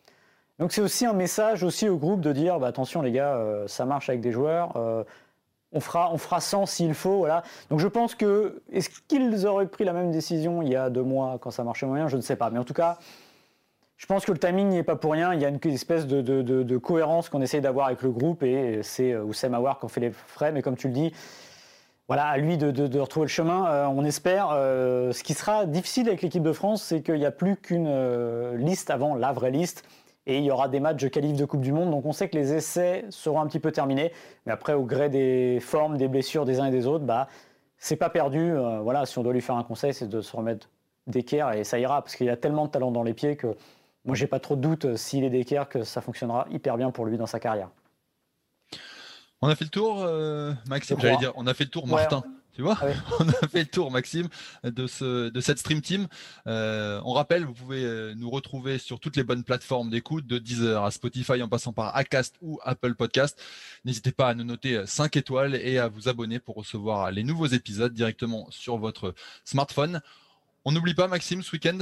Donc 0.59 0.71
c'est 0.71 0.81
aussi 0.81 1.05
un 1.05 1.13
message 1.13 1.63
aussi 1.63 1.87
au 1.87 1.97
groupe 1.97 2.21
de 2.21 2.31
dire 2.31 2.59
bah, 2.59 2.67
attention 2.67 3.01
les 3.01 3.11
gars, 3.11 3.35
euh, 3.35 3.67
ça 3.67 3.85
marche 3.85 4.09
avec 4.09 4.21
des 4.21 4.31
joueurs, 4.31 4.75
euh, 4.75 5.03
on 5.71 5.79
fera 5.79 6.11
on 6.11 6.17
fera 6.17 6.41
100 6.41 6.65
s'il 6.65 6.93
faut, 6.95 7.17
voilà. 7.17 7.43
Donc 7.69 7.79
je 7.79 7.87
pense 7.87 8.15
que 8.15 8.61
est-ce 8.71 8.89
qu'ils 9.07 9.45
auraient 9.45 9.67
pris 9.67 9.83
la 9.83 9.93
même 9.93 10.11
décision 10.11 10.61
il 10.63 10.69
y 10.69 10.75
a 10.75 10.89
deux 10.89 11.03
mois 11.03 11.37
quand 11.39 11.51
ça 11.51 11.63
marchait 11.63 11.85
moyen, 11.85 12.07
je 12.07 12.17
ne 12.17 12.21
sais 12.21 12.35
pas. 12.35 12.49
Mais 12.49 12.57
en 12.57 12.63
tout 12.63 12.73
cas, 12.73 12.97
je 13.97 14.07
pense 14.07 14.25
que 14.25 14.31
le 14.31 14.39
timing 14.39 14.69
n'y 14.69 14.77
est 14.77 14.83
pas 14.83 14.95
pour 14.95 15.11
rien. 15.11 15.33
Il 15.33 15.41
y 15.41 15.45
a 15.45 15.49
une 15.49 15.59
espèce 15.65 16.07
de, 16.07 16.77
cohérence 16.77 17.29
qu'on 17.29 17.41
essaye 17.41 17.61
d'avoir 17.61 17.87
avec 17.87 18.01
le 18.01 18.11
groupe 18.11 18.41
et 18.41 18.81
c'est 18.81 19.11
euh, 19.11 19.23
Oussem 19.23 19.53
Aouar 19.53 19.79
qui 19.79 19.85
en 19.85 19.89
fait 19.89 20.01
les 20.01 20.11
frais. 20.11 20.51
Mais 20.51 20.63
comme 20.63 20.77
tu 20.77 20.87
le 20.87 20.93
dis, 20.93 21.13
voilà, 22.07 22.25
à 22.25 22.37
lui 22.37 22.57
de, 22.57 22.99
retrouver 22.99 23.25
le 23.25 23.29
chemin. 23.29 23.89
on 23.89 24.05
espère. 24.05 24.51
ce 24.51 25.23
qui 25.23 25.33
sera 25.33 25.65
difficile 25.65 26.07
avec 26.07 26.21
l'équipe 26.21 26.41
de 26.41 26.53
France, 26.53 26.81
c'est 26.81 27.01
qu'il 27.01 27.15
n'y 27.15 27.25
a 27.25 27.31
plus 27.31 27.57
qu'une 27.57 28.55
liste 28.55 28.89
avant 28.89 29.13
la 29.13 29.33
vraie 29.33 29.51
liste 29.51 29.83
et 30.27 30.37
il 30.37 30.43
y 30.43 30.51
aura 30.51 30.67
des 30.67 30.81
matchs 30.81 31.01
de 31.01 31.07
qualif 31.07 31.37
de 31.37 31.45
Coupe 31.45 31.61
du 31.61 31.71
Monde. 31.71 31.89
Donc 31.89 32.05
on 32.05 32.11
sait 32.11 32.27
que 32.27 32.37
les 32.37 32.53
essais 32.53 33.05
seront 33.09 33.39
un 33.39 33.47
petit 33.47 33.61
peu 33.61 33.71
terminés. 33.71 34.11
Mais 34.45 34.51
après, 34.51 34.73
au 34.73 34.83
gré 34.83 35.09
des 35.09 35.59
formes, 35.61 35.97
des 35.97 36.09
blessures 36.09 36.43
des 36.43 36.59
uns 36.59 36.65
et 36.65 36.71
des 36.71 36.85
autres, 36.85 37.05
bah, 37.05 37.27
c'est 37.77 37.95
pas 37.95 38.09
perdu. 38.09 38.51
Euh, 38.51 38.81
voilà, 38.81 39.05
si 39.05 39.17
on 39.17 39.23
doit 39.23 39.31
lui 39.31 39.41
faire 39.41 39.55
un 39.55 39.63
conseil, 39.63 39.93
c'est 39.93 40.09
de 40.09 40.19
se 40.19 40.35
remettre 40.35 40.69
d'équerre 41.07 41.53
et 41.53 41.63
ça 41.63 41.79
ira. 41.79 42.01
Parce 42.01 42.17
qu'il 42.17 42.27
y 42.27 42.29
a 42.29 42.35
tellement 42.35 42.65
de 42.65 42.71
talent 42.71 42.91
dans 42.91 43.03
les 43.03 43.13
pieds 43.13 43.37
que 43.37 43.55
moi, 44.03 44.15
j'ai 44.15 44.27
pas 44.27 44.39
trop 44.39 44.57
de 44.57 44.61
doute 44.61 44.85
euh, 44.85 44.97
s'il 44.97 45.23
est 45.23 45.29
d'équerre 45.29 45.69
que 45.69 45.83
ça 45.83 46.01
fonctionnera 46.01 46.45
hyper 46.51 46.75
bien 46.75 46.91
pour 46.91 47.05
lui 47.05 47.17
dans 47.17 47.25
sa 47.25 47.39
carrière. 47.39 47.69
On 49.41 49.47
a 49.47 49.55
fait 49.55 49.65
le 49.65 49.69
tour, 49.69 50.03
euh, 50.03 50.53
Maxime. 50.67 50.99
J'allais 50.99 51.17
dire, 51.17 51.31
on 51.35 51.47
a 51.47 51.53
fait 51.53 51.63
le 51.63 51.69
tour, 51.69 51.87
Martin. 51.87 52.23
Tu 52.57 52.63
vois, 52.63 52.75
ah 52.81 52.87
on 53.19 53.29
a 53.29 53.47
fait 53.47 53.59
le 53.59 53.65
tour, 53.67 53.91
Maxime, 53.91 54.29
de, 54.63 54.87
ce, 54.87 55.29
de 55.29 55.41
cette 55.41 55.59
Stream 55.59 55.79
Team. 55.79 56.07
Euh, 56.47 56.99
on 57.05 57.13
rappelle, 57.13 57.45
vous 57.45 57.53
pouvez 57.53 57.83
euh, 57.83 58.15
nous 58.15 58.31
retrouver 58.31 58.79
sur 58.79 58.99
toutes 58.99 59.15
les 59.15 59.21
bonnes 59.21 59.43
plateformes 59.43 59.91
d'écoute, 59.91 60.25
de 60.25 60.39
Deezer 60.39 60.83
à 60.83 60.89
Spotify 60.89 61.43
en 61.43 61.47
passant 61.47 61.71
par 61.71 61.95
Acast 61.95 62.33
ou 62.41 62.59
Apple 62.63 62.95
Podcast. 62.95 63.39
N'hésitez 63.85 64.11
pas 64.11 64.29
à 64.29 64.33
nous 64.33 64.43
noter 64.43 64.87
5 64.87 65.15
étoiles 65.17 65.53
et 65.53 65.77
à 65.77 65.87
vous 65.87 66.09
abonner 66.09 66.39
pour 66.39 66.55
recevoir 66.55 67.11
les 67.11 67.23
nouveaux 67.23 67.45
épisodes 67.45 67.93
directement 67.93 68.47
sur 68.49 68.77
votre 68.77 69.13
smartphone. 69.45 70.01
On 70.65 70.71
n'oublie 70.71 70.95
pas, 70.95 71.07
Maxime, 71.07 71.43
ce 71.43 71.51
week-end 71.51 71.77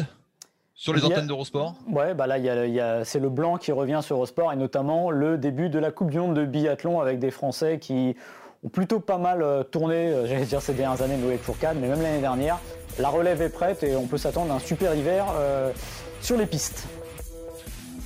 sur 0.77 0.93
les 0.93 1.05
antennes 1.05 1.27
d'Eurosport 1.27 1.75
Ouais, 1.87 2.13
bah 2.13 2.27
là, 2.27 2.37
y 2.37 2.49
a, 2.49 3.05
c'est 3.05 3.21
le 3.21 3.29
blanc 3.29 3.55
qui 3.55 3.71
revient 3.71 4.01
sur 4.03 4.17
Eurosport 4.17 4.51
et 4.51 4.57
notamment 4.57 5.09
le 5.09 5.37
début 5.37 5.69
de 5.69 5.79
la 5.79 5.89
Coupe 5.91 6.11
du 6.11 6.19
Monde 6.19 6.35
de 6.35 6.43
biathlon 6.43 6.99
avec 6.99 7.17
des 7.17 7.31
Français 7.31 7.79
qui 7.79 8.17
ont 8.65 8.69
plutôt 8.69 8.99
pas 8.99 9.17
mal 9.17 9.41
euh, 9.41 9.63
tourné, 9.63 9.95
euh, 9.95 10.27
j'allais 10.27 10.45
dire 10.45 10.61
ces 10.61 10.73
dernières 10.73 11.01
années, 11.01 11.17
Noé 11.17 11.37
Fourcade, 11.37 11.77
mais 11.79 11.87
même 11.87 12.01
l'année 12.01 12.21
dernière. 12.21 12.59
La 12.97 13.09
relève 13.09 13.41
est 13.41 13.49
prête 13.49 13.83
et 13.83 13.95
on 13.95 14.07
peut 14.07 14.17
s'attendre 14.17 14.51
à 14.51 14.55
un 14.55 14.59
super 14.59 14.95
hiver 14.95 15.25
euh, 15.35 15.71
sur 16.21 16.37
les 16.37 16.45
pistes. 16.45 16.87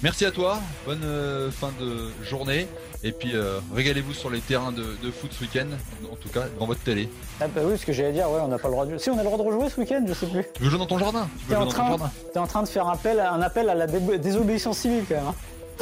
Merci 0.01 0.25
à 0.25 0.31
toi, 0.31 0.59
bonne 0.85 1.51
fin 1.51 1.71
de 1.79 2.23
journée. 2.23 2.67
Et 3.03 3.11
puis 3.11 3.33
régalez-vous 3.75 4.13
sur 4.13 4.29
les 4.29 4.39
terrains 4.39 4.71
de, 4.71 5.11
foot 5.11 5.31
ce 5.33 5.41
week-end, 5.41 5.67
en 6.09 6.15
tout 6.15 6.29
cas 6.29 6.45
dans 6.57 6.65
votre 6.65 6.79
télé. 6.81 7.09
Ah 7.41 7.47
bah 7.53 7.61
oui, 7.65 7.77
ce 7.77 7.85
que 7.85 7.91
j'allais 7.91 8.13
dire, 8.13 8.31
ouais, 8.31 8.39
on 8.41 8.47
n'a 8.47 8.57
pas 8.57 8.69
le 8.69 8.75
droit 8.75 8.85
de 8.85 8.97
Si 8.97 9.09
on 9.09 9.15
a 9.15 9.17
le 9.17 9.25
droit 9.25 9.37
de 9.37 9.43
rejouer 9.43 9.69
ce 9.69 9.77
week-end, 9.81 10.01
je 10.07 10.13
sais 10.13 10.27
plus. 10.27 10.45
Tu 10.53 10.63
veux 10.63 10.69
jouer 10.69 10.79
dans 10.79 10.85
ton 10.85 10.99
jardin 10.99 11.27
Tu 11.47 11.53
es, 11.53 11.57
en 11.57 11.65
train, 11.65 11.97
en 12.33 12.47
train 12.47 12.63
de 12.63 12.69
faire 12.69 12.87
un 12.87 12.93
appel, 12.93 13.19
un 13.19 13.41
appel 13.41 13.69
à 13.69 13.75
la 13.75 13.87
désobéissance 13.87 14.77
civile 14.77 15.03
quand 15.07 15.15
même. 15.15 15.25
Hein. 15.27 15.35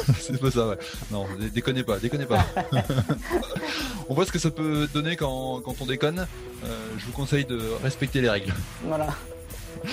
c'est 0.20 0.40
pas 0.40 0.50
ça, 0.50 0.68
ouais. 0.68 0.78
Non, 1.10 1.26
déconnez 1.52 1.82
pas, 1.82 1.98
déconnez 1.98 2.26
pas. 2.26 2.44
on 4.08 4.14
voit 4.14 4.24
ce 4.26 4.32
que 4.32 4.38
ça 4.38 4.50
peut 4.50 4.88
donner 4.92 5.16
quand, 5.16 5.60
quand 5.60 5.74
on 5.80 5.86
déconne. 5.86 6.26
Euh, 6.64 6.88
je 6.98 7.04
vous 7.06 7.12
conseille 7.12 7.44
de 7.44 7.60
respecter 7.82 8.20
les 8.20 8.30
règles. 8.30 8.54
Voilà. 8.84 9.08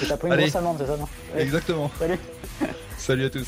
T'as 0.08 0.18
pris 0.18 0.30
une 0.30 0.36
grosse 0.36 0.56
amende, 0.56 0.78
c'est 0.80 0.88
ça, 0.88 0.98
non 0.98 1.08
Exactement. 1.38 1.92
Salut. 2.00 2.20
Salut 2.98 3.26
à 3.26 3.30
tous. 3.30 3.48